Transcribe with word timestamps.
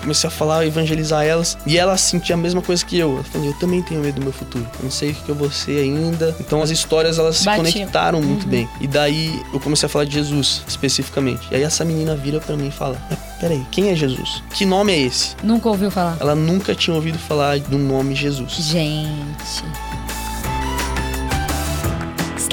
comecei 0.00 0.28
a 0.28 0.30
falar, 0.30 0.66
evangelizar 0.66 1.24
elas. 1.24 1.56
E 1.66 1.78
ela 1.78 1.96
sentia 1.96 2.34
a 2.34 2.38
mesma 2.38 2.62
coisa 2.62 2.84
que 2.84 2.98
eu. 2.98 3.14
Ela 3.14 3.24
falou, 3.24 3.46
eu 3.46 3.54
também 3.54 3.82
tenho 3.82 4.00
medo 4.00 4.16
do 4.16 4.22
meu 4.22 4.32
futuro. 4.32 4.64
Eu 4.78 4.84
não 4.84 4.90
sei 4.90 5.10
o 5.10 5.14
que 5.14 5.28
eu 5.28 5.34
vou 5.34 5.50
ser 5.50 5.80
ainda. 5.80 6.34
Então 6.40 6.62
as 6.62 6.70
histórias, 6.70 7.18
elas 7.18 7.38
se 7.38 7.44
Batia. 7.44 7.62
conectaram 7.72 8.22
muito 8.22 8.46
bem. 8.46 8.68
E 8.80 8.86
daí 8.86 9.42
eu 9.52 9.60
comecei 9.60 9.86
a 9.86 9.88
falar 9.88 10.04
de 10.04 10.12
Jesus, 10.12 10.62
especificamente. 10.66 11.46
E 11.50 11.56
aí 11.56 11.62
essa 11.62 11.84
menina 11.84 12.14
vira 12.16 12.40
pra 12.40 12.56
mim 12.56 12.68
e 12.68 12.72
fala, 12.72 12.96
peraí, 13.40 13.64
quem 13.70 13.90
é 13.90 13.94
Jesus? 13.94 14.42
Que 14.54 14.64
nome 14.64 14.92
é 14.92 14.98
esse? 14.98 15.34
Nunca 15.42 15.68
ouviu 15.68 15.90
falar? 15.90 16.16
Ela 16.20 16.34
nunca 16.34 16.74
tinha 16.74 16.94
ouvido 16.94 17.18
falar 17.18 17.58
do 17.60 17.78
nome 17.78 18.14
Jesus. 18.14 18.52
Gente. 18.54 19.64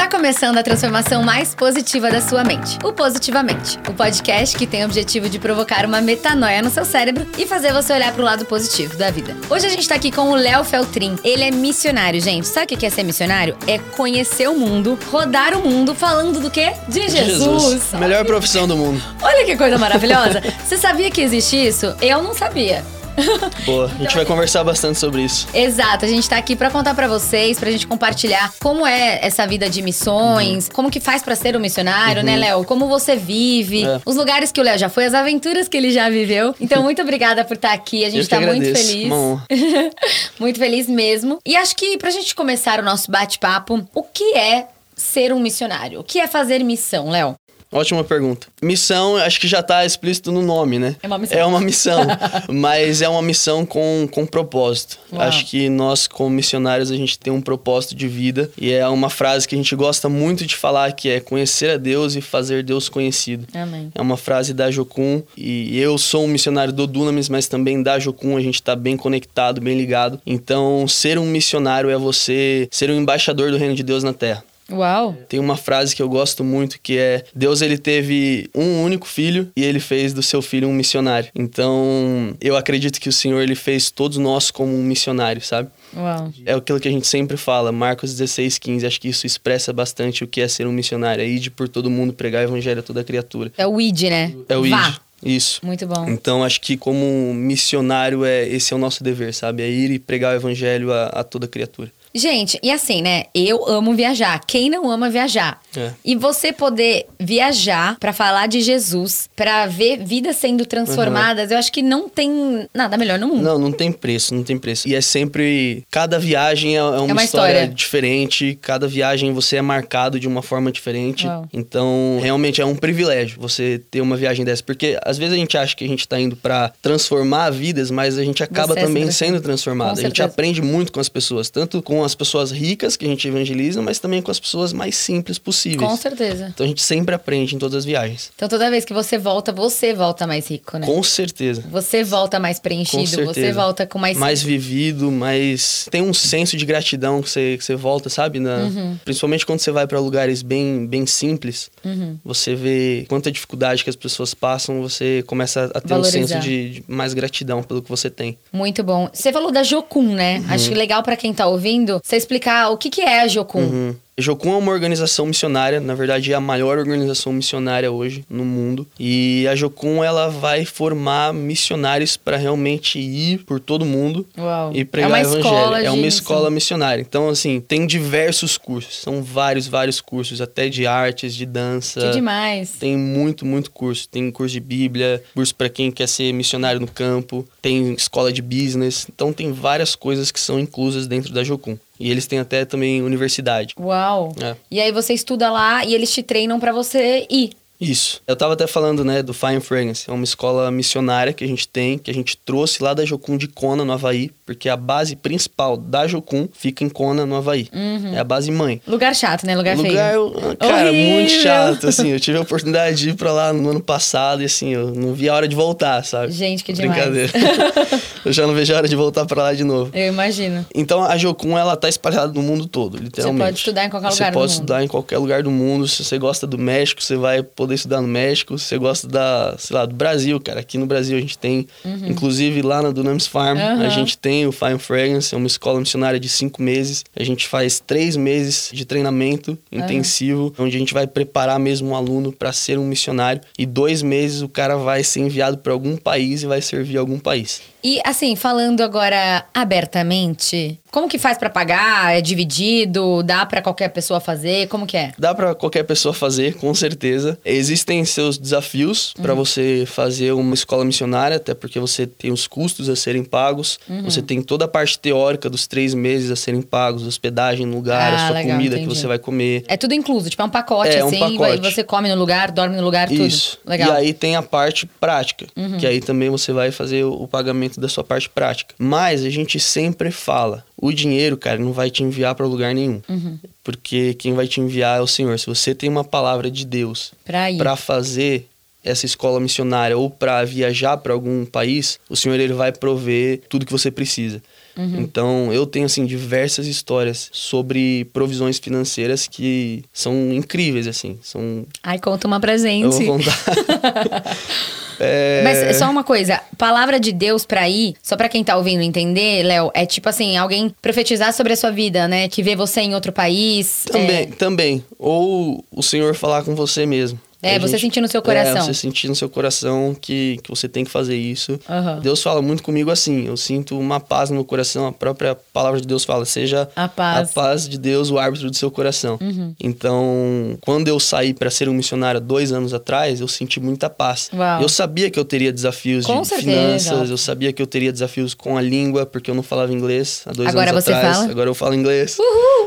Está 0.05 0.17
começando 0.17 0.59
a 0.59 0.61
transformação 0.61 1.23
mais 1.23 1.55
positiva 1.55 2.11
da 2.11 2.21
sua 2.21 2.43
mente. 2.43 2.77
O 2.83 2.93
Positivamente, 2.93 3.79
o 3.89 3.93
podcast 3.93 4.55
que 4.55 4.67
tem 4.67 4.83
o 4.83 4.85
objetivo 4.85 5.27
de 5.27 5.39
provocar 5.39 5.83
uma 5.83 5.99
metanoia 5.99 6.61
no 6.61 6.69
seu 6.69 6.85
cérebro 6.85 7.25
e 7.39 7.47
fazer 7.47 7.73
você 7.73 7.91
olhar 7.91 8.13
para 8.13 8.21
o 8.21 8.23
lado 8.23 8.45
positivo 8.45 8.95
da 8.97 9.09
vida. 9.09 9.35
Hoje 9.49 9.65
a 9.65 9.69
gente 9.69 9.81
está 9.81 9.95
aqui 9.95 10.11
com 10.11 10.29
o 10.29 10.35
Léo 10.35 10.63
Feltrin. 10.63 11.15
Ele 11.23 11.43
é 11.43 11.49
missionário, 11.49 12.21
gente. 12.21 12.47
Sabe 12.47 12.75
o 12.75 12.77
que 12.77 12.85
é 12.85 12.89
ser 12.91 13.01
missionário? 13.01 13.57
É 13.65 13.79
conhecer 13.79 14.47
o 14.47 14.53
mundo, 14.53 14.95
rodar 15.11 15.57
o 15.57 15.67
mundo 15.67 15.95
falando 15.95 16.39
do 16.39 16.51
quê? 16.51 16.73
De 16.87 17.09
Jesus. 17.09 17.91
Melhor 17.93 18.23
profissão 18.25 18.67
do 18.67 18.77
mundo. 18.77 19.01
Olha 19.23 19.43
que 19.43 19.57
coisa 19.57 19.79
maravilhosa. 19.79 20.39
Você 20.63 20.77
sabia 20.77 21.09
que 21.09 21.21
existe 21.21 21.55
isso? 21.55 21.95
Eu 21.99 22.21
não 22.21 22.35
sabia. 22.35 22.83
Boa. 23.65 23.85
A 23.85 24.03
gente 24.03 24.15
vai 24.15 24.25
conversar 24.25 24.63
bastante 24.63 24.99
sobre 24.99 25.21
isso. 25.23 25.47
Exato, 25.53 26.05
a 26.05 26.07
gente 26.07 26.27
tá 26.29 26.37
aqui 26.37 26.55
pra 26.55 26.69
contar 26.69 26.93
pra 26.93 27.07
vocês, 27.07 27.59
pra 27.59 27.71
gente 27.71 27.87
compartilhar 27.87 28.53
como 28.61 28.85
é 28.85 29.19
essa 29.21 29.45
vida 29.47 29.69
de 29.69 29.81
missões, 29.81 30.69
como 30.69 30.91
que 30.91 30.99
faz 30.99 31.21
pra 31.23 31.35
ser 31.35 31.55
um 31.55 31.59
missionário, 31.59 32.23
né, 32.23 32.35
Léo? 32.35 32.63
Como 32.65 32.87
você 32.87 33.15
vive, 33.15 33.85
É. 33.85 34.01
os 34.05 34.15
lugares 34.15 34.51
que 34.51 34.59
o 34.59 34.63
Léo 34.63 34.77
já 34.77 34.89
foi, 34.89 35.05
as 35.05 35.13
aventuras 35.13 35.67
que 35.67 35.77
ele 35.77 35.91
já 35.91 36.09
viveu. 36.09 36.53
Então, 36.59 36.83
muito 36.83 37.01
obrigada 37.01 37.43
por 37.45 37.55
estar 37.55 37.71
aqui. 37.73 38.03
A 38.05 38.09
gente 38.09 38.23
Eu 38.23 38.27
tá 38.29 38.39
muito 38.41 38.65
feliz. 38.75 39.09
Muito 40.39 40.59
feliz 40.59 40.87
mesmo. 40.87 41.39
E 41.45 41.55
acho 41.55 41.75
que 41.75 41.97
pra 41.97 42.09
gente 42.09 42.35
começar 42.35 42.79
o 42.79 42.83
nosso 42.83 43.09
bate-papo, 43.09 43.87
o 43.93 44.03
que 44.03 44.35
é 44.35 44.67
ser 44.95 45.33
um 45.33 45.39
missionário? 45.39 45.99
O 45.99 46.03
que 46.03 46.19
é 46.19 46.27
fazer 46.27 46.63
missão, 46.63 47.09
Léo? 47.09 47.35
Ótima 47.75 48.05
pergunta. 48.05 48.47
Missão, 48.61 49.17
acho 49.17 49.37
que 49.37 49.49
já 49.49 49.61
tá 49.61 49.85
explícito 49.85 50.31
no 50.31 50.41
nome, 50.41 50.79
né? 50.79 50.95
É 51.03 51.07
uma 51.07 51.17
missão. 51.17 51.37
É 51.37 51.45
uma 51.45 51.59
missão, 51.59 52.07
mas 52.47 53.01
é 53.01 53.09
uma 53.09 53.21
missão 53.21 53.65
com, 53.65 54.07
com 54.09 54.25
propósito. 54.25 54.97
Uau. 55.11 55.21
Acho 55.21 55.45
que 55.45 55.67
nós, 55.67 56.07
como 56.07 56.29
missionários, 56.29 56.89
a 56.89 56.95
gente 56.95 57.19
tem 57.19 57.33
um 57.33 57.41
propósito 57.41 57.93
de 57.93 58.07
vida 58.07 58.49
e 58.57 58.71
é 58.71 58.87
uma 58.87 59.09
frase 59.09 59.45
que 59.45 59.55
a 59.55 59.57
gente 59.57 59.75
gosta 59.75 60.07
muito 60.07 60.45
de 60.45 60.55
falar, 60.55 60.93
que 60.93 61.09
é 61.09 61.19
conhecer 61.19 61.69
a 61.69 61.75
Deus 61.75 62.15
e 62.15 62.21
fazer 62.21 62.63
Deus 62.63 62.87
conhecido. 62.87 63.45
Amém. 63.53 63.91
É 63.93 64.01
uma 64.01 64.15
frase 64.15 64.53
da 64.53 64.71
Jocum 64.71 65.21
e 65.35 65.77
eu 65.77 65.97
sou 65.97 66.23
um 66.23 66.29
missionário 66.29 66.71
do 66.71 66.87
Dunamis, 66.87 67.27
mas 67.27 67.49
também 67.49 67.83
da 67.83 67.99
Jocum, 67.99 68.37
a 68.37 68.41
gente 68.41 68.63
tá 68.63 68.73
bem 68.73 68.95
conectado, 68.95 69.59
bem 69.59 69.77
ligado. 69.77 70.21
Então, 70.25 70.87
ser 70.87 71.19
um 71.19 71.25
missionário 71.25 71.89
é 71.89 71.97
você 71.97 72.69
ser 72.71 72.89
um 72.89 72.95
embaixador 72.95 73.51
do 73.51 73.57
reino 73.57 73.75
de 73.75 73.83
Deus 73.83 74.01
na 74.01 74.13
terra. 74.13 74.45
Uau. 74.71 75.15
Tem 75.29 75.39
uma 75.39 75.55
frase 75.55 75.95
que 75.95 76.01
eu 76.01 76.09
gosto 76.09 76.43
muito 76.43 76.79
que 76.81 76.97
é: 76.97 77.23
Deus 77.35 77.61
ele 77.61 77.77
teve 77.77 78.49
um 78.55 78.83
único 78.83 79.07
filho 79.07 79.51
e 79.55 79.63
ele 79.63 79.79
fez 79.79 80.13
do 80.13 80.23
seu 80.23 80.41
filho 80.41 80.67
um 80.67 80.73
missionário. 80.73 81.29
Então, 81.35 82.35
eu 82.41 82.55
acredito 82.57 82.99
que 82.99 83.09
o 83.09 83.13
Senhor 83.13 83.41
ele 83.41 83.55
fez 83.55 83.91
todos 83.91 84.17
nós 84.17 84.49
como 84.49 84.75
um 84.75 84.83
missionário, 84.83 85.41
sabe? 85.41 85.69
Uau. 85.95 86.31
É 86.45 86.53
aquilo 86.53 86.79
que 86.79 86.87
a 86.87 86.91
gente 86.91 87.07
sempre 87.07 87.37
fala, 87.37 87.71
Marcos 87.71 88.11
16, 88.13 88.57
15. 88.57 88.87
Acho 88.87 88.99
que 88.99 89.09
isso 89.09 89.27
expressa 89.27 89.71
bastante 89.71 90.23
o 90.23 90.27
que 90.27 90.41
é 90.41 90.47
ser 90.47 90.65
um 90.65 90.71
missionário. 90.71 91.21
É 91.21 91.27
ir 91.27 91.39
de 91.39 91.51
por 91.51 91.69
todo 91.69 91.89
mundo 91.89 92.13
pregar 92.13 92.41
o 92.41 92.49
evangelho 92.49 92.79
a 92.79 92.83
toda 92.83 93.03
criatura. 93.03 93.51
É 93.57 93.67
o 93.67 93.79
ID, 93.79 94.03
né? 94.03 94.33
É 94.49 94.57
o 94.57 94.67
Vá. 94.67 94.89
ID. 94.89 94.95
Isso. 95.23 95.59
Muito 95.63 95.87
bom. 95.87 96.07
Então, 96.07 96.43
acho 96.43 96.61
que 96.61 96.77
como 96.77 97.33
missionário, 97.33 98.25
é 98.25 98.47
esse 98.47 98.73
é 98.73 98.75
o 98.75 98.79
nosso 98.79 99.03
dever, 99.03 99.33
sabe? 99.33 99.63
É 99.63 99.69
ir 99.69 99.89
e 99.91 99.97
pregar 99.97 100.33
o 100.33 100.35
evangelho 100.35 100.91
a, 100.91 101.05
a 101.07 101.23
toda 101.23 101.47
criatura. 101.47 101.91
Gente, 102.17 102.57
e 102.63 102.71
assim, 102.71 103.01
né? 103.01 103.25
Eu 103.35 103.67
amo 103.67 103.93
viajar. 103.93 104.39
Quem 104.47 104.69
não 104.69 104.89
ama 104.89 105.09
viajar? 105.09 105.59
É. 105.79 105.91
E 106.03 106.15
você 106.15 106.51
poder 106.51 107.05
viajar 107.19 107.97
pra 107.99 108.11
falar 108.11 108.47
de 108.47 108.61
Jesus, 108.61 109.29
pra 109.35 109.67
ver 109.67 110.03
vidas 110.03 110.37
sendo 110.37 110.65
transformadas, 110.65 111.51
eu 111.51 111.57
acho 111.57 111.71
que 111.71 111.81
não 111.81 112.09
tem 112.09 112.67
nada 112.73 112.97
melhor 112.97 113.19
no 113.19 113.27
mundo. 113.27 113.41
Não, 113.41 113.59
não 113.59 113.71
tem 113.71 113.91
preço, 113.91 114.33
não 114.33 114.43
tem 114.43 114.57
preço. 114.57 114.87
E 114.87 114.95
é 114.95 115.01
sempre. 115.01 115.83
Cada 115.91 116.17
viagem 116.17 116.75
é, 116.75 116.79
é 116.79 116.83
uma, 116.83 117.01
uma 117.03 117.23
história, 117.23 117.53
história. 117.53 117.67
diferente, 117.67 118.57
cada 118.61 118.87
viagem 118.87 119.31
você 119.33 119.57
é 119.57 119.61
marcado 119.61 120.19
de 120.19 120.27
uma 120.27 120.41
forma 120.41 120.71
diferente. 120.71 121.27
Uau. 121.27 121.47
Então, 121.53 122.19
realmente 122.21 122.61
é 122.61 122.65
um 122.65 122.75
privilégio 122.75 123.39
você 123.39 123.81
ter 123.91 124.01
uma 124.01 124.15
viagem 124.15 124.43
dessa. 124.43 124.63
Porque 124.63 124.97
às 125.03 125.17
vezes 125.17 125.33
a 125.33 125.37
gente 125.37 125.57
acha 125.57 125.75
que 125.75 125.83
a 125.83 125.87
gente 125.87 126.07
tá 126.07 126.19
indo 126.19 126.35
pra 126.35 126.71
transformar 126.81 127.49
vidas, 127.51 127.91
mas 127.91 128.17
a 128.17 128.23
gente 128.23 128.43
acaba 128.43 128.73
Você 128.73 128.79
é 128.79 128.83
também 128.83 129.11
sendo 129.11 129.35
sendo 129.35 129.41
transformado. 129.41 129.97
A 129.97 130.01
gente 130.01 130.21
aprende 130.21 130.61
muito 130.61 130.91
com 130.91 130.99
as 130.99 131.09
pessoas, 131.09 131.49
tanto 131.49 131.81
com 131.81 132.03
as 132.03 132.15
pessoas 132.15 132.51
ricas 132.51 132.95
que 132.95 133.05
a 133.05 133.07
gente 133.07 133.27
evangeliza, 133.27 133.81
mas 133.81 133.99
também 133.99 134.21
com 134.21 134.31
as 134.31 134.39
pessoas 134.39 134.73
mais 134.73 134.95
simples 134.95 135.37
possíveis. 135.69 135.89
Com 135.91 135.97
certeza. 135.97 136.47
Então 136.53 136.65
a 136.65 136.67
gente 136.69 136.81
sempre 136.81 137.15
aprende 137.15 137.55
em 137.55 137.59
todas 137.59 137.75
as 137.77 137.85
viagens. 137.85 138.31
Então 138.35 138.47
toda 138.47 138.69
vez 138.69 138.85
que 138.85 138.93
você 138.93 139.17
volta, 139.17 139.51
você 139.51 139.93
volta 139.93 140.25
mais 140.27 140.47
rico, 140.49 140.77
né? 140.77 140.85
Com 140.85 141.01
certeza. 141.03 141.63
Você 141.71 142.03
volta 142.03 142.39
mais 142.39 142.59
preenchido, 142.59 143.25
você 143.25 143.51
volta 143.51 143.85
com 143.85 143.97
mais. 143.99 144.17
mais 144.17 144.41
vivido, 144.41 145.11
mais 145.11 145.87
tem 145.91 146.01
um 146.01 146.13
senso 146.13 146.55
de 146.57 146.65
gratidão 146.65 147.21
que 147.21 147.29
você, 147.29 147.55
que 147.57 147.63
você 147.65 147.75
volta, 147.75 148.09
sabe? 148.09 148.39
Na- 148.39 148.55
Uhum. 148.65 148.97
Principalmente 149.05 149.45
quando 149.45 149.59
você 149.59 149.71
vai 149.71 149.85
pra 149.87 149.99
lugares 149.99 150.41
bem, 150.41 150.85
bem 150.87 151.05
simples, 151.05 151.69
Uhum. 151.83 152.17
você 152.23 152.55
vê 152.55 153.05
quanta 153.07 153.31
dificuldade 153.31 153.83
que 153.83 153.89
as 153.89 153.95
pessoas 153.95 154.33
passam, 154.33 154.81
você 154.81 155.23
começa 155.27 155.65
a 155.73 155.79
ter 155.81 155.89
Valorizar. 155.89 156.19
um 156.19 156.27
senso 156.27 156.39
de, 156.39 156.69
de 156.71 156.83
mais 156.87 157.13
gratidão 157.13 157.61
pelo 157.63 157.81
que 157.81 157.89
você 157.89 158.09
tem. 158.09 158.37
Muito 158.51 158.83
bom. 158.83 159.09
Você 159.13 159.31
falou 159.31 159.51
da 159.51 159.63
Jocum, 159.63 160.13
né? 160.13 160.39
Uhum. 160.39 160.45
Acho 160.49 160.73
legal 160.73 161.03
pra 161.03 161.15
quem 161.15 161.33
tá 161.33 161.45
ouvindo 161.47 162.01
você 162.03 162.15
explicar 162.15 162.69
o 162.69 162.77
que, 162.77 162.89
que 162.89 163.01
é 163.01 163.21
a 163.21 163.27
Jocum. 163.27 163.59
Uhum. 163.61 163.95
Jocum 164.17 164.53
é 164.53 164.55
uma 164.55 164.71
organização 164.71 165.25
missionária, 165.25 165.81
na 165.81 165.93
verdade 165.93 166.31
é 166.31 166.35
a 166.35 166.39
maior 166.39 166.77
organização 166.77 167.33
missionária 167.33 167.91
hoje 167.91 168.23
no 168.29 168.45
mundo. 168.45 168.87
E 168.97 169.45
a 169.51 169.55
Jocum 169.55 170.01
ela 170.01 170.29
vai 170.29 170.63
formar 170.63 171.33
missionários 171.33 172.15
para 172.15 172.37
realmente 172.37 172.97
ir 172.97 173.39
por 173.39 173.59
todo 173.59 173.83
mundo 173.83 174.25
Uau. 174.37 174.71
e 174.73 174.85
pregar 174.85 175.19
é 175.19 175.27
o 175.27 175.33
evangelho. 175.33 175.75
é 175.87 175.91
uma 175.91 176.07
escola 176.07 176.49
missionária. 176.49 177.01
Então, 177.01 177.27
assim, 177.27 177.59
tem 177.59 177.85
diversos 177.85 178.57
cursos. 178.57 179.01
São 179.01 179.21
vários, 179.21 179.67
vários 179.67 179.99
cursos, 179.99 180.39
até 180.39 180.69
de 180.69 180.87
artes, 180.87 181.35
de 181.35 181.45
dança. 181.45 181.99
Que 181.99 182.11
demais. 182.11 182.71
Tem 182.79 182.95
muito, 182.95 183.45
muito 183.45 183.69
curso. 183.69 184.07
Tem 184.07 184.31
curso 184.31 184.53
de 184.53 184.61
Bíblia, 184.61 185.21
curso 185.33 185.53
para 185.53 185.67
quem 185.67 185.91
quer 185.91 186.07
ser 186.07 186.31
missionário 186.31 186.79
no 186.79 186.87
campo, 186.87 187.45
tem 187.61 187.91
escola 187.93 188.31
de 188.31 188.41
business. 188.41 189.07
Então, 189.13 189.33
tem 189.33 189.51
várias 189.51 189.93
coisas 189.93 190.31
que 190.31 190.39
são 190.39 190.57
inclusas 190.57 191.05
dentro 191.05 191.33
da 191.33 191.43
Jocum. 191.43 191.77
E 191.99 192.11
eles 192.11 192.27
têm 192.27 192.39
até 192.39 192.65
também 192.65 193.01
universidade. 193.01 193.73
Uau. 193.79 194.33
É. 194.41 194.55
E 194.69 194.79
aí 194.79 194.91
você 194.91 195.13
estuda 195.13 195.49
lá 195.51 195.85
e 195.85 195.93
eles 195.93 196.11
te 196.11 196.21
treinam 196.21 196.59
pra 196.59 196.71
você 196.71 197.25
ir. 197.29 197.51
Isso. 197.79 198.21
Eu 198.27 198.35
tava 198.35 198.53
até 198.53 198.65
falando, 198.67 199.03
né, 199.03 199.21
do 199.21 199.33
Fine 199.33 199.59
Fragrance. 199.59 200.09
É 200.09 200.13
uma 200.13 200.23
escola 200.23 200.71
missionária 200.71 201.33
que 201.33 201.43
a 201.43 201.47
gente 201.47 201.67
tem, 201.67 201.97
que 201.97 202.09
a 202.09 202.13
gente 202.13 202.37
trouxe 202.37 202.81
lá 202.81 202.93
da 202.93 203.03
Jocum 203.05 203.37
de 203.37 203.47
Kona, 203.47 203.83
no 203.83 203.91
Havaí, 203.91 204.31
porque 204.45 204.69
a 204.69 204.77
base 204.77 205.15
principal 205.15 205.75
da 205.75 206.07
Jocum 206.07 206.47
fica 206.53 206.83
em 206.83 206.89
Kona, 206.89 207.25
no 207.25 207.35
Havaí. 207.35 207.67
É 208.13 208.19
a 208.19 208.23
base 208.23 208.49
mãe. 208.51 208.81
Lugar 208.87 209.13
chato, 209.15 209.45
né? 209.45 209.55
Lugar, 209.55 209.75
Lugar, 209.75 210.11
feio. 210.11 210.33
eu- 210.39 210.57
cara, 210.57 210.89
Horrível. 210.89 211.11
muito 211.11 211.31
chato, 211.31 211.87
assim. 211.87 212.09
Eu 212.11 212.19
tive 212.19 212.37
a 212.37 212.41
oportunidade 212.41 212.97
de 212.97 213.09
ir 213.09 213.13
pra 213.15 213.31
lá 213.33 213.51
no 213.51 213.69
ano 213.69 213.81
passado 213.81 214.41
e, 214.41 214.45
assim, 214.45 214.69
eu 214.73 214.91
não 214.95 215.13
vi 215.13 215.27
a 215.27 215.33
hora 215.35 215.47
de 215.47 215.55
voltar, 215.55 216.03
sabe? 216.05 216.31
Gente, 216.31 216.63
que 216.63 216.71
demais. 216.71 216.95
Brincadeira. 217.03 217.31
eu 218.23 218.31
já 218.31 218.47
não 218.47 218.53
vejo 218.53 218.73
a 218.73 218.77
hora 218.77 218.87
de 218.87 218.95
voltar 218.95 219.25
pra 219.25 219.43
lá 219.43 219.53
de 219.53 219.63
novo. 219.63 219.91
Eu 219.93 220.07
imagino. 220.07 220.65
Então 220.73 221.03
a 221.03 221.17
Jocum 221.17 221.57
ela 221.57 221.75
tá 221.75 221.89
espalhada 221.89 222.31
no 222.33 222.41
mundo 222.41 222.67
todo, 222.67 222.97
literalmente. 222.97 223.43
pode 223.43 223.57
estudar 223.57 223.85
em 223.85 223.89
qualquer 223.89 224.11
Você 224.11 224.23
lugar 224.23 224.31
do 224.31 224.33
pode 224.33 224.43
mundo. 224.45 224.51
estudar 224.53 224.83
em 224.83 224.87
qualquer 224.87 225.17
lugar 225.17 225.43
do 225.43 225.51
mundo. 225.51 225.87
Se 225.87 226.03
você 226.03 226.17
gosta 226.17 226.47
do 226.47 226.57
México, 226.57 227.03
você 227.03 227.15
vai 227.15 227.43
poder 227.43 227.64
estudar 227.73 228.01
no 228.01 228.07
México. 228.07 228.57
Se 228.59 228.65
você 228.67 228.77
gosta 228.77 229.07
da, 229.07 229.55
sei 229.57 229.75
lá, 229.75 229.85
do 229.85 229.95
Brasil, 229.95 230.39
cara. 230.39 230.59
Aqui 230.59 230.77
no 230.77 230.85
Brasil 230.85 231.17
a 231.17 231.21
gente 231.21 231.37
tem, 231.37 231.67
inclusive 232.07 232.61
lá 232.61 232.81
na 232.81 232.91
Dunamis 232.91 233.25
Farm, 233.27 233.57
Uhum. 233.57 233.81
a 233.85 233.89
gente 233.89 234.17
tem 234.17 234.45
o 234.45 234.51
Fine 234.51 234.77
Fragrance, 234.77 235.33
é 235.33 235.37
uma 235.37 235.47
escola 235.47 235.79
missionária 235.79 236.19
de 236.19 236.29
cinco 236.29 236.61
meses. 236.61 237.03
A 237.15 237.23
gente 237.23 237.47
faz 237.47 237.79
três 237.79 238.15
meses 238.15 238.69
de 238.71 238.85
treinamento 238.85 239.57
intensivo, 239.71 240.53
onde 240.57 240.75
a 240.75 240.79
gente 240.79 240.93
vai 240.93 241.07
preparar 241.07 241.59
mesmo 241.59 241.89
um 241.89 241.95
aluno 241.95 242.31
para 242.31 242.51
ser 242.51 242.77
um 242.77 242.85
missionário. 242.85 243.41
E 243.57 243.65
dois 243.65 244.01
meses 244.01 244.41
o 244.41 244.49
cara 244.49 244.75
vai 244.77 245.03
ser 245.03 245.21
enviado 245.21 245.57
para 245.57 245.73
algum 245.73 245.95
país 245.97 246.43
e 246.43 246.45
vai 246.47 246.61
servir 246.61 246.97
algum 246.97 247.17
país. 247.19 247.61
E 247.83 247.99
assim, 248.03 248.35
falando 248.35 248.81
agora 248.81 249.45
abertamente, 249.53 250.79
como 250.91 251.07
que 251.07 251.19
faz 251.19 251.37
pra 251.37 251.49
pagar? 251.49 252.17
É 252.17 252.21
dividido? 252.21 253.21
Dá 253.23 253.45
pra 253.45 253.61
qualquer 253.61 253.89
pessoa 253.89 254.19
fazer? 254.19 254.67
Como 254.67 254.87
que 254.87 254.97
é? 254.97 255.13
Dá 255.19 255.35
pra 255.35 255.53
qualquer 255.53 255.83
pessoa 255.83 256.13
fazer, 256.13 256.55
com 256.55 256.73
certeza. 256.73 257.37
Existem 257.55 258.03
seus 258.05 258.37
desafios 258.37 259.13
pra 259.21 259.33
você 259.33 259.85
fazer 259.87 260.31
uma 260.33 260.53
escola 260.53 260.83
missionária, 260.85 261.37
até 261.37 261.53
porque 261.53 261.79
você 261.79 262.05
tem 262.05 262.31
os 262.31 262.47
custos 262.47 262.89
a 262.89 262.95
serem 262.95 263.23
pagos, 263.23 263.79
você 264.03 264.21
tem 264.21 264.41
toda 264.41 264.65
a 264.65 264.67
parte 264.67 264.97
teórica 264.99 265.49
dos 265.49 265.67
três 265.67 265.93
meses 265.93 266.31
a 266.31 266.35
serem 266.35 266.61
pagos, 266.61 267.05
hospedagem 267.05 267.65
no 267.65 267.75
lugar, 267.75 268.13
Ah, 268.13 268.15
a 268.15 268.19
sua 268.27 268.35
legal, 268.37 268.57
comida 268.57 268.75
entendi. 268.75 268.89
que 268.89 268.95
você 268.95 269.07
vai 269.07 269.19
comer. 269.19 269.63
É 269.67 269.77
tudo 269.77 269.93
incluso, 269.93 270.29
tipo, 270.29 270.41
é 270.41 270.45
um 270.45 270.49
pacote, 270.49 270.95
É, 270.95 271.03
um 271.03 271.07
assim, 271.07 271.15
e 271.35 271.37
pacote. 271.37 271.61
você 271.73 271.83
come 271.83 272.09
no 272.09 272.15
lugar, 272.15 272.51
dorme 272.51 272.75
no 272.75 272.83
lugar, 272.83 273.07
tudo. 273.07 273.25
Isso. 273.25 273.59
Legal. 273.65 273.89
Uhum. 273.91 273.95
E 273.95 273.97
aí 273.99 274.13
tem 274.13 274.35
a 274.35 274.41
parte 274.41 274.85
prática, 274.99 275.45
que 275.79 275.85
aí 275.87 275.99
também 276.01 276.29
você 276.29 276.51
vai 276.51 276.71
fazer 276.71 277.03
o 277.03 277.27
pagamento 277.27 277.79
da 277.79 277.87
sua 277.87 278.03
parte 278.03 278.29
prática. 278.29 278.73
Mas 278.77 279.23
a 279.23 279.29
gente 279.29 279.59
sempre 279.59 280.11
fala, 280.11 280.63
o 280.77 280.91
dinheiro, 280.91 281.37
cara, 281.37 281.57
não 281.57 281.71
vai 281.71 281.89
te 281.89 282.03
enviar 282.03 282.35
para 282.35 282.45
lugar 282.45 282.73
nenhum. 282.73 283.01
Uhum. 283.07 283.39
Porque 283.63 284.13
quem 284.15 284.33
vai 284.33 284.47
te 284.47 284.59
enviar 284.59 284.99
é 284.99 285.01
o 285.01 285.07
Senhor. 285.07 285.37
Se 285.39 285.47
você 285.47 285.73
tem 285.73 285.89
uma 285.89 286.03
palavra 286.03 286.51
de 286.51 286.65
Deus 286.65 287.13
para 287.57 287.75
fazer 287.75 288.47
essa 288.83 289.05
escola 289.05 289.39
missionária 289.39 289.97
ou 289.97 290.09
para 290.09 290.43
viajar 290.45 290.97
para 290.97 291.13
algum 291.13 291.43
país, 291.45 291.99
o 292.07 292.15
Senhor 292.15 292.39
ele 292.39 292.53
vai 292.53 292.71
prover 292.71 293.41
tudo 293.49 293.65
que 293.65 293.71
você 293.71 293.89
precisa. 293.89 294.41
Uhum. 294.77 295.01
Então, 295.01 295.53
eu 295.53 295.65
tenho 295.65 295.85
assim 295.85 296.05
diversas 296.05 296.67
histórias 296.67 297.29
sobre 297.31 298.05
provisões 298.13 298.59
financeiras 298.59 299.27
que 299.27 299.83
são 299.93 300.33
incríveis 300.33 300.87
assim, 300.87 301.17
são 301.21 301.65
Ai, 301.81 301.99
conta 301.99 302.27
uma 302.27 302.39
pra 302.39 302.55
eu 302.55 302.91
vou 302.91 303.05
contar. 303.05 303.35
É, 304.99 305.41
Mas 305.43 305.77
só 305.77 305.89
uma 305.89 306.03
coisa, 306.03 306.39
palavra 306.57 306.99
de 306.99 307.11
Deus 307.11 307.45
pra 307.45 307.67
ir, 307.69 307.95
só 308.01 308.15
pra 308.15 308.29
quem 308.29 308.43
tá 308.43 308.55
ouvindo 308.55 308.81
entender, 308.81 309.43
Léo, 309.43 309.71
é 309.73 309.85
tipo 309.85 310.07
assim, 310.07 310.37
alguém 310.37 310.73
profetizar 310.81 311.33
sobre 311.33 311.53
a 311.53 311.55
sua 311.55 311.71
vida, 311.71 312.07
né? 312.07 312.27
Que 312.29 312.41
vê 312.41 312.55
você 312.55 312.81
em 312.81 312.95
outro 312.95 313.11
país. 313.11 313.83
Também, 313.91 314.21
é, 314.21 314.25
também. 314.27 314.85
Ou 314.97 315.63
o 315.71 315.83
Senhor 315.83 316.15
falar 316.15 316.43
com 316.43 316.55
você 316.55 316.85
mesmo. 316.85 317.19
É, 317.41 317.55
A 317.55 317.59
você 317.59 317.77
sentir 317.77 318.01
no 318.01 318.07
seu 318.07 318.21
coração. 318.21 318.57
É, 318.57 318.61
você 318.61 318.73
sentir 318.73 319.07
no 319.07 319.15
seu 319.15 319.29
coração 319.29 319.95
que, 319.99 320.39
que 320.41 320.49
você 320.49 320.67
tem 320.67 320.83
que 320.83 320.89
fazer 320.91 321.15
isso. 321.15 321.59
Aham. 321.69 321.99
Deus 321.99 322.21
fala 322.23 322.41
muito 322.41 322.63
comigo 322.63 322.89
assim. 322.89 323.27
Eu 323.27 323.37
sinto 323.37 323.77
uma 323.79 323.99
paz 323.99 324.29
no 324.29 324.35
meu 324.37 324.45
coração. 324.45 324.87
A 324.87 324.91
própria 324.91 325.35
palavra 325.53 325.79
de 325.79 325.87
Deus 325.87 326.03
fala: 326.03 326.25
seja 326.25 326.67
A 326.75 326.87
paz. 326.87 327.29
a 327.29 327.33
paz 327.33 327.69
de 327.69 327.77
Deus 327.77 328.09
o 328.09 328.17
árbitro 328.17 328.49
do 328.49 328.55
seu 328.55 328.71
coração. 328.71 329.17
Uhum. 329.21 329.53
Então, 329.59 330.57
quando 330.61 330.87
eu 330.87 330.99
saí 330.99 331.33
para 331.33 331.49
ser 331.49 331.69
um 331.69 331.73
missionário 331.73 332.19
dois 332.19 332.51
anos 332.51 332.73
atrás, 332.73 333.19
eu 333.21 333.27
senti 333.27 333.59
muita 333.59 333.89
paz. 333.89 334.29
Uau. 334.33 334.61
Eu 334.61 334.69
sabia 334.69 335.09
que 335.11 335.19
eu 335.19 335.25
teria 335.25 335.51
desafios 335.51 336.05
Com 336.05 336.21
de 336.21 336.27
certeza. 336.27 336.49
finanças, 336.51 337.09
eu 337.09 337.17
sabia 337.17 337.51
que 337.53 337.61
eu 337.61 337.67
teria 337.67 337.91
desafios 337.91 338.33
com 338.33 338.57
a 338.57 338.61
língua, 338.61 339.05
porque 339.05 339.29
eu 339.29 339.35
não 339.35 339.43
falava 339.43 339.71
inglês 339.73 340.23
há 340.25 340.31
dois 340.31 340.49
Agora 340.49 340.71
anos 340.71 340.83
você 340.83 340.93
atrás. 340.93 341.17
fala? 341.17 341.29
Agora 341.31 341.49
eu 341.49 341.55
falo 341.55 341.73
inglês. 341.75 342.17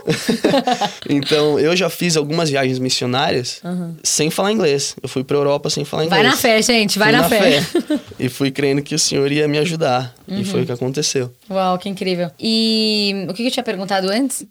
então, 1.08 1.58
eu 1.58 1.74
já 1.76 1.88
fiz 1.90 2.16
algumas 2.16 2.50
viagens 2.50 2.78
missionárias 2.78 3.60
sem 4.02 4.30
falar 4.30 4.52
inglês. 4.52 4.67
Eu 5.02 5.08
fui 5.08 5.24
pra 5.24 5.36
Europa 5.36 5.70
sem 5.70 5.84
falar 5.84 6.04
inglês. 6.04 6.22
Vai 6.22 6.30
na 6.30 6.36
fé, 6.36 6.60
gente, 6.62 6.98
vai 6.98 7.12
Fui 7.12 7.20
na, 7.20 7.28
fé. 7.28 7.62
e 8.18 8.28
fui 8.28 8.50
crendo 8.50 8.82
que 8.82 8.94
o 8.94 8.98
Senhor 8.98 9.30
ia 9.30 9.46
me 9.48 9.58
ajudar. 9.58 10.14
E 10.26 10.44
foi 10.44 10.62
o 10.62 10.66
que 10.66 10.72
aconteceu. 10.72 11.32
Uau, 11.50 11.78
que 11.78 11.88
incrível. 11.88 12.30
E 12.38 13.26
o 13.28 13.34
que 13.34 13.42
que 13.42 13.48
eu 13.48 13.52
tinha 13.52 13.64
perguntado 13.64 14.08
antes? 14.08 14.44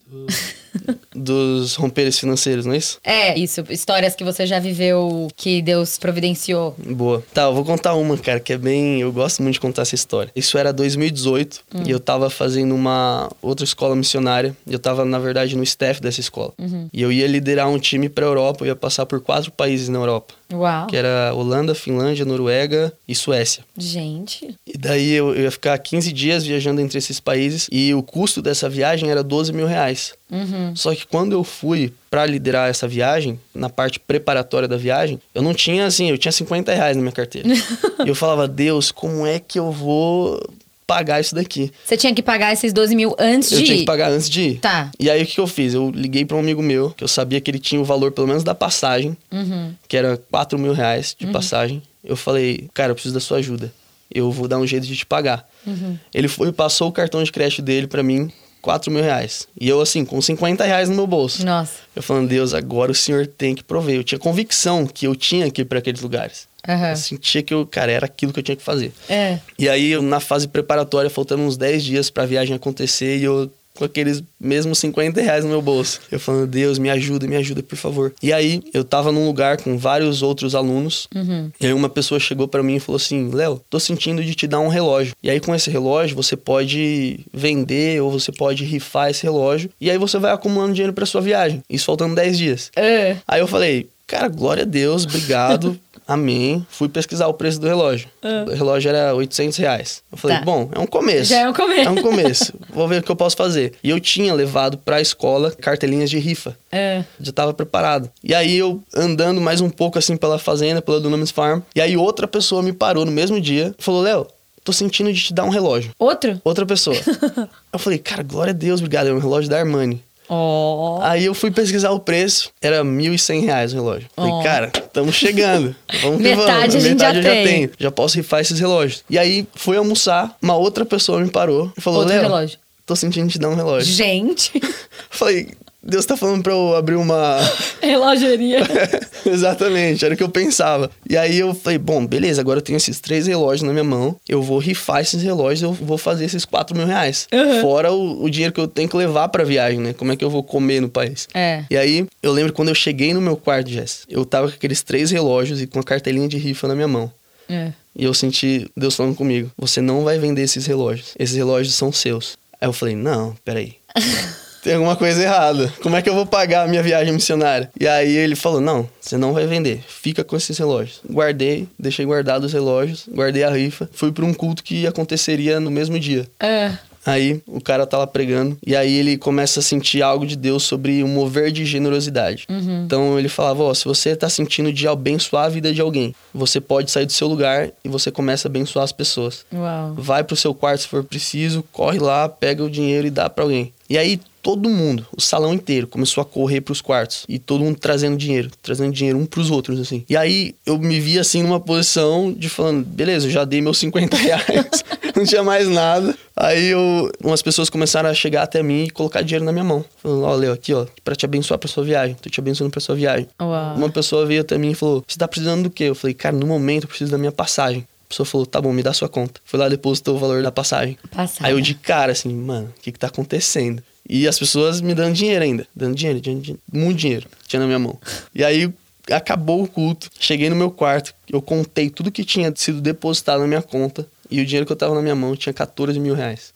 Dos 1.16 1.76
romperes 1.76 2.20
financeiros, 2.20 2.66
não 2.66 2.74
é 2.74 2.78
isso? 2.78 3.00
É, 3.04 3.38
isso, 3.38 3.64
histórias 3.70 4.16
que 4.16 4.24
você 4.24 4.46
já 4.46 4.60
viveu, 4.60 5.28
que 5.36 5.62
Deus 5.62 5.98
providenciou. 5.98 6.76
Boa. 6.78 7.24
Tá, 7.34 7.44
eu 7.44 7.54
vou 7.54 7.66
contar 7.66 7.96
uma, 7.96 8.18
cara, 8.18 8.40
que 8.40 8.54
é 8.54 8.58
bem. 8.58 9.02
Eu 9.02 9.12
gosto 9.12 9.42
muito 9.42 9.54
de 9.54 9.60
contar 9.60 9.84
essa 9.84 9.96
história. 9.96 10.32
Isso 10.36 10.58
era 10.58 10.72
2018 10.72 11.62
e 11.86 11.92
eu 11.92 12.00
tava 12.00 12.30
fazendo 12.30 12.74
uma 12.76 13.30
outra 13.42 13.64
escola 13.64 13.96
missionária. 13.96 14.56
Eu 14.68 14.80
tava, 14.80 15.04
na 15.06 15.20
verdade, 15.20 15.56
no 15.56 15.64
staff 15.64 16.02
dessa 16.02 16.20
escola. 16.20 16.54
E 16.94 17.02
eu 17.02 17.12
ia 17.12 17.28
liderar 17.28 17.70
um 17.70 17.80
time 17.80 18.10
pra 18.10 18.26
Europa, 18.26 18.64
eu 18.64 18.68
ia 18.68 18.76
passar 18.76 19.06
por 19.06 19.20
quatro 19.22 19.52
países 19.52 19.90
na 19.90 19.98
Europa. 19.98 20.34
Uau. 20.54 20.88
Que 20.88 20.96
era 20.96 21.34
Holanda, 21.34 21.76
Finlândia, 21.76 22.24
Noruega 22.26 22.94
e 23.08 23.14
Suécia. 23.14 23.64
Gente. 23.78 24.56
E 24.66 24.78
daí 24.78 25.12
eu, 25.12 25.36
eu 25.36 25.44
ia 25.44 25.52
ficar 25.52 25.78
15 25.78 26.12
dias 26.14 26.46
viajando 26.46 26.80
entre 26.80 26.98
esses 26.98 27.20
países 27.20 27.68
e 27.72 27.94
o 27.94 28.02
custo 28.02 28.42
dessa 28.42 28.70
viagem 28.70 29.10
era 29.10 29.24
12 29.24 29.52
mil 29.52 29.66
reais. 29.68 30.14
Uhum. 30.30 30.76
Só 30.76 30.94
que 30.94 31.08
quando 31.08 31.32
eu 31.34 31.44
fui 31.44 31.94
pra 32.10 32.26
liderar 32.26 32.70
essa 32.70 32.88
viagem, 32.88 33.40
na 33.56 33.70
parte 33.70 34.00
preparatória 34.00 34.68
da 34.68 34.78
viagem, 34.78 35.20
eu 35.34 35.42
não 35.42 35.54
tinha 35.54 35.86
assim, 35.86 36.10
eu 36.10 36.18
tinha 36.18 36.32
50 36.32 36.74
reais 36.74 36.96
na 36.98 37.02
minha 37.02 37.12
carteira. 37.14 37.48
e 38.06 38.10
eu 38.10 38.16
falava, 38.16 38.48
Deus, 38.48 38.92
como 38.92 39.26
é 39.26 39.40
que 39.40 39.58
eu 39.58 39.72
vou 39.72 40.42
pagar 40.86 41.20
isso 41.20 41.36
daqui? 41.36 41.72
Você 41.86 41.98
tinha 41.98 42.14
que 42.14 42.22
pagar 42.24 42.54
esses 42.54 42.72
12 42.74 42.96
mil 42.96 43.16
antes 43.20 43.52
Eu 43.52 43.60
de 43.60 43.64
tinha 43.66 43.76
ir. 43.78 43.80
que 43.82 43.86
pagar 43.86 44.10
antes 44.12 44.30
de 44.30 44.42
ir. 44.42 44.60
Tá. 44.60 44.90
E 45.00 45.10
aí 45.10 45.24
o 45.24 45.26
que 45.26 45.40
eu 45.40 45.48
fiz? 45.48 45.74
Eu 45.74 45.92
liguei 45.92 46.24
pra 46.26 46.38
um 46.38 46.40
amigo 46.40 46.62
meu, 46.62 46.92
que 46.92 47.04
eu 47.04 47.08
sabia 47.08 47.40
que 47.42 47.50
ele 47.52 47.60
tinha 47.60 47.80
o 47.80 47.86
valor 47.86 48.12
pelo 48.12 48.28
menos 48.28 48.44
da 48.44 48.56
passagem, 48.56 49.16
Uhum. 49.32 49.74
que 49.88 49.96
era 49.98 50.18
4 50.32 50.58
mil 50.60 50.74
reais 50.74 51.16
de 51.18 51.28
passagem. 51.28 51.82
Eu 52.04 52.16
falei, 52.16 52.70
cara, 52.74 52.92
eu 52.92 52.96
preciso 52.96 53.14
da 53.14 53.20
sua 53.20 53.38
ajuda. 53.38 53.72
Eu 54.14 54.32
vou 54.32 54.48
dar 54.48 54.58
um 54.60 54.66
jeito 54.66 54.88
de 54.88 54.96
te 54.96 55.06
pagar. 55.06 55.46
Uhum. 55.66 55.98
Ele 56.14 56.30
foi 56.30 56.48
e 56.48 56.52
passou 56.54 56.88
o 56.88 56.92
cartão 56.94 57.22
de 57.22 57.30
crédito 57.34 57.62
dele 57.62 57.88
pra 57.88 58.02
mim, 58.02 58.32
4 58.68 58.92
mil 58.92 59.02
reais. 59.02 59.48
E 59.58 59.70
eu, 59.70 59.80
assim, 59.80 60.04
com 60.04 60.22
50 60.22 60.66
reais 60.66 60.90
no 60.90 60.96
meu 60.96 61.08
bolso. 61.08 61.46
Nossa. 61.46 61.76
Eu 61.96 62.04
falando, 62.04 62.28
Deus, 62.28 62.54
agora 62.54 62.92
o 62.92 62.96
senhor 62.96 63.26
tem 63.26 63.56
que 63.56 63.64
prover. 63.64 63.96
Eu 63.96 64.04
tinha 64.04 64.20
convicção 64.20 64.86
que 64.86 65.08
eu 65.08 65.16
tinha 65.16 65.50
que 65.50 65.62
ir 65.62 65.66
pra 65.66 65.80
aqueles 65.80 66.02
lugares. 66.02 66.50
Aham. 66.68 66.90
Eu 66.90 66.98
sentia 66.98 67.42
que 67.42 67.54
eu, 67.54 67.66
cara, 67.66 67.94
era 67.94 68.06
aquilo 68.08 68.34
que 68.34 68.40
eu 68.40 68.44
tinha 68.44 68.58
que 68.58 68.62
fazer. 68.62 68.92
É. 69.08 69.40
E 69.58 69.70
aí, 69.70 69.98
na 70.02 70.20
fase 70.20 70.50
preparatória, 70.50 71.10
faltando 71.10 71.44
uns 71.44 71.56
10 71.56 71.82
dias 71.82 72.10
pra 72.10 72.26
viagem 72.26 72.58
acontecer, 72.58 73.20
e 73.20 73.24
eu 73.24 73.50
com 73.78 73.86
aqueles 73.86 74.24
mesmos 74.40 74.80
50 74.80 75.22
reais 75.22 75.44
no 75.44 75.50
meu 75.50 75.62
bolso. 75.62 76.00
Eu 76.12 76.20
falando, 76.20 76.48
Deus, 76.48 76.78
me 76.80 76.90
ajuda, 76.90 77.28
me 77.28 77.36
ajuda, 77.36 77.62
por 77.64 77.76
favor. 77.78 78.14
E 78.22 78.34
aí, 78.34 78.62
eu 78.74 78.84
tava 78.84 79.12
num 79.12 79.26
lugar 79.26 79.58
com 79.62 79.78
vários 79.78 80.22
outros 80.22 80.56
alunos, 80.56 81.08
Uhum. 81.16 81.52
e 81.60 81.66
aí 81.68 81.74
uma 81.74 81.90
pessoa 81.90 82.20
chegou 82.20 82.48
pra 82.48 82.64
mim 82.64 82.76
e 82.76 82.80
falou 82.80 82.98
assim, 82.98 83.30
Léo, 83.32 83.62
tô 83.70 83.80
sentindo 83.80 84.24
de 84.24 84.34
te 84.36 84.48
dar 84.48 84.60
um 84.60 84.68
relógio. 84.68 85.14
E 85.22 85.30
aí, 85.30 85.40
com 85.40 85.54
esse 85.54 85.70
relógio, 85.70 86.16
você 86.16 86.36
pode 86.36 87.20
vender 87.34 88.02
ou 88.02 88.12
você 88.12 88.32
pode 88.32 88.64
rifar 88.66 89.10
esse 89.10 89.24
relógio, 89.24 89.70
e 89.80 89.90
aí 89.92 89.98
você 89.98 90.18
vai 90.18 90.32
acumulando 90.34 90.74
dinheiro 90.74 90.94
pra 90.94 91.06
sua 91.06 91.22
viagem. 91.22 91.62
Isso 91.70 91.86
faltando 91.86 92.16
10 92.16 92.38
dias. 92.38 92.72
É. 92.76 93.18
Aí 93.28 93.40
eu 93.40 93.48
falei, 93.48 93.88
cara, 94.06 94.28
glória 94.28 94.64
a 94.64 94.66
Deus, 94.66 95.06
obrigado, 95.06 95.78
amém. 96.08 96.66
Fui 96.70 96.88
pesquisar 96.88 97.28
o 97.28 97.34
preço 97.34 97.60
do 97.60 97.68
relógio. 97.68 98.08
O 98.48 98.52
relógio 98.54 98.90
era 98.90 99.14
800 99.14 99.58
reais. 99.58 100.02
Eu 100.12 100.18
falei, 100.18 100.38
Tá. 100.38 100.44
bom, 100.44 100.70
é 100.74 100.80
um 100.80 100.88
começo. 100.88 101.30
Já 101.30 101.40
é 101.42 101.50
um 101.50 101.54
começo. 101.54 101.82
É 101.82 101.90
um 101.90 102.02
começo. 102.02 102.54
Vou 102.74 102.88
ver 102.88 103.02
o 103.02 103.04
que 103.04 103.12
eu 103.12 103.16
posso 103.16 103.36
fazer. 103.36 103.74
E 103.84 103.90
eu 103.90 104.00
tinha 104.00 104.34
levado 104.34 104.78
pra 104.78 105.02
escola 105.02 105.52
cartelinhas 105.52 106.10
de 106.10 106.18
rifa. 106.20 106.58
É. 106.72 107.04
Já 107.20 107.32
tava 107.32 107.54
preparado. 107.54 108.10
E 108.24 108.34
aí 108.34 108.56
eu 108.58 108.82
andando 108.96 109.42
mais 109.42 109.62
um 109.62 109.70
pouco 109.70 109.98
assim 110.00 110.16
pela 110.18 110.38
fazenda, 110.40 110.82
pela 110.82 111.00
Dunamis 111.00 111.32
Farm. 111.32 111.62
E 111.76 111.82
aí 111.82 111.98
outra 111.98 112.28
pessoa 112.28 112.62
me 112.62 112.74
parou 112.74 113.06
no 113.06 113.12
mesmo 113.12 113.40
dia 113.42 113.74
e 113.78 113.84
falou, 113.84 114.02
Léo, 114.02 114.28
tô 114.64 114.72
sentindo 114.74 115.12
de 115.14 115.22
te 115.22 115.34
dar 115.34 115.44
um 115.46 115.50
relógio. 115.50 115.92
Outro? 115.98 116.40
Outra 116.44 116.66
pessoa. 116.66 116.96
eu 117.72 117.80
falei, 117.80 118.00
cara, 118.00 118.22
glória 118.24 118.52
a 118.52 118.54
Deus, 118.54 118.80
obrigado. 118.80 119.08
É 119.08 119.14
um 119.14 119.20
relógio 119.20 119.50
da 119.50 119.60
Armani. 119.60 120.04
Ó. 120.30 121.00
Aí 121.02 121.26
eu 121.26 121.34
fui 121.34 121.50
pesquisar 121.52 121.92
o 121.92 122.00
preço, 122.00 122.52
era 122.62 122.84
1.100 122.84 123.44
reais 123.46 123.74
o 123.74 123.76
relógio. 123.78 124.10
Falei, 124.16 124.32
Ó. 124.32 124.44
cara, 124.44 124.72
estamos 124.76 125.16
chegando. 125.16 125.76
Vamos 126.02 126.18
que 126.18 126.24
Metade 126.24 126.46
vamos. 126.46 126.76
a 126.76 126.80
gente 126.80 126.94
Metade 126.96 127.22
já 127.22 127.30
eu 127.30 127.34
tem. 127.34 127.44
já 127.46 127.50
tenho. 127.52 127.70
Já 127.80 127.92
posso 127.92 128.16
rifar 128.18 128.42
esses 128.42 128.60
relógios. 128.60 129.04
E 129.10 129.18
aí 129.18 129.48
fui 129.56 129.78
almoçar, 129.78 130.36
uma 130.42 130.56
outra 130.56 130.86
pessoa 130.86 131.20
me 131.20 131.30
parou 131.30 131.72
e 131.78 131.82
falou: 131.82 132.00
Outro 132.02 132.14
relógio. 132.14 132.58
tô 132.86 132.96
sentindo 132.96 133.30
te 133.30 133.40
dar 133.40 133.50
um 133.50 133.56
relógio. 133.56 133.92
Gente. 133.94 134.52
Falei, 135.10 135.50
Deus 135.88 136.06
tá 136.06 136.18
falando 136.18 136.44
pra 136.44 136.52
eu 136.52 136.76
abrir 136.76 136.96
uma. 136.96 137.38
Relogeria. 137.82 138.60
Exatamente, 139.26 140.04
era 140.04 140.14
o 140.14 140.18
que 140.18 140.24
eu 140.24 140.30
pensava. 140.30 140.92
E 141.10 141.16
aí 141.16 141.40
eu 141.40 141.54
falei, 141.54 141.78
bom, 141.78 142.06
beleza, 142.06 142.42
agora 142.42 142.60
eu 142.60 142.62
tenho 142.62 142.76
esses 142.76 143.00
três 143.00 143.26
relógios 143.26 143.62
na 143.66 143.72
minha 143.72 143.86
mão. 143.86 144.16
Eu 144.28 144.42
vou 144.42 144.60
rifar 144.60 145.00
esses 145.00 145.24
relógios, 145.24 145.62
eu 145.62 145.72
vou 145.72 145.98
fazer 145.98 146.26
esses 146.26 146.44
4 146.44 146.76
mil 146.76 146.86
reais. 146.86 147.28
Uhum. 147.32 147.62
Fora 147.62 147.92
o, 147.94 148.24
o 148.24 148.30
dinheiro 148.30 148.54
que 148.54 148.60
eu 148.60 148.68
tenho 148.68 148.90
que 148.90 148.98
levar 148.98 149.30
pra 149.30 149.46
viagem, 149.46 149.80
né? 149.80 149.94
Como 149.94 150.12
é 150.12 150.18
que 150.18 150.26
eu 150.26 150.30
vou 150.30 150.44
comer 150.44 150.82
no 150.82 150.90
país? 150.90 151.28
É. 151.34 151.64
E 151.70 151.78
aí, 151.78 152.06
eu 152.22 152.34
lembro 152.34 152.52
quando 152.52 152.68
eu 152.68 152.76
cheguei 152.76 153.14
no 153.14 153.22
meu 153.22 153.38
quarto, 153.38 153.70
Jess, 153.70 154.04
eu 154.10 154.26
tava 154.26 154.50
com 154.50 154.56
aqueles 154.56 154.84
três 154.84 155.10
relógios 155.10 155.62
e 155.62 155.68
com 155.68 155.80
a 155.80 155.84
cartelinha 155.84 156.28
de 156.28 156.38
rifa 156.38 156.68
na 156.68 156.76
minha 156.76 156.88
mão. 156.88 157.10
É. 157.50 157.72
E 157.96 158.04
eu 158.04 158.14
senti 158.14 158.70
Deus 158.76 158.96
falando 158.96 159.16
comigo: 159.16 159.50
você 159.58 159.80
não 159.80 160.04
vai 160.04 160.20
vender 160.20 160.42
esses 160.42 160.66
relógios. 160.66 161.14
Esses 161.18 161.36
relógios 161.36 161.76
são 161.76 161.94
seus. 161.94 162.38
Aí 162.60 162.68
eu 162.68 162.74
falei: 162.74 162.96
não, 162.96 163.36
peraí. 163.46 163.76
Tem 164.68 164.76
alguma 164.76 164.98
coisa 164.98 165.24
errada. 165.24 165.74
Como 165.82 165.96
é 165.96 166.02
que 166.02 166.10
eu 166.10 166.14
vou 166.14 166.26
pagar 166.26 166.66
a 166.66 166.68
minha 166.68 166.84
viagem 166.84 167.14
missionária? 167.14 167.72
E 167.80 167.88
aí 167.88 168.14
ele 168.14 168.36
falou: 168.36 168.60
não, 168.60 168.86
você 169.00 169.16
não 169.16 169.32
vai 169.32 169.48
vender. 169.48 169.82
Fica 169.88 170.26
com 170.26 170.36
esses 170.36 170.58
relógios. 170.58 171.00
Guardei, 171.10 171.70
deixei 171.80 172.06
guardados 172.06 172.48
os 172.48 172.54
relógios, 172.54 173.08
guardei 173.10 173.46
a 173.46 173.50
rifa. 173.50 173.90
Fui 173.94 174.12
para 174.12 174.26
um 174.26 174.34
culto 174.34 174.62
que 174.62 174.86
aconteceria 174.86 175.58
no 175.58 175.72
mesmo 175.72 175.98
dia. 175.98 176.28
É. 176.38 176.74
Aí 177.06 177.42
o 177.48 177.62
cara 177.62 177.88
tá 177.88 177.98
lá 177.98 178.06
pregando 178.06 178.58
e 178.62 178.76
aí 178.76 178.94
ele 178.94 179.18
começa 179.18 179.62
a 179.62 179.64
sentir 179.64 180.02
algo 180.02 180.28
de 180.28 180.36
Deus 180.36 180.64
sobre 180.64 181.02
um 181.02 181.08
mover 181.08 181.50
de 181.50 181.66
generosidade. 181.66 182.46
Então 182.50 183.18
ele 183.18 183.30
falava: 183.30 183.64
Ó, 183.64 183.74
se 183.74 183.86
você 183.86 184.18
tá 184.18 184.28
sentindo 184.28 184.74
de 184.74 184.86
abençoar 184.86 185.46
a 185.46 185.50
vida 185.50 185.74
de 185.74 185.80
alguém, 185.80 186.14
você 186.34 186.60
pode 186.60 186.92
sair 186.92 187.06
do 187.06 187.14
seu 187.14 187.30
lugar 187.30 187.70
e 187.86 187.88
você 187.88 188.12
começa 188.12 188.50
a 188.50 188.50
abençoar 188.50 188.84
as 188.84 188.92
pessoas. 188.92 189.46
Uau. 189.54 189.94
Vai 189.94 190.26
pro 190.26 190.36
seu 190.36 190.54
quarto 190.54 190.82
se 190.82 190.88
for 190.90 191.06
preciso, 191.06 191.64
corre 191.72 192.00
lá, 192.00 192.28
pega 192.28 192.62
o 192.62 192.70
dinheiro 192.70 193.08
e 193.08 193.10
dá 193.10 193.30
pra 193.30 193.46
alguém. 193.46 193.72
E 193.90 193.98
aí 193.98 194.20
todo 194.48 194.70
mundo, 194.70 195.06
o 195.14 195.20
salão 195.20 195.54
inteiro, 195.54 195.88
começou 195.88 196.22
a 196.22 196.26
correr 196.26 196.62
pros 196.62 196.80
quartos. 196.80 197.26
E 197.28 197.38
todo 197.38 197.66
mundo 197.66 197.78
trazendo 197.78 198.16
dinheiro, 198.16 198.50
trazendo 198.62 198.94
dinheiro 198.94 199.20
um 199.20 199.26
pros 199.26 199.52
outros, 199.52 199.78
assim. 199.78 200.06
E 200.08 200.16
aí 200.16 200.56
eu 200.66 200.80
me 200.80 201.02
vi 201.02 201.20
assim 201.20 201.44
numa 201.44 201.60
posição 201.60 202.32
de 202.32 202.48
falando, 202.48 202.86
beleza, 202.86 203.28
eu 203.28 203.32
já 203.32 203.44
dei 203.44 203.60
meus 203.60 203.78
50 203.78 204.16
reais, 204.16 204.86
não 205.14 205.26
tinha 205.26 205.44
mais 205.44 205.68
nada. 205.68 206.18
Aí 206.34 206.68
eu, 206.68 207.12
umas 207.22 207.42
pessoas 207.42 207.70
começaram 207.70 208.08
a 208.10 208.14
chegar 208.14 208.44
até 208.44 208.64
mim 208.64 208.86
e 208.86 208.90
colocar 208.90 209.22
dinheiro 209.22 209.44
na 209.44 209.52
minha 209.52 209.66
mão. 209.66 209.84
Falando, 210.02 210.24
ó, 210.24 210.34
Leo, 210.34 210.54
aqui, 210.54 210.74
ó, 210.74 210.86
pra 211.04 211.14
te 211.14 211.26
abençoar 211.26 211.60
pra 211.60 211.68
sua 211.68 211.84
viagem. 211.84 212.16
Tô 212.16 212.30
te 212.30 212.40
abençoando 212.40 212.72
pra 212.72 212.80
sua 212.80 212.96
viagem. 212.96 213.28
Uau. 213.42 213.76
Uma 213.76 213.90
pessoa 213.90 214.26
veio 214.26 214.40
até 214.40 214.58
mim 214.58 214.72
e 214.72 214.76
falou, 214.76 215.04
você 215.06 215.18
tá 215.18 215.28
precisando 215.28 215.64
do 215.64 215.70
quê? 215.70 215.84
Eu 215.84 215.96
falei, 215.96 216.14
cara, 216.14 216.38
no 216.38 216.48
momento 216.48 216.86
eu 216.86 216.88
preciso 216.88 217.12
da 217.12 217.18
minha 217.18 217.34
passagem. 217.34 217.86
A 218.06 218.08
pessoa 218.08 218.26
falou, 218.26 218.48
tá 218.48 218.62
bom, 218.62 218.72
me 218.72 218.82
dá 218.82 218.94
sua 218.94 219.10
conta. 219.10 219.42
Fui 219.44 219.60
lá, 219.60 219.68
depositou 219.68 220.16
o 220.16 220.18
valor 220.18 220.42
da 220.42 220.54
passagem. 220.54 220.98
Passagem. 221.14 221.46
Aí 221.46 221.52
eu 221.52 221.60
de 221.60 221.74
cara, 221.74 222.14
assim, 222.14 222.34
mano, 222.34 222.74
o 222.78 222.82
que 222.82 222.94
que 222.94 222.98
tá 222.98 223.08
acontecendo? 223.08 223.84
E 224.10 224.28
as 224.28 224.40
pessoas 224.40 224.82
me 224.82 224.94
dando 224.94 225.14
dinheiro 225.16 225.44
ainda. 225.44 225.68
Dando 225.76 225.96
dinheiro, 225.96 226.22
dinheiro, 226.22 226.42
dinheiro 226.42 226.62
muito 226.72 226.98
dinheiro. 226.98 227.28
Tinha 227.48 227.60
na 227.60 227.66
minha 227.66 227.80
mão. 227.80 227.98
E 228.34 228.44
aí 228.44 228.72
acabou 229.12 229.64
o 229.64 229.68
culto. 229.68 230.10
Cheguei 230.20 230.50
no 230.50 230.56
meu 230.56 230.72
quarto. 230.72 231.14
Eu 231.30 231.42
contei 231.42 231.90
tudo 231.90 232.12
que 232.12 232.24
tinha 232.24 232.52
sido 232.56 232.82
depositado 232.82 233.42
na 233.42 233.48
minha 233.48 233.62
conta. 233.62 234.08
E 234.30 234.42
o 234.42 234.46
dinheiro 234.46 234.66
que 234.66 234.72
eu 234.72 234.76
tava 234.78 234.96
na 234.96 235.02
minha 235.02 235.16
mão 235.16 235.36
tinha 235.36 235.54
14 235.54 236.00
mil 236.00 236.14
reais. 236.14 236.52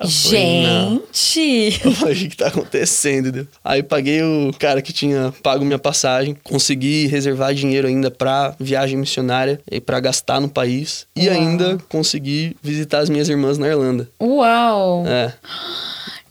Eu 0.00 0.08
falei, 0.08 0.62
"Não." 0.62 1.02
Gente! 1.12 1.80
Eu 1.84 1.92
falei, 1.92 2.14
o 2.14 2.30
que 2.30 2.36
tá 2.36 2.46
acontecendo? 2.46 3.28
entendeu? 3.28 3.48
Aí 3.64 3.82
paguei 3.82 4.22
o 4.22 4.52
cara 4.56 4.80
que 4.80 4.92
tinha 4.92 5.34
pago 5.42 5.64
minha 5.64 5.78
passagem, 5.78 6.36
consegui 6.44 7.06
reservar 7.08 7.52
dinheiro 7.52 7.88
ainda 7.88 8.08
pra 8.10 8.54
viagem 8.60 8.96
missionária 8.96 9.60
e 9.70 9.80
pra 9.80 9.98
gastar 9.98 10.40
no 10.40 10.48
país. 10.48 11.06
E 11.16 11.26
Uau. 11.28 11.36
ainda 11.36 11.78
consegui 11.88 12.56
visitar 12.62 12.98
as 13.00 13.10
minhas 13.10 13.28
irmãs 13.28 13.58
na 13.58 13.66
Irlanda. 13.66 14.08
Uau! 14.22 15.04
É. 15.06 15.34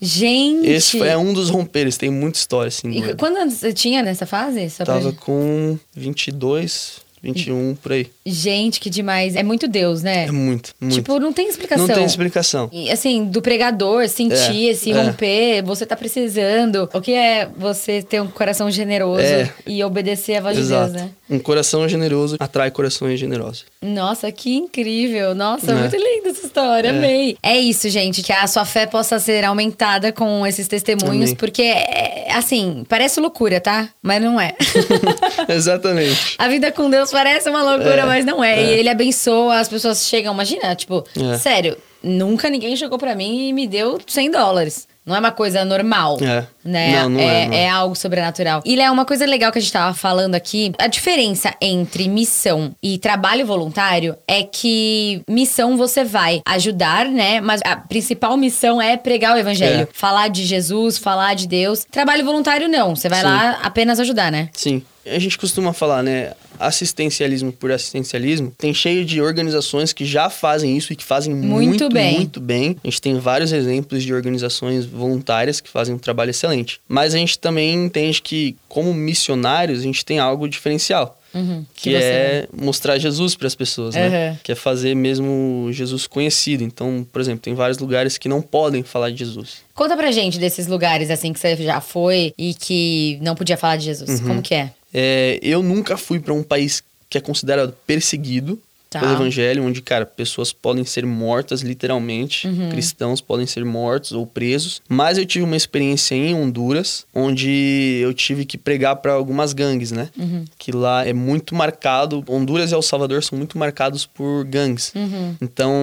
Gente! 0.01 0.67
Esse 0.67 0.99
foi- 0.99 1.07
é 1.07 1.17
um 1.17 1.33
dos 1.33 1.49
romperes, 1.49 1.97
tem 1.97 2.09
muita 2.09 2.37
história, 2.37 2.67
assim. 2.67 2.89
E 2.91 3.15
quando 3.15 3.49
você 3.49 3.73
tinha 3.73 4.01
nessa 4.03 4.25
fase? 4.25 4.69
Só 4.69 4.83
pra- 4.85 4.93
Tava 4.95 5.11
com 5.13 5.77
22, 5.95 6.99
21, 7.33 7.75
por 7.75 7.91
aí. 7.91 8.07
Gente, 8.25 8.79
que 8.79 8.89
demais. 8.89 9.35
É 9.35 9.43
muito 9.43 9.67
Deus, 9.67 10.01
né? 10.03 10.25
É 10.25 10.31
muito, 10.31 10.71
muito. 10.79 10.93
Tipo, 10.95 11.19
não 11.19 11.31
tem 11.33 11.47
explicação. 11.49 11.87
Não 11.87 11.95
tem 11.95 12.05
explicação. 12.05 12.69
E, 12.71 12.89
assim, 12.91 13.25
do 13.25 13.41
pregador 13.41 14.07
sentir 14.09 14.67
É, 14.67 14.71
esse 14.71 14.91
é. 14.91 14.93
romper, 15.01 15.61
você 15.63 15.85
tá 15.85 15.95
precisando. 15.95 16.89
O 16.93 17.01
que 17.01 17.13
é 17.13 17.47
você 17.57 18.01
ter 18.01 18.21
um 18.21 18.27
coração 18.27 18.69
generoso 18.71 19.21
É. 19.23 19.49
e 19.65 19.83
obedecer 19.83 20.35
a 20.37 20.41
voz 20.41 20.55
de 20.55 20.61
Exato. 20.63 20.91
Deus, 20.93 21.03
né? 21.03 21.09
Um 21.29 21.39
coração 21.39 21.87
generoso 21.89 22.37
atrai 22.39 22.71
corações 22.71 23.19
generosos. 23.19 23.65
Nossa, 23.81 24.31
que 24.31 24.55
incrível. 24.55 25.35
Nossa, 25.35 25.71
É. 25.71 25.75
muito 25.75 25.95
linda 25.95 26.29
essa 26.29 26.45
história. 26.45 26.87
É. 26.87 26.91
Amei. 26.91 27.37
É 27.43 27.57
isso, 27.57 27.89
gente. 27.89 28.21
Que 28.23 28.31
a 28.31 28.47
sua 28.47 28.63
fé 28.65 28.85
possa 28.85 29.19
ser 29.19 29.43
aumentada 29.43 30.11
com 30.11 30.47
esses 30.47 30.67
testemunhos. 30.67 31.25
Amém. 31.31 31.35
Porque, 31.35 31.63
é, 31.63 32.27
assim, 32.33 32.85
parece 32.87 33.19
loucura, 33.19 33.59
tá? 33.59 33.89
Mas 34.01 34.21
não 34.21 34.39
é. 34.39 34.55
Exatamente. 35.49 36.35
A 36.37 36.47
vida 36.47 36.71
com 36.71 36.89
Deus 36.89 37.11
parece 37.17 37.49
uma 37.49 37.63
loucura, 37.63 38.01
É, 38.01 38.05
mas 38.05 38.23
não 38.25 38.43
é. 38.43 38.59
é. 38.59 38.63
E 38.65 38.79
ele 38.79 38.89
abençoa, 38.89 39.59
as 39.59 39.67
pessoas 39.67 40.05
chegam, 40.07 40.33
imagina, 40.33 40.75
tipo, 40.75 41.03
É. 41.19 41.37
sério, 41.37 41.75
nunca 42.03 42.49
ninguém 42.49 42.75
chegou 42.75 42.97
pra 42.97 43.15
mim 43.15 43.49
e 43.49 43.53
me 43.53 43.67
deu 43.67 43.99
100 44.05 44.29
dólares. 44.31 44.87
Não 45.03 45.15
é 45.15 45.19
uma 45.19 45.31
coisa 45.31 45.63
normal. 45.63 46.17
É. 46.21 46.45
Né? 46.65 47.01
Não, 47.03 47.09
não 47.11 47.19
é, 47.21 47.47
não 47.47 47.53
é. 47.53 47.69
algo 47.69 47.95
sobrenatural. 47.95 48.61
E 48.65 48.77
é 48.79 48.91
uma 48.91 49.05
coisa 49.05 49.25
legal 49.25 49.53
que 49.53 49.57
a 49.57 49.61
gente 49.61 49.71
tava 49.71 49.93
falando 49.93 50.35
aqui. 50.35 50.73
A 50.77 50.87
diferença 50.87 51.53
entre 51.61 52.09
missão 52.09 52.75
e 52.83 52.97
trabalho 52.97 53.45
voluntário 53.45 54.17
é 54.27 54.43
que 54.43 55.21
missão 55.25 55.77
você 55.77 56.03
vai 56.03 56.41
ajudar, 56.45 57.05
né? 57.05 57.39
Mas 57.39 57.61
a 57.63 57.77
principal 57.77 58.35
missão 58.35 58.81
é 58.81 58.97
pregar 58.97 59.33
o 59.33 59.39
evangelho. 59.39 59.83
É. 59.83 59.87
Falar 59.93 60.27
de 60.27 60.45
Jesus, 60.45 60.97
falar 60.97 61.35
de 61.35 61.47
Deus. 61.47 61.85
Trabalho 61.89 62.25
voluntário 62.25 62.67
não. 62.67 62.93
Você 62.93 63.07
vai 63.07 63.21
Sim. 63.21 63.27
lá 63.27 63.59
apenas 63.63 64.01
ajudar, 64.01 64.29
né? 64.29 64.49
Sim. 64.51 64.83
A 65.05 65.19
gente 65.19 65.37
costuma 65.37 65.71
falar, 65.71 66.03
né? 66.03 66.33
Assistencialismo 66.59 67.51
por 67.51 67.71
assistencialismo. 67.71 68.51
Tem 68.57 68.73
cheio 68.73 69.03
de 69.05 69.21
organizações 69.21 69.93
que 69.93 70.05
já 70.05 70.29
fazem 70.29 70.77
isso 70.77 70.93
e 70.93 70.95
que 70.95 71.03
fazem 71.03 71.33
Muito 71.33 71.67
muito, 71.67 71.89
bem. 71.89 72.15
muito 72.15 72.39
bem. 72.39 72.75
A 72.83 72.87
gente 72.87 73.01
tem 73.01 73.17
vários 73.19 73.51
exemplos 73.51 74.03
de 74.03 74.13
organizações 74.13 74.85
voluntárias 74.85 75.59
que 75.61 75.69
fazem 75.69 75.95
um 75.95 75.99
trabalho 75.99 76.29
excelente. 76.31 76.79
Mas 76.87 77.13
a 77.13 77.17
gente 77.17 77.37
também 77.39 77.73
entende 77.85 78.21
que, 78.21 78.55
como 78.67 78.93
missionários, 78.93 79.79
a 79.79 79.83
gente 79.83 80.03
tem 80.05 80.19
algo 80.19 80.47
diferencial. 80.47 81.13
Uhum. 81.33 81.65
Que, 81.75 81.91
você- 81.91 81.97
é 82.03 82.47
mostrar 82.59 82.97
Jesus 82.97 83.35
para 83.35 83.47
as 83.47 83.53
pessoas, 83.53 83.93
né? 83.93 84.31
Uhum. 84.31 84.37
Que 84.43 84.53
é 84.53 84.55
fazer 84.55 84.95
mesmo 84.95 85.67
Jesus 85.71 86.07
conhecido. 86.07 86.63
Então, 86.63 87.05
por 87.11 87.21
exemplo, 87.21 87.41
tem 87.41 87.53
vários 87.53 87.77
lugares 87.77 88.17
que 88.17 88.29
não 88.29 88.41
podem 88.41 88.81
falar 88.81 89.11
de 89.11 89.17
Jesus. 89.17 89.57
Conta 89.75 89.95
pra 89.95 90.09
gente 90.11 90.39
desses 90.39 90.65
lugares 90.67 91.11
assim 91.11 91.33
que 91.33 91.39
você 91.39 91.55
já 91.57 91.79
foi 91.81 92.33
e 92.37 92.53
que 92.53 93.19
não 93.21 93.35
podia 93.35 93.57
falar 93.57 93.75
de 93.75 93.85
Jesus. 93.85 94.21
Uhum. 94.21 94.27
Como 94.27 94.41
que 94.41 94.55
é? 94.55 94.71
É, 94.93 95.39
eu 95.41 95.61
nunca 95.61 95.97
fui 95.97 96.19
para 96.19 96.33
um 96.33 96.43
país 96.43 96.83
que 97.09 97.17
é 97.17 97.21
considerado 97.21 97.73
perseguido 97.85 98.61
Tá. 98.89 99.01
pelo 99.01 99.11
evangelho, 99.13 99.63
onde, 99.65 99.81
cara, 99.81 100.05
pessoas 100.05 100.53
podem 100.53 100.85
ser 100.85 101.05
mortas 101.05 101.61
literalmente, 101.61 102.47
Uhum. 102.47 102.69
cristãos 102.69 103.19
podem 103.19 103.45
ser 103.45 103.65
mortos 103.65 104.13
ou 104.13 104.25
presos. 104.25 104.81
Mas 104.87 105.17
eu 105.17 105.25
tive 105.25 105.43
uma 105.43 105.57
experiência 105.57 106.15
em 106.15 106.33
Honduras, 106.33 107.05
onde 107.13 107.99
eu 108.01 108.13
tive 108.13 108.45
que 108.45 108.57
pregar 108.57 108.95
para 108.97 109.11
algumas 109.13 109.51
gangues, 109.53 109.91
né? 109.91 110.09
Uhum. 110.17 110.45
Que 110.57 110.71
lá 110.71 111.05
é 111.05 111.11
muito 111.13 111.53
marcado. 111.53 112.23
Honduras 112.29 112.71
e 112.71 112.73
El 112.75 112.81
Salvador 112.81 113.21
são 113.23 113.37
muito 113.37 113.57
marcados 113.57 114.05
por 114.05 114.45
gangues. 114.45 114.91
Uhum. 114.95 115.35
Então, 115.41 115.73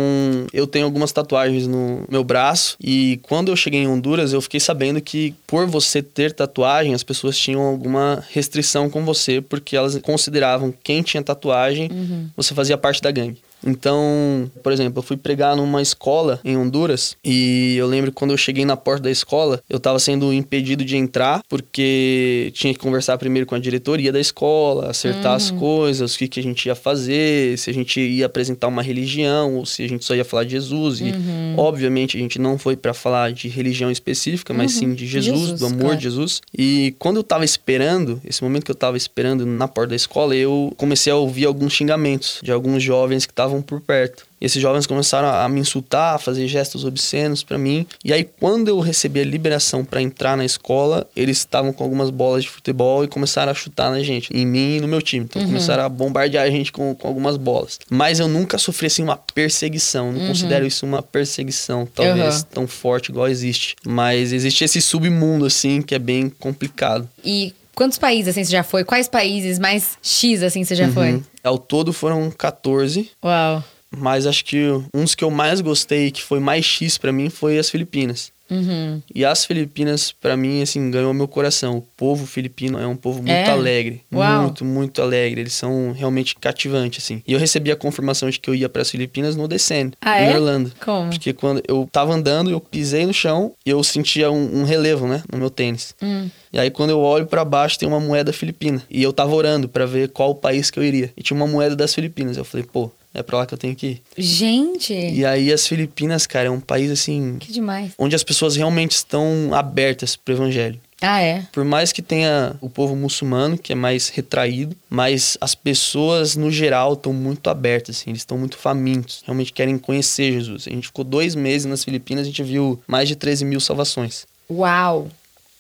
eu 0.53 0.67
tenho 0.67 0.85
algumas 0.87 1.13
tatuagens 1.13 1.67
no 1.67 2.05
meu 2.11 2.25
braço 2.25 2.77
e 2.83 3.19
quando 3.23 3.51
eu 3.53 3.57
cheguei 3.57 3.81
em 3.81 3.87
Honduras, 3.89 4.33
eu 4.33 4.41
fiquei 4.41 4.61
sabendo 4.61 5.01
que 5.01 5.35
por 5.47 5.67
você 5.67 6.03
ter 6.03 6.33
tatuagem, 6.33 6.95
as 6.95 7.03
pessoas 7.03 7.37
tinham 7.37 7.61
alguma 7.61 8.25
restrição 8.31 8.89
com 8.89 9.05
você, 9.05 9.41
porque 9.41 9.77
elas 9.77 9.99
consideravam 9.99 10.73
quem 10.83 11.03
tinha 11.03 11.23
tatuagem, 11.23 11.91
você 12.37 12.55
fazia 12.55 12.79
parte 12.79 12.94
da 13.01 13.11
gangue. 13.11 13.37
Então, 13.65 14.51
por 14.63 14.73
exemplo, 14.73 14.99
eu 14.99 15.03
fui 15.03 15.17
pregar 15.17 15.57
numa 15.57 15.81
escola 15.81 16.41
em 16.45 16.57
Honduras 16.57 17.17
e 17.25 17.77
eu 17.77 17.87
lembro 17.87 18.11
que 18.11 18.17
quando 18.17 18.33
eu 18.33 18.37
cheguei 18.37 18.65
na 18.65 18.77
porta 18.77 19.05
da 19.05 19.11
escola, 19.11 19.63
eu 19.69 19.81
tava 19.81 19.99
sendo 19.99 20.33
impedido 20.33 20.85
de 20.85 20.97
entrar 20.97 21.43
porque 21.49 22.51
tinha 22.55 22.73
que 22.73 22.79
conversar 22.79 23.17
primeiro 23.19 23.47
com 23.47 23.55
a 23.55 23.59
diretoria 23.59 24.13
da 24.13 24.21
escola, 24.21 24.91
acertar 24.91 25.35
as 25.35 25.51
coisas, 25.51 26.15
o 26.15 26.19
que, 26.19 26.29
que 26.29 26.41
a 26.41 26.43
gente 26.43 26.67
ia 26.67 26.75
fazer, 26.75 27.59
se 27.59 27.71
a 27.71 27.75
gente 27.75 28.01
ia 28.01 28.27
apresentar 28.27 28.69
uma 28.69 28.83
religião 28.83 29.57
ou 29.57 29.67
se 29.67 29.83
a 29.83 29.89
gente 29.89 30.05
só 30.05 30.15
ia 30.15 30.25
falar 30.25 30.45
de 30.45 30.51
Jesus. 30.51 31.01
E, 31.01 31.13
obviamente, 31.57 32.17
a 32.17 32.21
gente 32.21 32.39
não 32.39 32.59
foi 32.59 32.77
para 32.77 32.93
falar 32.93 33.33
de 33.33 33.49
religião 33.49 33.91
específica, 33.91 34.53
mas 34.53 34.73
sim 34.73 34.95
de 34.95 35.07
Jesus, 35.07 35.41
Jesus, 35.41 35.61
do 35.61 35.67
amor 35.67 35.81
claro. 35.81 35.97
de 35.97 36.03
Jesus. 36.03 36.41
E 36.57 36.95
quando 36.99 37.17
eu 37.17 37.23
tava 37.23 37.45
esperando, 37.45 38.21
esse 38.25 38.43
momento 38.43 38.65
que 38.65 38.71
eu 38.71 38.75
tava 38.75 38.97
esperando 38.97 39.47
na 39.47 39.69
porta 39.69 39.91
da 39.91 39.97
escola, 39.97 40.35
eu 40.35 40.73
comecei 40.77 41.13
a 41.13 41.17
ouvir 41.17 41.47
alguns 41.47 41.73
xingamentos 41.73 42.41
de 42.43 42.53
alguns 42.53 42.83
jovens 42.83 43.27
que 43.27 43.33
estavam 43.33 43.54
por 43.63 43.81
perto. 43.81 44.27
E 44.41 44.47
esses 44.47 44.61
jovens 44.61 44.87
começaram 44.87 45.29
a, 45.29 45.49
me 45.49 45.61
insultar, 45.61 46.15
a 46.17 46.19
fazer 46.19 46.47
gestos 46.47 46.85
obscenos 46.85 47.43
pra 47.43 47.57
mim. 47.57 47.87
E 48.05 48.13
aí, 48.13 48.25
quando 48.25 48.69
eu 48.69 48.79
recebi 48.81 49.21
a 49.21 49.25
liberação 49.25 49.85
pra 49.85 50.03
entrar 50.03 50.37
na 50.37 50.45
escola, 50.45 51.07
eles 51.17 51.39
estavam 51.39 51.73
com 51.73 51.83
algumas 51.83 52.11
bolas 52.11 52.43
de 52.45 52.51
futebol 52.51 53.03
e 53.05 53.09
começaram 53.09 53.51
a 53.51 53.55
chutar 53.55 53.91
na 53.91 54.03
gente, 54.03 54.31
em 54.37 54.45
mim 54.45 54.77
e 54.77 54.81
no 54.81 54.89
meu 54.89 55.01
time. 55.01 55.25
Então, 55.25 55.43
começaram 55.45 55.85
a 55.85 55.89
bombardear 55.89 56.45
a 56.45 56.51
gente 56.51 56.71
com, 56.73 56.95
com 56.95 57.09
algumas 57.09 57.37
bolas. 57.37 57.79
Mas 57.89 58.21
eu 58.21 58.29
nunca 58.29 58.59
sofri 58.59 58.87
assim 58.89 59.03
uma 59.03 59.17
perseguição. 59.17 60.13
Não 60.13 60.27
considero 60.27 60.67
isso 60.67 60.85
uma 60.85 61.03
perseguição, 61.03 61.87
talvez 61.87 62.39
Uhum. 62.41 62.43
tão 62.53 62.67
forte 62.67 63.11
igual 63.11 63.29
existe. 63.29 63.77
Mas 63.87 64.33
existe 64.33 64.65
esse 64.65 64.81
submundo, 64.81 65.47
assim, 65.47 65.81
que 65.81 65.95
é 65.95 65.99
bem 65.99 66.29
complicado. 66.29 67.09
E 67.25 67.55
quantos 67.75 67.99
países 67.99 68.29
assim 68.29 68.45
você 68.45 68.53
já 68.53 68.63
foi? 68.63 68.85
Quais 68.85 69.09
países 69.09 69.59
mais 69.59 69.99
X 70.03 70.43
assim 70.43 70.65
você 70.65 70.75
já 70.75 70.91
foi? 70.91 71.13
Uhum. 71.13 71.23
Ao 71.43 71.59
todo 71.59 71.93
foram 71.93 72.31
14. 72.31 73.11
Uau. 73.23 73.65
Mas 73.97 74.27
acho 74.27 74.45
que 74.45 74.69
um 74.93 75.05
dos 75.05 75.15
que 75.15 75.23
eu 75.23 75.31
mais 75.31 75.61
gostei, 75.61 76.11
que 76.11 76.23
foi 76.23 76.41
mais 76.41 76.65
X 76.65 76.99
pra 76.99 77.13
mim, 77.13 77.31
foi 77.31 77.59
as 77.59 77.71
Filipinas. 77.71 78.33
Uhum. 78.51 79.01
E 79.15 79.25
as 79.25 79.45
Filipinas, 79.45 80.13
pra 80.13 80.37
mim, 80.37 80.61
assim, 80.63 80.91
ganhou 80.91 81.15
meu 81.15 81.27
coração. 81.27 81.79
O 81.79 81.83
povo 81.97 82.27
filipino 82.27 82.79
é 82.79 82.87
um 82.87 82.97
povo 82.97 83.19
muito 83.19 83.31
É? 83.31 83.51
alegre. 83.51 84.03
Uau. 84.13 84.43
Muito, 84.43 84.65
muito 84.65 85.01
alegre. 85.03 85.41
Eles 85.41 85.55
são 85.55 85.93
realmente 85.93 86.37
cativantes, 86.37 87.03
assim. 87.05 87.23
E 87.27 87.33
eu 87.33 87.39
recebi 87.39 87.73
a 87.73 87.77
confirmação 87.77 88.29
de 88.29 88.39
que 88.39 88.49
eu 88.51 88.55
ia 88.55 88.69
pras 88.69 88.91
Filipinas 88.91 89.35
no 89.37 89.49
Descend, 89.49 89.95
Ah, 90.01 90.21
em 90.23 90.27
é? 90.27 90.35
Orlando. 90.35 90.73
Como? 90.85 91.11
Porque 91.11 91.33
quando 91.33 91.63
eu 91.67 91.89
tava 91.91 92.13
andando, 92.15 92.51
eu 92.51 92.61
pisei 92.61 93.07
no 93.07 93.15
chão 93.15 93.53
e 93.65 93.71
eu 93.71 93.83
sentia 93.83 94.31
um, 94.31 94.61
um 94.61 94.65
relevo, 94.65 95.07
né, 95.07 95.23
no 95.33 95.39
meu 95.39 95.51
tênis. 95.51 95.95
Hum. 96.03 96.29
E 96.53 96.59
aí 96.59 96.71
quando 96.71 96.91
eu 96.91 97.01
olho 97.01 97.27
pra 97.27 97.45
baixo 97.45 97.79
tem 97.79 97.89
uma 97.89 97.99
moeda 98.01 98.33
filipina. 98.33 98.83
E 98.91 99.03
eu 99.03 99.13
tava 99.13 99.35
orando 99.35 99.69
pra 99.69 99.87
ver 99.87 100.09
qual 100.11 100.35
país 100.35 100.71
que 100.71 100.79
eu 100.79 100.85
iria. 100.85 101.11
E 101.17 101.23
tinha 101.23 101.37
uma 101.37 101.47
moeda 101.47 101.75
das 101.75 101.95
Filipinas. 101.95 102.37
Eu 102.37 102.45
falei, 102.45 102.65
pô, 102.71 102.91
é 103.15 103.23
pra 103.23 103.39
lá 103.39 103.47
que 103.47 103.55
eu 103.55 103.59
tenho 103.59 103.75
que 103.77 103.87
ir. 103.87 104.03
Gente, 104.19 104.93
E 104.93 105.25
aí 105.25 105.53
as 105.53 105.67
Filipinas, 105.67 106.27
cara, 106.27 106.49
é 106.49 106.51
um 106.51 106.61
país 106.61 106.91
assim 106.91 107.37
que 107.39 107.53
demais. 107.53 107.93
onde 107.99 108.15
as 108.17 108.25
pessoas 108.25 108.57
realmente 108.57 108.93
estão 108.93 109.51
abertas 109.55 110.17
pro 110.17 110.35
evangelho. 110.35 110.81
Ah, 111.01 111.21
é? 111.21 111.47
Por 111.53 111.65
mais 111.65 111.93
que 111.93 112.01
tenha 112.01 112.57
o 112.63 112.71
povo 112.71 112.97
muçulmano, 112.97 113.59
que 113.59 113.73
é 113.73 113.77
mais 113.77 114.09
retraído, 114.09 114.75
mas 114.89 115.37
as 115.41 115.55
pessoas, 115.55 116.35
no 116.35 116.51
geral, 116.51 116.95
estão 116.95 117.13
muito 117.13 117.51
abertas, 117.51 117.97
assim, 117.97 118.11
eles 118.11 118.23
estão 118.23 118.39
muito 118.39 118.57
famintos, 118.57 119.23
realmente 119.27 119.53
querem 119.53 119.77
conhecer 119.77 120.33
Jesus. 120.33 120.67
A 120.67 120.71
gente 120.71 120.87
ficou 120.87 121.05
dois 121.05 121.35
meses 121.35 121.67
nas 121.67 121.85
Filipinas, 121.85 122.23
a 122.23 122.27
gente 122.31 122.43
viu 122.43 122.81
mais 122.87 123.07
de 123.07 123.17
13 123.17 123.45
mil 123.45 123.61
salvações. 123.61 124.25
Uau! 124.51 125.09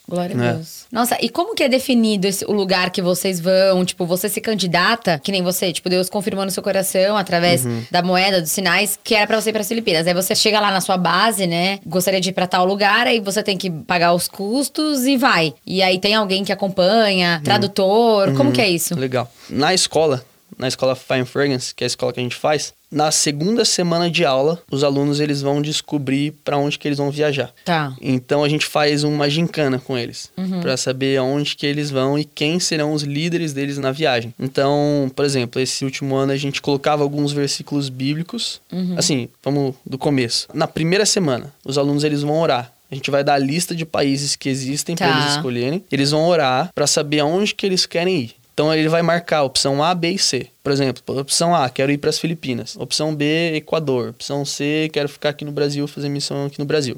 Glória 0.06 0.36
a 0.38 0.44
É. 0.44 0.52
Deus. 0.52 0.84
Nossa, 0.92 1.16
e 1.20 1.28
como 1.30 1.54
que 1.54 1.62
é 1.62 1.68
definido 1.68 2.26
esse, 2.26 2.44
o 2.44 2.52
lugar 2.52 2.90
que 2.90 3.00
vocês 3.00 3.40
vão? 3.40 3.84
Tipo, 3.84 4.04
você 4.04 4.28
se 4.28 4.40
candidata, 4.40 5.18
que 5.22 5.32
nem 5.32 5.42
você, 5.42 5.72
tipo, 5.72 5.88
Deus 5.88 6.10
confirmou 6.10 6.44
no 6.44 6.50
seu 6.50 6.62
coração 6.62 7.16
através 7.16 7.64
Uhum. 7.64 7.82
da 7.90 8.02
moeda, 8.02 8.40
dos 8.42 8.50
sinais, 8.50 8.98
que 9.02 9.14
era 9.14 9.26
pra 9.26 9.40
você 9.40 9.48
ir 9.50 9.52
para 9.54 9.64
Filipinas. 9.64 10.06
Aí 10.06 10.12
você 10.12 10.34
chega 10.34 10.60
lá 10.60 10.70
na 10.70 10.80
sua 10.82 10.98
base, 10.98 11.46
né? 11.46 11.78
Gostaria 11.86 12.20
de 12.20 12.28
ir 12.28 12.32
pra 12.32 12.46
tal 12.46 12.66
lugar, 12.66 13.06
aí 13.06 13.18
você 13.18 13.42
tem 13.42 13.56
que 13.56 13.70
pagar 13.70 14.12
os 14.12 14.28
custos 14.28 15.06
e 15.06 15.16
vai. 15.16 15.54
E 15.66 15.82
aí 15.82 15.98
tem 15.98 16.14
alguém 16.14 16.44
que 16.44 16.52
acompanha, 16.52 17.40
tradutor. 17.42 18.34
Como 18.36 18.52
que 18.52 18.60
é 18.60 18.68
isso? 18.68 18.94
Legal. 18.94 19.30
Na 19.48 19.72
escola, 19.72 20.22
na 20.58 20.68
escola 20.68 20.94
Fine 20.94 21.24
Fragrance, 21.24 21.74
que 21.74 21.82
é 21.82 21.86
a 21.86 21.88
escola 21.88 22.12
que 22.12 22.20
a 22.20 22.22
gente 22.22 22.36
faz, 22.36 22.74
na 22.94 23.10
segunda 23.10 23.64
semana 23.64 24.10
de 24.10 24.24
aula, 24.24 24.62
os 24.70 24.84
alunos 24.84 25.20
eles 25.20 25.42
vão 25.42 25.60
descobrir 25.60 26.32
para 26.44 26.56
onde 26.56 26.78
que 26.78 26.86
eles 26.88 26.98
vão 26.98 27.10
viajar. 27.10 27.52
Tá. 27.64 27.94
Então 28.00 28.44
a 28.44 28.48
gente 28.48 28.64
faz 28.66 29.02
uma 29.04 29.28
gincana 29.28 29.78
com 29.78 29.98
eles 29.98 30.30
para 30.62 30.76
saber 30.76 31.16
aonde 31.18 31.56
que 31.56 31.66
eles 31.66 31.90
vão 31.90 32.18
e 32.18 32.24
quem 32.24 32.60
serão 32.60 32.92
os 32.92 33.02
líderes 33.02 33.52
deles 33.52 33.78
na 33.78 33.90
viagem. 33.92 34.32
Então, 34.38 35.10
por 35.14 35.24
exemplo, 35.24 35.60
esse 35.60 35.84
último 35.84 36.14
ano 36.14 36.32
a 36.32 36.36
gente 36.36 36.62
colocava 36.62 37.02
alguns 37.02 37.32
versículos 37.32 37.88
bíblicos. 37.88 38.60
Assim, 38.96 39.28
vamos 39.42 39.74
do 39.84 39.98
começo. 39.98 40.46
Na 40.54 40.66
primeira 40.66 41.04
semana, 41.04 41.52
os 41.64 41.76
alunos 41.76 42.04
eles 42.04 42.22
vão 42.22 42.38
orar. 42.40 42.70
A 42.90 42.94
gente 42.94 43.10
vai 43.10 43.24
dar 43.24 43.34
a 43.34 43.38
lista 43.38 43.74
de 43.74 43.84
países 43.84 44.36
que 44.36 44.48
existem 44.48 44.94
para 44.94 45.08
Tá. 45.08 45.18
eles 45.20 45.34
escolherem. 45.34 45.84
Eles 45.90 46.12
vão 46.12 46.26
orar 46.28 46.70
para 46.74 46.86
saber 46.86 47.20
aonde 47.20 47.54
que 47.54 47.66
eles 47.66 47.86
querem 47.86 48.16
ir. 48.20 48.34
Então 48.52 48.72
ele 48.72 48.88
vai 48.88 49.02
marcar 49.02 49.38
a 49.38 49.42
opção 49.42 49.82
A, 49.82 49.92
B 49.94 50.10
e 50.12 50.18
C. 50.18 50.46
Por 50.64 50.72
exemplo, 50.72 51.02
opção 51.20 51.54
A, 51.54 51.68
quero 51.68 51.92
ir 51.92 51.98
para 51.98 52.08
as 52.08 52.18
Filipinas. 52.18 52.74
Opção 52.76 53.14
B, 53.14 53.54
Equador. 53.54 54.08
Opção 54.08 54.44
C, 54.46 54.88
quero 54.92 55.08
ficar 55.10 55.28
aqui 55.28 55.44
no 55.44 55.52
Brasil, 55.52 55.86
fazer 55.86 56.08
missão 56.08 56.46
aqui 56.46 56.58
no 56.58 56.64
Brasil. 56.64 56.96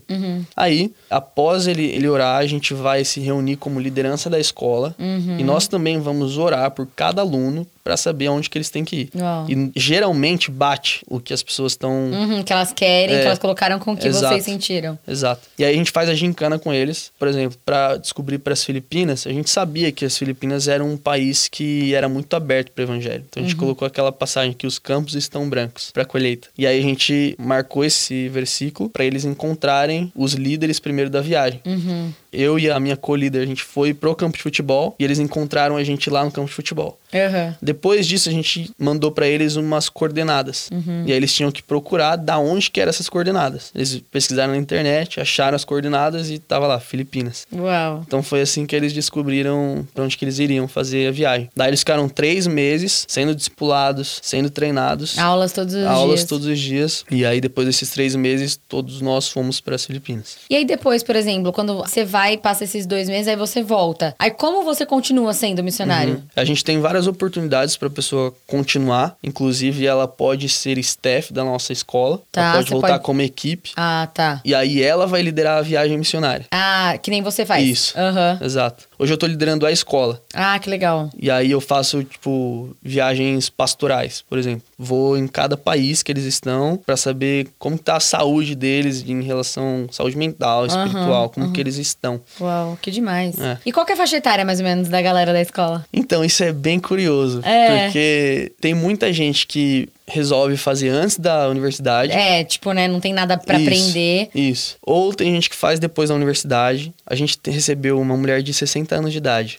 Aí, 0.56 0.92
após 1.11 1.66
ele, 1.66 1.85
ele 1.85 2.08
orar, 2.08 2.38
a 2.38 2.46
gente 2.46 2.73
vai 2.73 3.04
se 3.04 3.18
reunir 3.18 3.56
como 3.56 3.80
liderança 3.80 4.30
da 4.30 4.38
escola. 4.38 4.94
E 4.99 5.42
nós 5.42 5.66
também 5.66 6.00
vamos 6.00 6.38
orar 6.38 6.70
por 6.70 6.87
cada 6.94 7.20
aluno 7.23 7.66
para 7.82 7.96
saber 7.96 8.26
aonde 8.26 8.50
que 8.50 8.58
eles 8.58 8.68
têm 8.68 8.85
que 8.85 8.96
ir. 8.96 9.11
Uau. 9.14 9.46
E 9.49 9.70
geralmente 9.76 10.50
bate 10.50 11.04
o 11.08 11.20
que 11.20 11.32
as 11.32 11.40
pessoas 11.42 11.73
estão 11.73 11.92
Uhum, 12.11 12.42
que 12.42 12.52
elas 12.52 12.73
querem, 12.73 13.14
É. 13.14 13.20
que 13.20 13.26
elas 13.26 13.38
colocaram 13.38 13.78
com 13.78 13.92
o 13.92 13.96
que 13.96 14.08
Exato. 14.08 14.35
vocês 14.35 14.44
sentiram. 14.44 14.99
Exato. 15.06 15.42
E 15.56 15.64
aí 15.64 15.73
a 15.73 15.76
gente 15.76 15.92
faz 15.92 16.08
a 16.08 16.14
gincana 16.14 16.58
com 16.58 16.73
eles, 16.75 17.12
por 17.16 17.28
exemplo, 17.28 17.56
para 17.64 17.96
descobrir 17.96 18.38
para 18.38 18.52
as 18.52 18.64
Filipinas. 18.64 19.25
A 19.26 19.30
gente 19.32 19.49
sabia 19.50 19.92
que 19.92 20.04
as 20.04 20.18
Filipinas 20.18 20.66
eram 20.66 20.90
um 20.90 20.96
país 20.96 21.46
que 21.49 21.94
era 21.94 22.08
muito 22.08 22.35
aberto 22.35 22.73
para 22.73 22.82
o 22.82 22.85
evangelho. 22.87 23.25
Então 23.28 23.40
a 23.40 23.46
gente 23.46 23.55
colocou 23.56 23.86
aquela 23.86 24.12
passagem 24.12 24.52
que 24.52 24.66
os 24.66 24.78
campos 24.78 25.14
estão 25.14 25.48
brancos 25.48 25.90
para 25.90 26.04
colheita. 26.04 26.48
E 26.56 26.66
aí 26.66 26.78
a 26.78 26.82
gente 26.82 27.34
marcou 27.38 27.84
esse 27.84 28.28
versículo 28.28 28.88
para 28.88 29.04
eles 29.04 29.25
encontrarem 29.25 30.12
os 30.14 30.34
líderes 30.34 30.78
primeiro 30.78 31.10
da 31.10 31.20
viagem. 31.20 31.60
Uhum. 31.64 32.12
Eu 32.32 32.58
e 32.58 32.70
a 32.70 32.78
minha 32.78 32.96
co-líder, 32.96 33.40
a 33.40 33.46
gente 33.46 33.62
foi 33.62 33.94
pro 33.94 34.14
campo 34.14 34.36
de 34.36 34.42
futebol 34.42 34.94
e 34.98 35.04
eles 35.04 35.18
encontraram 35.18 35.76
a 35.76 35.84
gente 35.84 36.10
lá 36.10 36.25
no 36.25 36.30
campo 36.30 36.48
de 36.48 36.54
futebol. 36.54 36.98
Uhum. 37.12 37.54
Depois 37.60 38.06
disso, 38.06 38.28
a 38.28 38.32
gente 38.32 38.70
mandou 38.78 39.10
pra 39.10 39.26
eles 39.26 39.56
umas 39.56 39.88
coordenadas. 39.88 40.68
E 41.06 41.10
aí 41.12 41.16
eles 41.16 41.32
tinham 41.32 41.50
que 41.50 41.62
procurar 41.62 42.16
da 42.16 42.38
onde 42.38 42.70
que 42.70 42.80
eram 42.80 42.90
essas 42.90 43.08
coordenadas. 43.08 43.70
Eles 43.75 44.00
pesquisaram 44.10 44.52
na 44.52 44.58
internet, 44.58 45.20
acharam 45.20 45.56
as 45.56 45.64
coordenadas 45.64 46.30
e 46.30 46.38
tava 46.38 46.66
lá, 46.66 46.78
Filipinas. 46.80 47.46
Uau. 47.52 48.02
Então 48.06 48.22
foi 48.22 48.40
assim 48.40 48.66
que 48.66 48.75
eles 48.75 48.92
descobriram 48.92 49.86
pra 49.94 50.04
onde 50.04 50.16
que 50.16 50.25
eles 50.25 50.38
iriam 50.38 50.66
fazer 50.68 51.08
a 51.08 51.10
viagem. 51.10 51.48
Daí 51.54 51.68
eles 51.68 51.80
ficaram 51.80 52.08
três 52.08 52.46
meses 52.46 53.04
sendo 53.08 53.34
discipulados, 53.34 54.20
sendo 54.22 54.50
treinados. 54.50 55.18
Aulas 55.18 55.52
todos 55.52 55.75
os 55.75 55.84
aulas 55.86 56.20
dias. 56.20 56.28
todos 56.28 56.46
os 56.46 56.58
dias. 56.58 57.04
E 57.10 57.25
aí, 57.25 57.40
depois 57.40 57.66
desses 57.66 57.90
três 57.90 58.14
meses, 58.14 58.58
todos 58.68 59.00
nós 59.00 59.28
fomos 59.28 59.60
para 59.60 59.75
as 59.75 59.84
Filipinas. 59.84 60.36
E 60.50 60.56
aí 60.56 60.64
depois, 60.64 61.02
por 61.02 61.16
exemplo, 61.16 61.52
quando 61.52 61.76
você 61.76 62.04
vai 62.04 62.34
e 62.34 62.38
passa 62.38 62.64
esses 62.64 62.86
dois 62.86 63.08
meses, 63.08 63.28
aí 63.28 63.36
você 63.36 63.62
volta. 63.62 64.14
Aí 64.18 64.30
como 64.30 64.62
você 64.64 64.84
continua 64.84 65.32
sendo 65.32 65.62
missionário? 65.62 66.22
A 66.34 66.44
gente 66.44 66.64
tem 66.64 66.80
várias 66.96 67.06
oportunidades 67.06 67.76
para 67.76 67.88
a 67.88 67.90
pessoa 67.90 68.32
continuar. 68.46 69.16
Inclusive, 69.22 69.86
ela 69.86 70.08
pode 70.08 70.48
ser 70.48 70.78
staff 70.78 71.32
da 71.32 71.44
nossa 71.44 71.72
escola. 71.72 72.20
Tá, 72.32 72.40
ela 72.42 72.52
pode 72.54 72.70
voltar 72.70 72.88
pode- 72.94 73.04
como 73.04 73.20
equipe. 73.22 73.72
Ah, 73.76 74.08
tá. 74.12 74.40
E 74.44 74.54
aí 74.54 74.82
ela 74.82 75.06
vai 75.06 75.20
liderar 75.22 75.58
a 75.58 75.62
viagem 75.62 75.98
missionária. 75.98 76.46
Ah, 76.50 76.96
que 77.02 77.10
nem 77.10 77.22
você 77.22 77.44
faz. 77.44 77.66
Isso. 77.66 77.98
Aham. 77.98 78.38
Exato. 78.42 78.88
Hoje 78.98 79.12
eu 79.12 79.18
tô 79.18 79.26
liderando 79.26 79.66
a 79.66 79.72
escola. 79.72 80.22
Ah, 80.32 80.58
que 80.58 80.70
legal. 80.70 81.10
E 81.18 81.30
aí 81.30 81.50
eu 81.50 81.60
faço, 81.60 82.02
tipo, 82.02 82.74
viagens 82.82 83.50
pastorais, 83.50 84.24
por 84.28 84.38
exemplo. 84.38 84.62
Vou 84.78 85.16
em 85.16 85.26
cada 85.26 85.56
país 85.56 86.02
que 86.02 86.10
eles 86.10 86.24
estão 86.24 86.76
para 86.84 86.96
saber 86.96 87.48
como 87.58 87.78
tá 87.78 87.96
a 87.96 88.00
saúde 88.00 88.54
deles 88.54 89.04
em 89.06 89.22
relação 89.22 89.86
à 89.88 89.92
saúde 89.92 90.16
mental, 90.16 90.66
espiritual, 90.66 91.30
como 91.30 91.52
que 91.52 91.60
eles 91.60 91.76
estão. 91.76 92.20
Uau, 92.40 92.78
que 92.80 92.90
demais. 92.90 93.38
É. 93.38 93.59
E 93.66 93.72
qual 93.72 93.85
que 93.85 93.92
é 93.92 93.94
a 93.94 93.98
faixa 93.98 94.16
etária, 94.16 94.44
mais 94.44 94.61
ou 94.61 94.64
menos, 94.64 94.88
da 94.88 95.02
galera 95.02 95.32
da 95.32 95.40
escola? 95.40 95.85
Então, 95.92 96.24
isso 96.24 96.42
é 96.42 96.52
bem 96.52 96.78
curioso. 96.78 97.40
É. 97.44 97.85
Porque 97.85 98.52
tem 98.61 98.74
muita 98.74 99.12
gente 99.12 99.46
que 99.46 99.88
resolve 100.09 100.57
fazer 100.57 100.88
antes 100.90 101.19
da 101.19 101.49
universidade. 101.49 102.12
É, 102.12 102.45
tipo, 102.45 102.73
né, 102.73 102.87
não 102.87 103.01
tem 103.01 103.12
nada 103.12 103.37
pra 103.37 103.59
Isso, 103.59 103.66
aprender. 103.69 104.29
Isso. 104.35 104.77
Ou 104.83 105.12
tem 105.12 105.33
gente 105.35 105.51
que 105.51 105.57
faz 105.57 105.79
depois 105.81 106.09
da 106.09 106.14
universidade. 106.14 106.95
A 107.07 107.14
gente 107.14 107.37
te- 107.37 107.51
recebeu 107.51 108.01
uma 108.01 108.16
mulher 108.16 108.42
de 108.42 108.55
60 108.55 108.95
anos 108.95 109.11
de 109.12 109.19
idade. 109.19 109.59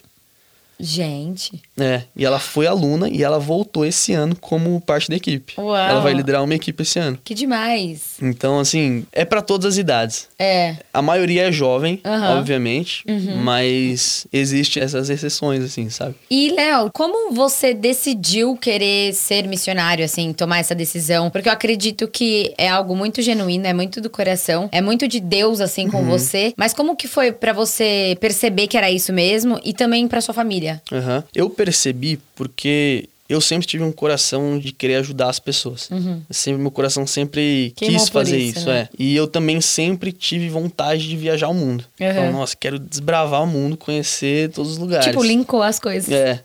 Gente. 0.80 1.60
É, 1.78 2.02
e 2.16 2.24
ela 2.24 2.38
foi 2.38 2.66
aluna 2.66 3.08
e 3.08 3.22
ela 3.22 3.38
voltou 3.38 3.84
esse 3.84 4.12
ano 4.12 4.36
como 4.36 4.80
parte 4.80 5.08
da 5.08 5.16
equipe. 5.16 5.54
Uau. 5.58 5.76
Ela 5.76 6.00
vai 6.00 6.12
liderar 6.12 6.42
uma 6.42 6.54
equipe 6.54 6.82
esse 6.82 6.98
ano. 6.98 7.18
Que 7.24 7.34
demais. 7.34 8.16
Então, 8.22 8.58
assim, 8.58 9.04
é 9.12 9.24
pra 9.24 9.42
todas 9.42 9.72
as 9.74 9.78
idades. 9.78 10.28
É. 10.38 10.76
A 10.92 11.02
maioria 11.02 11.48
é 11.48 11.52
jovem. 11.52 12.00
Uhum. 12.04 12.38
obviamente, 12.38 13.04
mas 13.42 14.26
existe 14.32 14.78
essas 14.80 15.10
exceções, 15.10 15.62
assim, 15.62 15.88
sabe? 15.90 16.14
E, 16.30 16.50
Léo, 16.50 16.90
como 16.92 17.32
você 17.32 17.74
decidiu 17.74 18.56
querer 18.56 19.12
ser 19.14 19.46
missionário, 19.46 20.04
assim, 20.04 20.32
tomar 20.32 20.58
essa 20.58 20.74
decisão? 20.74 21.30
Porque 21.30 21.48
eu 21.48 21.52
acredito 21.52 22.08
que 22.08 22.54
é 22.56 22.68
algo 22.68 22.94
muito 22.96 23.22
genuíno, 23.22 23.66
é 23.66 23.72
muito 23.72 24.00
do 24.00 24.10
coração, 24.10 24.68
é 24.72 24.80
muito 24.80 25.06
de 25.08 25.20
Deus, 25.20 25.60
assim, 25.60 25.88
com 25.88 26.04
você. 26.04 26.52
Mas 26.56 26.72
como 26.72 26.96
que 26.96 27.08
foi 27.08 27.32
pra 27.32 27.52
você 27.52 28.16
perceber 28.20 28.66
que 28.66 28.76
era 28.76 28.90
isso 28.90 29.12
mesmo 29.12 29.60
e 29.64 29.72
também 29.72 30.06
pra 30.08 30.20
sua 30.20 30.34
família? 30.34 30.67
Aham. 30.92 31.24
Eu 31.34 31.48
percebi 31.50 32.18
porque 32.36 33.08
eu 33.28 33.40
sempre 33.42 33.66
tive 33.66 33.84
um 33.84 33.92
coração 33.92 34.58
de 34.58 34.72
querer 34.72 34.96
ajudar 34.96 35.28
as 35.28 35.38
pessoas. 35.38 35.88
Sempre, 36.30 36.62
meu 36.62 36.70
coração 36.70 37.06
sempre 37.06 37.72
Queimou 37.76 38.00
quis 38.00 38.08
fazer 38.08 38.38
isso, 38.38 38.60
isso, 38.60 38.68
né? 38.68 38.80
é. 38.80 38.88
E 38.98 39.14
eu 39.14 39.26
também 39.26 39.60
sempre 39.60 40.12
tive 40.12 40.48
vontade 40.48 41.06
de 41.06 41.14
viajar 41.16 41.48
o 41.48 41.54
mundo. 41.54 41.84
Uhum. 42.00 42.06
Então, 42.10 42.32
nossa, 42.32 42.56
quero 42.58 42.78
desbravar 42.78 43.42
o 43.42 43.46
mundo, 43.46 43.76
conhecer 43.76 44.50
todos 44.50 44.72
os 44.72 44.78
lugares. 44.78 45.06
Tipo, 45.06 45.22
linkou 45.22 45.62
as 45.62 45.78
coisas. 45.78 46.10
É. 46.10 46.42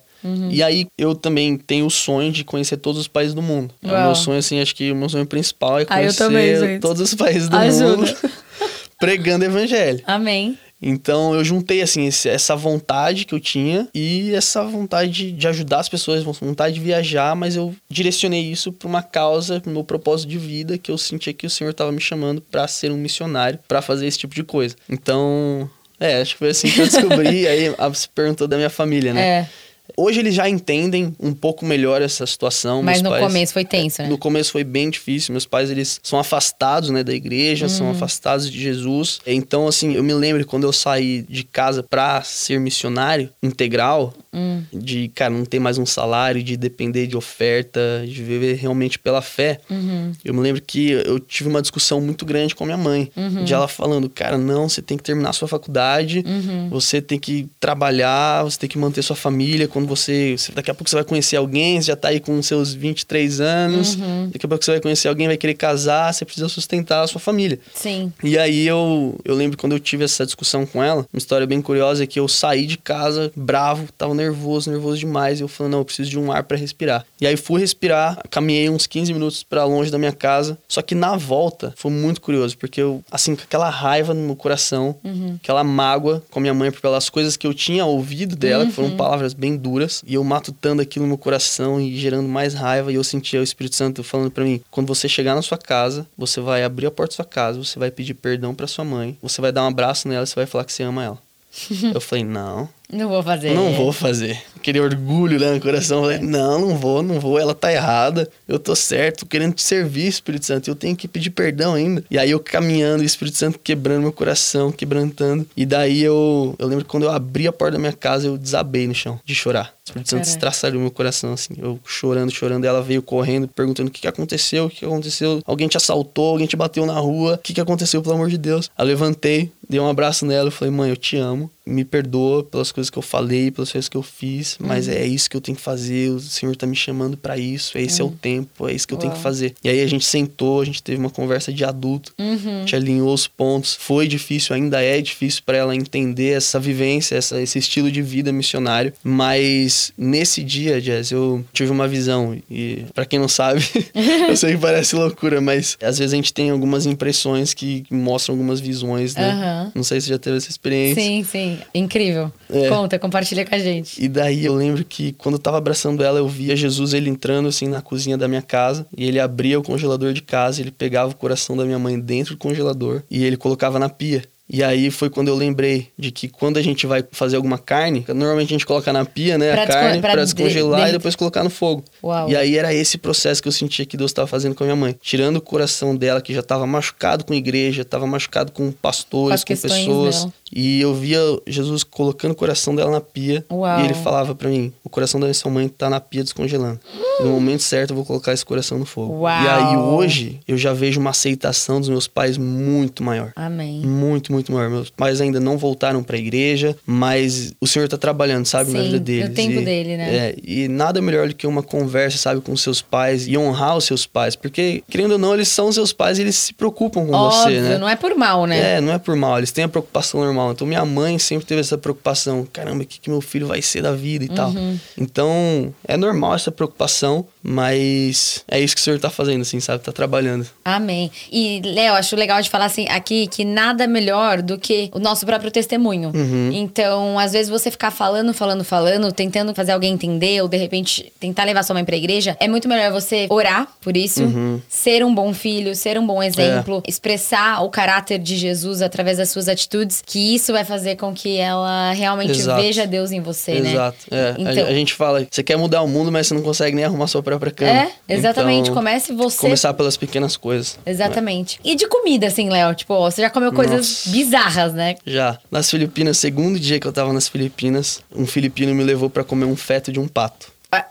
E 0.50 0.64
aí, 0.64 0.88
eu 0.98 1.14
também 1.16 1.58
tenho 1.58 1.86
o 1.86 1.90
sonho 1.92 2.32
de 2.32 2.46
conhecer 2.46 2.78
todos 2.78 3.00
os 3.02 3.08
países 3.10 3.34
do 3.34 3.42
mundo. 3.42 3.74
É 3.84 3.88
o 3.88 3.92
Uau. 3.92 4.06
meu 4.06 4.16
sonho, 4.16 4.40
assim, 4.40 4.62
acho 4.62 4.74
que 4.74 4.90
o 4.90 4.96
meu 4.96 5.10
sonho 5.10 5.26
principal 5.26 5.80
é 5.80 5.84
Ah, 5.84 5.86
conhecer 5.98 6.18
também, 6.18 6.56
gente. 6.58 6.82
todos 6.82 7.02
os 7.02 7.14
países 7.14 7.50
do 7.50 7.56
Ajuda. 7.58 7.98
mundo 7.98 8.16
pregando 9.00 9.44
evangelho. 9.44 10.02
Amém. 10.06 10.58
Então 10.86 11.34
eu 11.34 11.44
juntei 11.44 11.82
assim 11.82 12.06
esse- 12.08 12.28
essa 12.30 12.56
vontade 12.56 13.26
que 13.26 13.34
eu 13.34 13.40
tinha 13.40 13.88
e 13.94 14.34
essa 14.36 14.64
vontade 14.64 15.12
de, 15.12 15.32
de 15.32 15.48
ajudar 15.48 15.80
as 15.80 15.90
pessoas, 15.90 16.24
vontade 16.24 16.76
de 16.76 16.82
viajar, 16.82 17.36
mas 17.36 17.56
eu 17.56 17.74
direcionei 17.90 18.42
isso 18.42 18.72
para 18.72 18.88
uma 18.88 19.02
causa, 19.02 19.60
pro 19.62 19.72
meu 19.72 19.84
propósito 19.84 20.30
de 20.30 20.38
vida 20.38 20.78
que 20.78 20.92
eu 20.92 20.98
sentia 20.98 21.34
que 21.34 21.48
o 21.48 21.50
Senhor 21.50 21.72
estava 21.72 21.92
me 21.92 22.02
chamando 22.02 22.42
para 22.42 22.68
ser 22.68 22.92
um 22.92 22.98
missionário, 22.98 23.60
para 23.68 23.82
fazer 23.82 24.06
esse 24.08 24.18
tipo 24.20 24.36
de 24.36 24.44
coisa. 24.44 24.76
Então, 24.90 25.70
é, 26.00 26.22
acho 26.22 26.34
que 26.34 26.40
foi 26.40 26.50
assim 26.50 26.70
que 26.70 26.80
eu 26.82 26.86
descobri. 26.86 27.48
aí 27.48 27.70
você 27.90 28.08
perguntou 28.14 28.48
da 28.48 28.58
minha 28.58 28.70
família, 28.70 29.14
né? 29.14 29.22
É. 29.40 29.50
Hoje 29.98 30.20
eles 30.22 30.34
já 30.34 30.48
entendem 30.50 31.14
um 31.20 31.34
pouco 31.34 31.66
melhor 31.66 32.02
essa 32.02 32.26
situação. 32.26 32.82
Mas 32.82 33.02
meus 33.02 33.04
no 33.04 33.10
pais- 33.10 33.24
começo 33.24 33.54
foi 33.54 33.66
tenso, 33.66 34.02
né? 34.02 34.08
no 34.08 34.18
começo 34.18 34.52
foi 34.52 34.64
bem 34.64 34.90
difícil. 34.90 35.34
Meus 35.34 35.46
pais, 35.46 35.70
eles 35.70 36.00
são 36.02 36.18
afastados, 36.18 36.90
né, 36.90 37.04
da 37.04 37.14
igreja, 37.14 37.68
são 37.68 37.88
Uhum. 37.88 37.92
afastados 37.92 38.50
de 38.50 38.60
Jesus. 38.60 39.20
Então, 39.28 39.68
assim, 39.68 39.94
eu 39.94 40.02
me 40.04 40.14
lembro 40.14 40.46
quando 40.46 40.64
eu 40.64 40.72
saí 40.74 41.24
de 41.30 41.44
casa 41.44 41.84
pra 41.84 42.22
ser 42.24 42.60
missionário 42.60 43.30
integral, 43.44 44.14
Hum. 44.34 44.64
de, 44.74 45.10
cara, 45.10 45.30
não 45.34 45.46
ter 45.46 45.60
mais 45.60 45.78
um 45.78 45.86
salário, 45.86 46.42
de 46.42 46.56
depender 46.58 47.06
de 47.06 47.16
oferta, 47.16 48.04
de 48.08 48.24
viver 48.24 48.56
realmente 48.56 48.98
pela 48.98 49.22
fé. 49.22 49.60
Uhum. 49.70 50.12
Eu 50.24 50.34
me 50.34 50.40
lembro 50.40 50.62
que 50.66 50.92
eu 50.92 51.20
tive 51.20 51.50
uma 51.50 51.62
discussão 51.62 52.00
muito 52.02 52.26
grande 52.26 52.56
com 52.56 52.64
a 52.64 52.68
minha 52.68 52.78
mãe. 52.78 53.12
Uhum. 53.16 53.44
De 53.44 53.54
ela 53.54 53.68
falando, 53.68 54.10
cara, 54.10 54.38
não, 54.38 54.68
você 54.70 54.82
tem 54.82 54.98
que 54.98 55.04
terminar 55.04 55.34
sua 55.34 55.48
faculdade, 55.48 56.24
Uhum. 56.26 56.70
você 56.70 57.02
tem 57.02 57.20
que 57.20 57.48
trabalhar, 57.60 58.44
você 58.44 58.58
tem 58.58 58.70
que 58.70 58.78
manter 58.78 59.02
sua 59.04 59.16
família 59.16 59.68
quando 59.74 59.88
você, 59.88 60.36
você- 60.38 60.52
Daqui 60.54 60.70
a 60.72 60.74
pouco 60.74 60.90
você 60.90 60.96
vai 60.96 61.04
conhecer 61.04 61.36
alguém, 61.36 61.82
você 61.82 61.88
já 61.88 61.96
tá 61.96 62.10
aí 62.10 62.20
com 62.20 62.42
seus 62.42 62.74
23 62.74 63.42
anos. 63.42 63.96
Uhum. 63.96 64.30
Daqui 64.32 64.46
a 64.46 64.50
pouco 64.50 64.64
você 64.64 64.72
vai 64.72 64.80
conhecer 64.80 65.08
alguém, 65.08 65.28
vai 65.28 65.36
querer 65.38 65.56
casar, 65.56 66.14
você 66.14 66.24
precisa 66.24 66.48
sustentar 66.48 67.02
a 67.04 67.08
sua 67.08 67.20
família. 67.20 67.60
Sim. 67.74 68.12
E 68.24 68.38
aí 68.38 68.66
eu, 68.68 69.20
eu 69.26 69.36
lembro 69.36 69.58
quando 69.58 69.72
eu 69.74 69.80
tive 69.80 70.04
essa 70.04 70.26
discussão 70.26 70.66
com 70.66 70.84
ela, 70.84 71.06
uma 71.12 71.18
história 71.18 71.46
bem 71.48 71.62
curiosa 71.62 72.04
é 72.04 72.08
que 72.08 72.20
eu 72.20 72.28
saí 72.28 72.66
de 72.68 72.78
casa 72.78 73.32
bravo, 73.36 73.88
tava 73.98 74.14
nervoso, 74.14 74.70
nervoso 74.72 74.98
demais, 75.00 75.40
e 75.40 75.44
eu 75.44 75.48
falei, 75.48 75.72
não, 75.72 75.80
eu 75.80 75.86
preciso 75.86 76.10
de 76.10 76.20
um 76.20 76.32
ar 76.32 76.44
pra 76.44 76.56
respirar. 76.58 77.06
E 77.20 77.26
aí 77.26 77.36
fui 77.36 77.60
respirar, 77.60 78.22
caminhei 78.30 78.70
uns 78.70 78.86
15 78.86 79.12
minutos 79.14 79.44
pra 79.44 79.66
longe 79.66 79.90
da 79.90 79.98
minha 79.98 80.12
casa, 80.12 80.58
só 80.68 80.82
que 80.82 80.94
na 80.94 81.16
volta 81.18 81.74
foi 81.76 81.92
muito 81.92 82.22
curioso, 82.22 82.58
porque 82.58 82.82
eu, 82.82 83.04
assim, 83.12 83.36
com 83.36 83.42
aquela 83.44 83.70
raiva 83.70 84.14
no 84.14 84.22
meu 84.22 84.36
coração, 84.36 84.96
aquela 85.42 85.64
mágoa 85.64 86.24
com 86.30 86.40
a 86.40 86.42
minha 86.42 86.54
mãe 86.54 86.72
pelas 86.72 87.10
coisas 87.10 87.36
que 87.38 87.48
eu 87.48 87.54
tinha 87.54 87.86
ouvido 87.86 88.36
dela, 88.36 88.66
que 88.66 88.72
foram 88.72 88.92
palavras 88.98 89.34
bem 89.34 89.56
duras, 89.64 90.04
e 90.06 90.14
eu 90.14 90.24
matutando 90.24 90.82
aquilo 90.82 91.06
no 91.06 91.10
meu 91.10 91.18
coração 91.18 91.80
e 91.80 91.98
gerando 91.98 92.28
mais 92.28 92.54
raiva, 92.54 92.92
e 92.92 92.96
eu 92.96 93.04
sentia 93.04 93.40
o 93.40 93.44
Espírito 93.44 93.76
Santo 93.76 94.04
falando 94.04 94.30
pra 94.30 94.44
mim, 94.44 94.62
quando 94.70 94.88
você 94.88 95.08
chegar 95.08 95.34
na 95.34 95.42
sua 95.42 95.58
casa, 95.58 96.06
você 96.18 96.42
vai 96.42 96.64
abrir 96.64 96.86
a 96.88 96.92
porta 96.92 97.14
da 97.14 97.16
sua 97.16 97.26
casa, 97.26 97.58
você 97.64 97.80
vai 97.80 97.90
pedir 97.90 98.14
perdão 98.14 98.54
pra 98.54 98.68
sua 98.68 98.84
mãe, 98.84 99.18
você 99.22 99.42
vai 99.42 99.52
dar 99.52 99.64
um 99.64 99.68
abraço 99.68 100.08
nela, 100.08 100.24
e 100.24 100.28
você 100.28 100.36
vai 100.36 100.46
falar 100.46 100.66
que 100.66 100.74
você 100.74 100.84
ama 100.84 101.04
ela. 101.04 101.18
eu 101.94 102.02
falei, 102.02 102.24
não, 102.24 102.68
Não 102.94 103.10
vou 103.10 103.24
fazer. 103.24 103.54
não 103.54 103.74
vou 103.74 103.92
fazer. 103.92 104.42
Aquele 104.56 104.80
orgulho 104.80 105.40
né, 105.40 105.52
no 105.52 105.60
coração. 105.60 106.04
Falei, 106.04 106.20
não, 106.20 106.60
não 106.60 106.78
vou, 106.78 107.02
não 107.02 107.20
vou. 107.20 107.40
Ela 107.40 107.56
tá 107.56 107.72
errada. 107.74 108.30
Eu 108.48 108.60
tô 108.60 108.76
certo, 108.76 109.26
querendo 109.26 109.54
te 109.54 109.64
servir, 109.64 110.08
Espírito 110.08 110.46
Santo. 110.46 110.70
Eu 110.70 110.76
tenho 110.76 110.96
que 110.96 111.08
pedir 111.08 111.32
perdão 111.32 111.74
ainda. 111.74 112.04
E 112.10 112.18
aí 112.18 112.30
eu 112.30 112.40
caminhando, 112.40 113.02
o 113.02 113.06
Espírito 113.06 113.38
Santo 113.38 113.60
quebrando 113.60 114.04
meu 114.04 114.14
coração, 114.14 114.72
quebrantando. 114.72 115.46
E 115.58 115.66
daí 115.66 116.02
eu, 116.02 116.56
eu 116.60 116.68
lembro 116.68 116.86
que 116.86 116.92
quando 116.92 117.04
eu 117.04 117.12
abri 117.12 117.48
a 117.48 117.52
porta 117.52 117.74
da 117.74 117.80
minha 117.80 117.94
casa, 117.94 118.28
eu 118.28 118.38
desabei 118.38 118.88
no 118.88 118.94
chão 118.94 119.20
de 119.26 119.34
chorar. 119.34 119.74
O 119.86 119.90
Espírito 119.90 120.10
Santo 120.12 120.24
estraçalhou 120.24 120.80
meu 120.80 120.92
coração, 120.92 121.34
assim. 121.34 121.56
Eu 121.58 121.78
chorando, 121.86 122.32
chorando. 122.32 122.64
Ela 122.64 122.82
veio 122.82 123.02
correndo, 123.02 123.50
perguntando 123.50 123.90
o 123.90 123.92
que, 123.92 124.02
que 124.02 124.08
aconteceu, 124.08 124.66
o 124.66 124.70
que, 124.70 124.78
que 124.78 124.86
aconteceu. 124.86 125.42
Alguém 125.46 125.68
te 125.68 125.76
assaltou, 125.76 126.32
alguém 126.32 126.48
te 126.48 126.56
bateu 126.56 126.86
na 126.86 126.98
rua. 127.00 127.34
O 127.34 127.38
que, 127.38 127.54
que 127.54 127.60
aconteceu, 127.60 128.02
pelo 128.02 128.16
amor 128.16 128.30
de 128.30 128.38
Deus? 128.38 128.72
Eu 128.78 128.86
levantei, 128.86 129.52
dei 129.68 129.82
um 129.82 129.90
abraço 129.90 130.26
nela. 130.26 130.48
Eu 130.48 130.52
falei, 130.52 130.74
mãe, 130.74 130.90
eu 130.90 130.96
te 130.96 131.18
amo. 131.18 131.52
Me 131.66 131.86
perdoa 131.86 132.44
pelas 132.44 132.72
coisas 132.72 132.90
que 132.90 132.98
eu 132.98 133.02
falei, 133.02 133.50
pelas 133.50 133.72
coisas 133.72 133.88
que 133.88 133.96
eu 133.96 134.04
fiz. 134.04 134.58
Mas 134.60 134.88
Uhum. 134.88 134.94
é 134.94 135.06
isso 135.06 135.30
que 135.30 135.38
eu 135.38 135.42
tenho 135.42 135.56
que 135.56 135.62
fazer. 135.64 136.10
O 136.10 136.20
Senhor 136.20 136.56
tá 136.56 136.68
me 136.68 136.76
chamando 136.76 137.16
pra 137.16 137.38
isso. 137.38 137.78
Esse 137.78 138.02
é 138.02 138.04
o 138.04 138.10
tempo, 138.12 138.68
é 138.68 138.74
isso 138.74 138.88
que 138.88 138.94
eu 138.94 138.98
tenho 138.98 139.12
que 139.14 139.18
Uau. 139.18 139.24
fazer. 139.24 139.54
E 139.64 139.70
aí 139.70 139.82
a 139.82 139.88
gente 139.88 140.04
sentou, 140.06 140.60
a 140.62 140.66
gente 140.66 140.84
teve 140.84 140.98
uma 141.00 141.10
conversa 141.10 141.54
de 141.54 141.64
adulto. 141.64 142.14
Uhum. 142.20 142.58
A 142.58 142.60
gente 142.60 142.76
alinhou 142.76 143.14
os 143.14 143.28
pontos. 143.28 143.76
Foi 143.80 144.08
difícil, 144.08 144.56
ainda 144.56 144.82
é 144.82 145.00
difícil 145.02 145.42
para 145.46 145.58
ela 145.58 145.76
entender 145.76 146.32
essa 146.36 146.60
vivência, 146.60 147.16
essa- 147.16 147.40
esse 147.42 147.58
estilo 147.60 147.90
de 147.92 148.02
vida 148.02 148.32
missionário. 148.34 148.92
Mas 149.04 149.94
nesse 149.98 150.44
dia, 150.44 150.82
Jazz, 150.82 151.12
eu 151.12 151.46
tive 151.54 151.72
uma 151.72 151.88
visão. 151.88 152.38
E 152.52 152.86
para 152.94 153.06
quem 153.06 153.20
não 153.20 153.28
sabe, 153.30 153.62
eu 154.30 154.36
sei 154.36 154.54
que 154.56 154.58
parece 154.58 154.96
loucura, 154.96 155.40
mas 155.40 155.78
às 155.82 155.98
vezes 156.00 156.14
a 156.14 156.16
gente 156.16 156.34
tem 156.34 156.50
algumas 156.50 156.86
impressões 156.86 157.54
que 157.54 157.86
mostram 157.90 158.34
algumas 158.36 158.60
visões, 158.60 159.16
né? 159.16 159.72
Não 159.74 159.84
sei 159.84 160.02
se 160.02 160.08
você 160.08 160.14
já 160.14 160.20
teve 160.20 160.38
essa 160.38 160.50
experiência. 160.50 161.02
Sim, 161.02 161.24
sim. 161.24 161.53
Incrível. 161.74 162.32
É. 162.50 162.70
Conta, 162.70 163.00
compartilha 163.00 163.46
com 163.46 163.56
a 163.56 163.60
gente. 163.60 164.04
E 164.04 164.08
daí 164.08 164.46
eu 164.46 164.54
lembro 164.54 164.84
que 164.84 165.14
quando 165.14 165.36
eu 165.36 165.40
tava 165.40 165.58
abraçando 165.58 166.04
ela, 166.04 166.20
eu 166.20 166.28
via 166.28 166.56
Jesus 166.56 166.94
ele 166.94 167.10
entrando 167.10 167.48
assim 167.48 167.68
na 167.68 167.82
cozinha 167.82 168.18
da 168.18 168.28
minha 168.28 168.42
casa 168.42 168.86
e 168.96 169.06
ele 169.06 169.20
abria 169.20 169.60
o 169.60 169.64
congelador 169.64 170.14
de 170.14 170.22
casa, 170.22 170.62
ele 170.62 170.72
pegava 170.72 171.12
o 171.12 171.16
coração 171.16 171.56
da 171.56 171.66
minha 171.66 171.80
mãe 171.80 172.00
dentro 172.00 172.36
do 172.36 172.40
congelador 172.40 173.04
e 173.10 173.24
ele 173.24 173.38
colocava 173.38 173.80
na 173.80 173.90
pia. 173.90 174.24
E 174.50 174.62
aí 174.62 174.92
foi 174.92 175.10
quando 175.10 175.30
eu 175.30 175.36
lembrei 175.36 175.88
de 175.98 176.12
que 176.12 176.28
quando 176.28 176.58
a 176.58 176.62
gente 176.62 176.86
vai 176.86 177.04
fazer 177.12 177.38
alguma 177.38 177.58
carne, 177.58 178.04
normalmente 178.10 178.50
a 178.50 178.56
gente 178.56 178.66
coloca 178.66 178.92
na 178.92 179.06
pia, 179.06 179.38
né, 179.38 179.54
Pra 179.54 179.64
a 179.64 179.68
carne 179.68 180.02
pra 180.02 180.12
pra 180.12 180.26
de- 180.26 180.34
descongelar 180.34 180.90
e 180.90 180.92
depois 180.92 181.16
colocar 181.16 181.44
no 181.44 181.50
fogo. 181.50 181.84
Uau. 182.04 182.30
E 182.30 182.36
aí 182.36 182.58
era 182.58 182.74
esse 182.74 182.98
processo 182.98 183.42
que 183.42 183.48
eu 183.48 183.52
sentia 183.54 183.86
que 183.86 183.96
Deus 183.96 184.12
estava 184.12 184.28
fazendo 184.28 184.54
com 184.54 184.64
a 184.64 184.68
minha 184.68 184.76
mãe, 184.76 184.96
tirando 185.02 185.38
o 185.38 185.42
coração 185.42 185.96
dela 185.96 186.22
que 186.22 186.34
já 186.34 186.42
estava 186.42 186.68
machucado 186.68 187.24
com 187.24 187.34
igreja, 187.34 187.84
estava 187.84 188.06
machucado 188.06 188.52
com 188.52 188.70
pastores, 188.72 189.44
Com 189.44 189.56
com, 189.56 189.62
pessoas. 189.62 190.16
dela. 190.20 190.34
E 190.56 190.80
eu 190.82 190.94
via 190.94 191.20
Jesus 191.48 191.84
colocando 191.84 192.32
o 192.34 192.36
coração 192.36 192.76
dela 192.76 192.92
na 192.92 193.02
pia 193.02 193.44
Uau. 193.52 193.80
e 193.82 193.86
ele 193.86 193.94
falava 193.96 194.36
pra 194.36 194.50
mim: 194.50 194.72
"O 194.84 194.90
coração 194.90 195.20
da 195.20 195.34
sua 195.34 195.50
mãe 195.50 195.68
tá 195.68 195.90
na 195.90 196.00
pia 196.00 196.22
descongelando. 196.22 196.80
No 197.22 197.30
momento 197.32 197.64
certo 197.64 197.90
eu 197.92 197.96
vou 197.96 198.06
colocar 198.06 198.34
esse 198.34 198.46
coração 198.46 198.78
no 198.78 198.86
fogo". 198.86 199.22
Uau. 199.22 199.44
E 199.44 199.48
aí 199.48 199.78
hoje 199.78 200.40
eu 200.48 200.58
já 200.58 200.74
vejo 200.74 201.00
uma 201.00 201.10
aceitação 201.10 201.80
dos 201.80 201.90
meus 201.90 202.08
pais 202.08 202.38
muito 202.38 203.02
maior. 203.04 203.32
Amém. 203.36 203.80
Muito, 203.82 204.32
muito 204.32 204.43
maior. 204.52 204.70
Meus 204.70 204.90
pais 204.90 205.22
ainda 205.22 205.40
não 205.40 205.58
voltaram 205.58 206.04
pra 206.04 206.18
igreja, 206.18 206.76
mas 206.86 207.54
o 207.62 207.68
Senhor 207.68 207.88
tá 207.88 207.98
trabalhando, 207.98 208.46
sabe, 208.46 208.72
na 208.72 208.80
Sim, 208.80 208.86
vida 208.86 208.98
no 208.98 209.04
deles. 209.04 209.36
tempo 209.36 209.60
E- 209.62 209.66
dele, 209.66 209.98
né? 209.98 210.16
É, 210.16 210.36
e 210.44 210.68
nada 210.68 211.02
melhor 211.02 211.28
do 211.28 211.36
que 211.36 211.46
uma 211.48 211.64
conversa, 211.64 212.18
sabe, 212.18 212.42
com 212.42 212.56
seus 212.58 212.82
pais 212.82 213.28
e 213.28 213.38
honrar 213.38 213.78
os 213.78 213.86
seus 213.86 214.06
pais. 214.06 214.36
Porque, 214.36 214.84
querendo 214.90 215.14
ou 215.14 215.18
não, 215.18 215.34
eles 215.34 215.48
são 215.48 215.72
seus 215.72 215.94
pais 215.94 216.18
e 216.18 216.22
eles 216.22 216.36
se 216.36 216.54
preocupam 216.54 217.06
com 217.06 217.14
Óbvio, 217.14 217.40
você, 217.42 217.62
né? 217.62 217.78
não 217.78 217.88
é 217.88 217.96
por 217.96 218.16
mal, 218.16 218.46
né? 218.46 218.78
É, 218.78 218.82
não 218.82 218.92
é 218.94 218.98
por 218.98 219.16
mal, 219.16 219.38
eles 219.38 219.52
têm 219.52 219.64
a 219.64 219.70
preocupação 219.70 220.20
normal. 220.22 220.52
Então, 220.52 220.66
minha 220.68 220.84
mãe 220.86 221.18
sempre 221.20 221.46
teve 221.46 221.62
essa 221.62 221.78
preocupação: 221.78 222.48
caramba, 222.52 222.84
o 222.84 222.86
que, 222.86 223.00
que 223.00 223.10
meu 223.10 223.22
filho 223.22 223.48
vai 223.48 223.62
ser 223.62 223.82
da 223.82 223.94
vida 223.94 224.26
e 224.26 224.30
tal. 224.30 224.50
Uhum. 224.50 224.78
Então, 224.98 225.74
é 225.88 225.96
normal 225.98 226.36
essa 226.36 226.52
preocupação, 226.52 227.26
mas 227.42 228.44
é 228.48 228.60
isso 228.60 228.76
que 228.76 228.82
o 228.82 228.84
senhor 228.84 229.00
tá 229.00 229.10
fazendo, 229.10 229.42
assim, 229.42 229.60
sabe? 229.60 229.84
Tá 229.84 229.92
trabalhando. 229.92 230.48
Amém. 230.64 231.12
E, 231.32 231.62
Léo, 231.64 231.94
acho 231.96 232.16
legal 232.16 232.42
de 232.42 232.50
falar 232.50 232.66
assim 232.66 232.86
aqui 232.90 233.28
que 233.28 233.44
nada 233.46 233.86
melhor 233.88 234.23
do 234.42 234.58
que 234.58 234.90
o 234.94 235.00
nosso 235.00 235.26
próprio 235.26 235.52
testemunho. 235.52 236.12
Uhum. 236.14 236.50
Então, 236.54 237.18
às 237.20 237.34
vezes 237.34 237.50
você 237.50 237.70
ficar 237.70 237.92
falando, 237.92 238.34
falando, 238.34 238.64
falando, 238.64 239.12
tentando 239.12 239.54
fazer 239.54 239.72
alguém 239.72 239.94
entender, 239.94 240.42
ou 240.42 240.48
de 240.48 240.58
repente 240.58 241.12
tentar 241.20 241.44
levar 241.44 241.64
sua 241.64 241.74
mãe 241.74 241.86
pra 241.86 241.96
igreja, 241.96 242.36
é 242.40 242.48
muito 242.48 242.68
melhor 242.68 242.92
você 242.92 243.28
orar 243.30 243.68
por 243.82 243.96
isso, 243.98 244.24
Uhum. 244.24 244.62
ser 244.70 245.04
um 245.04 245.14
bom 245.14 245.34
filho, 245.34 245.76
ser 245.76 245.98
um 245.98 246.06
bom 246.06 246.22
exemplo, 246.24 246.82
É. 246.86 246.90
expressar 246.90 247.64
o 247.64 247.70
caráter 247.70 248.18
de 248.20 248.36
Jesus 248.38 248.82
através 248.82 249.18
das 249.18 249.30
suas 249.30 249.48
atitudes, 249.48 250.02
que 250.06 250.36
isso 250.36 250.52
vai 250.54 250.64
fazer 250.64 250.96
com 250.96 251.14
que 251.14 251.38
ela 251.38 251.92
realmente 251.94 252.32
Exato. 252.32 252.62
veja 252.62 252.86
Deus 252.88 253.12
em 253.12 253.20
você, 253.22 253.60
né? 253.60 253.72
Exato. 253.72 253.98
É, 254.12 254.30
a- 254.30 254.36
Então- 254.52 254.66
a, 254.68 254.74
gente 254.74 254.94
fala, 254.94 255.26
você 255.30 255.44
quer 255.44 255.58
mudar 255.58 255.82
o 255.82 255.88
mundo, 255.88 256.12
mas 256.12 256.28
você 256.28 256.34
não 256.34 256.42
consegue 256.42 256.76
nem 256.76 256.86
arrumar 256.86 257.08
sua 257.08 257.22
própria 257.24 257.52
cama. 257.52 257.72
É, 257.72 257.92
exatamente. 258.08 258.70
Então, 258.70 258.74
Comece 258.84 259.14
você 259.14 259.38
Começar 259.40 259.74
pelas 259.74 259.96
pequenas 259.98 260.36
coisas. 260.36 260.78
Exatamente. 260.86 261.60
E 261.64 261.76
de 261.76 261.88
comida, 261.88 262.28
assim, 262.28 262.50
Léo? 262.50 262.74
Tipo, 262.76 263.00
você 263.00 263.22
já 263.22 263.30
comeu 263.30 263.52
coisas 263.54 263.78
Nossa. 263.78 264.10
Bizarras, 264.14 264.74
né? 264.74 264.96
Já. 265.06 265.38
Nas 265.52 265.70
Filipinas, 265.70 266.18
segundo 266.18 266.60
dia 266.60 266.80
que 266.80 266.88
eu 266.88 266.94
tava 266.94 267.12
nas 267.14 267.28
Filipinas, 267.28 268.02
um 268.16 268.26
filipino 268.26 268.74
me 268.74 268.84
levou 268.84 269.10
pra 269.10 269.24
comer 269.24 269.46
um 269.46 269.56
feto 269.56 269.92
de 269.92 270.00
um 270.00 270.08
pato. 270.08 270.52
Ah, 270.72 270.86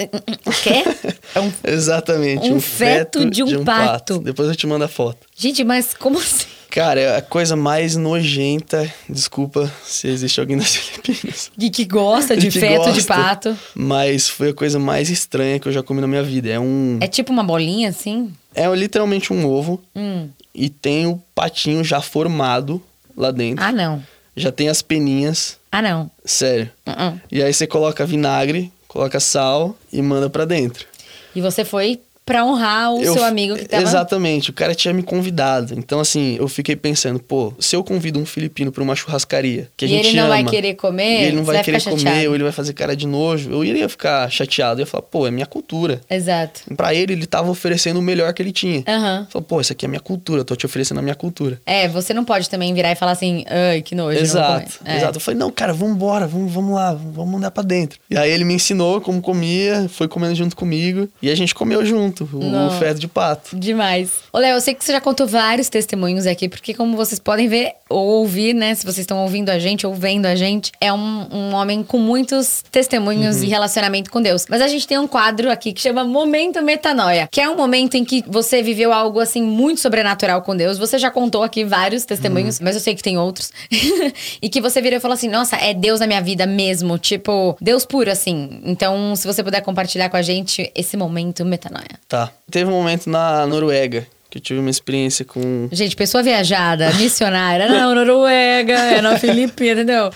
O 0.46 0.50
quê? 0.50 0.85
É 1.35 1.40
um- 1.40 1.52
Exatamente. 1.64 2.50
Um 2.52 2.61
feto 2.61 3.28
de 3.28 3.42
um 3.42 3.64
pato. 3.64 4.18
Depois 4.18 4.48
eu 4.48 4.54
te 4.54 4.66
mando 4.66 4.85
a 4.85 4.88
foto. 4.88 5.26
Gente, 5.35 5.64
mas 5.64 5.94
como 5.94 6.18
assim? 6.18 6.46
Cara, 6.70 7.00
é 7.00 7.16
a 7.16 7.22
coisa 7.22 7.54
mais 7.56 7.96
nojenta. 7.96 8.90
Desculpa 9.08 9.70
se 9.85 10.08
existe 10.08 10.38
alguém 10.40 10.56
nas 10.56 10.72
Filipinas. 10.76 11.50
Que, 11.58 11.70
que 11.70 11.85
gosta 11.85 12.37
de 12.37 12.48
Que 12.52 12.61
feto 12.61 12.85
de 12.92 13.00
gosta. 13.00 13.14
pato. 13.14 13.58
Mas 13.74 14.28
foi 14.28 14.50
a 14.50 14.54
coisa 14.54 14.78
mais 14.78 15.11
estranha 15.11 15.58
que 15.58 15.66
eu 15.68 15.72
já 15.72 15.82
comi 15.82 16.00
na 16.00 16.06
minha 16.06 16.22
vida. 16.22 16.48
É 16.48 16.61
um. 16.61 16.98
É 17.00 17.06
tipo 17.08 17.32
uma 17.32 17.42
bolinha, 17.42 17.88
assim? 17.88 18.32
É 18.54 18.72
literalmente 18.74 19.32
um 19.32 19.46
ovo 19.46 19.82
Hum. 19.96 20.28
e 20.54 20.68
tem 20.68 21.06
o 21.06 21.20
patinho 21.35 21.82
já 21.82 22.00
formado 22.00 22.80
lá 23.16 23.31
dentro. 23.31 23.64
Ah, 23.64 23.72
não. 23.72 24.03
Já 24.37 24.51
tem 24.51 24.68
as 24.68 24.83
peninhas. 24.83 25.59
Ah, 25.70 25.83
não. 25.83 26.11
Sério. 26.25 26.70
Uh-uh. 26.87 27.20
E 27.31 27.42
aí 27.42 27.53
você 27.53 27.66
coloca 27.66 28.07
vinagre, 28.07 28.72
coloca 28.88 29.20
sal 29.20 29.77
e 29.92 30.01
manda 30.01 30.31
pra 30.31 30.44
dentro. 30.44 30.87
E 31.35 31.40
você 31.40 31.64
foi 31.64 32.01
pra 32.32 32.44
honrar 32.46 32.94
o 32.94 33.02
Eu- 33.02 33.12
seu 33.12 33.24
amigo 33.24 33.54
que 33.56 33.66
tava... 33.66 33.82
Exatamente, 33.82 34.48
o 34.48 34.52
cara 34.54 34.74
tinha 34.74 34.94
me 34.94 35.02
convidado. 35.02 35.74
Então, 35.76 36.00
assim, 36.00 36.36
eu 36.38 36.48
fiquei 36.48 36.74
pensando, 36.74 37.20
pô, 37.20 37.52
se 37.58 37.76
eu 37.76 37.84
convido 37.84 38.18
um 38.18 38.24
filipino 38.24 38.72
pra 38.72 38.82
uma 38.82 38.96
churrascaria, 38.96 39.68
que 39.76 39.84
a 39.84 39.88
E 39.88 39.90
gente 39.90 40.08
ele 40.08 40.16
não 40.16 40.24
ama, 40.24 40.34
vai 40.36 40.44
querer 40.44 40.74
comer, 40.74 41.24
ele 41.24 41.36
não 41.36 41.44
vai, 41.44 41.56
vai 41.56 41.64
querer 41.64 41.82
comer, 41.82 41.98
chateado. 41.98 42.28
ou 42.28 42.34
ele 42.34 42.42
vai 42.44 42.52
fazer 42.52 42.72
cara 42.72 42.96
de 42.96 43.06
nojo, 43.06 43.50
eu 43.50 43.62
iria 43.62 43.86
ficar 43.88 44.30
chateado. 44.30 44.80
Eu 44.80 44.84
ia 44.84 44.86
falar, 44.86 45.02
pô, 45.02 45.26
é 45.26 45.30
minha 45.30 45.44
cultura. 45.44 46.00
Exato. 46.08 46.62
Pra 46.74 46.94
ele, 46.94 47.12
ele 47.12 47.26
tava 47.26 47.50
oferecendo 47.50 47.98
o 47.98 48.02
melhor 48.02 48.32
que 48.32 48.40
ele 48.42 48.52
tinha. 48.52 48.82
Aham. 48.88 49.26
Falou, 49.28 49.44
pô, 49.46 49.60
isso 49.60 49.72
aqui 49.72 49.84
é 49.84 49.88
minha 49.88 50.00
cultura, 50.00 50.40
eu 50.40 50.44
tô 50.44 50.56
te 50.56 50.64
oferecendo 50.64 50.98
a 50.98 51.02
minha 51.02 51.14
cultura. 51.14 51.60
É, 51.66 51.86
você 51.88 52.14
não 52.14 52.24
pode 52.24 52.48
também 52.48 52.72
virar 52.72 52.92
e 52.92 52.94
falar 52.94 53.12
assim, 53.12 53.44
ai, 53.46 53.82
que 53.82 53.94
nojo. 53.94 54.18
Exato, 54.18 54.78
comer." 54.78 54.90
É. 54.90 54.96
exato. 54.96 55.16
Eu 55.18 55.20
falei, 55.20 55.38
não, 55.38 55.50
cara, 55.50 55.72
vambora, 55.74 56.26
vamos, 56.26 56.50
vamos 56.52 56.74
lá, 56.74 56.94
vamos 56.94 57.30
mandar 57.30 57.50
pra 57.50 57.62
dentro. 57.62 57.98
E 58.08 58.16
aí 58.16 58.30
ele 58.30 58.44
me 58.44 58.54
ensinou 58.54 59.00
como 59.02 59.20
comia, 59.20 59.86
foi 59.90 60.08
comendo 60.08 60.34
junto 60.34 60.56
comigo, 60.56 61.08
e 61.20 61.28
a 61.30 61.34
gente 61.34 61.54
comeu 61.54 61.84
junto. 61.84 62.21
Muito 62.32 62.56
o 62.56 62.78
feto 62.78 62.98
de 62.98 63.08
pato. 63.08 63.56
Demais. 63.56 64.11
Ô, 64.32 64.38
Léo, 64.38 64.56
eu 64.56 64.61
sei 64.61 64.74
que 64.74 64.85
você 64.85 64.92
já 64.92 65.00
contou 65.00 65.26
vários 65.26 65.68
testemunhos 65.68 66.26
aqui, 66.26 66.48
porque 66.48 66.74
como 66.74 66.96
vocês 66.96 67.18
podem 67.18 67.48
ver 67.48 67.72
ou 67.88 68.06
ouvir, 68.20 68.54
né? 68.54 68.74
Se 68.74 68.85
vocês 68.85 68.98
estão 68.98 69.18
ouvindo 69.18 69.50
a 69.50 69.58
gente 69.58 69.87
ou 69.87 69.94
vendo 69.94 70.26
a 70.26 70.35
gente, 70.35 70.72
é 70.80 70.92
um, 70.92 71.28
um 71.30 71.54
homem 71.54 71.82
com 71.82 71.98
muitos 71.98 72.64
testemunhos 72.70 73.42
e 73.42 73.46
relacionamento 73.46 74.11
com 74.11 74.20
Deus. 74.20 74.46
Mas 74.48 74.62
a 74.62 74.68
gente 74.68 74.87
tem 74.87 74.98
um 74.98 75.06
quadro 75.06 75.50
aqui 75.50 75.72
que 75.72 75.80
chama 75.80 76.04
Momento 76.04 76.62
Metanoia, 76.62 77.28
que 77.30 77.40
é 77.40 77.48
um 77.48 77.56
momento 77.56 77.96
em 77.96 78.04
que 78.04 78.24
você 78.26 78.62
viveu 78.62 78.92
algo, 78.92 79.20
assim, 79.20 79.42
muito 79.42 79.80
sobrenatural 79.80 80.42
com 80.42 80.56
Deus. 80.56 80.78
Você 80.78 80.98
já 80.98 81.11
contou 81.11 81.42
aqui 81.42 81.64
vários 81.64 82.04
testemunhos, 82.04 82.61
mas 82.61 82.74
eu 82.74 82.80
sei 82.80 82.94
que 82.94 83.02
tem 83.02 83.18
outros. 83.18 83.52
e 84.40 84.48
que 84.48 84.61
você 84.61 84.80
virou 84.80 84.98
e 84.98 85.00
falou 85.00 85.14
assim, 85.14 85.28
nossa, 85.28 85.56
é 85.56 85.74
Deus 85.74 86.00
na 86.00 86.06
minha 86.06 86.22
vida 86.22 86.46
mesmo. 86.46 86.98
Tipo, 86.98 87.56
Deus 87.61 87.85
puro, 87.85 88.11
assim. 88.11 88.61
Então, 88.64 89.14
se 89.16 89.26
você 89.26 89.42
puder 89.42 89.61
compartilhar 89.61 90.08
com 90.08 90.16
a 90.16 90.22
gente 90.22 90.70
esse 90.74 90.96
momento 90.96 91.44
Metanoia. 91.44 92.00
Tá. 92.12 92.31
Teve 92.51 92.70
um 92.70 92.75
momento 92.75 93.09
na 93.09 93.46
Noruega 93.46 94.07
que 94.29 94.37
eu 94.37 94.42
tive 94.42 94.61
uma 94.61 94.68
experiência 94.68 95.25
com. 95.25 95.66
Gente, 95.72 95.96
pessoa 95.96 96.22
viajada, 96.22 96.92
missionária. 96.92 97.66
Não, 97.70 97.94
Noruega, 97.94 98.75
é 98.75 99.01
na 99.01 99.18
Filipina, 99.18 99.81
entendeu? 99.81 100.11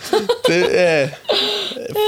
É. 0.51 1.11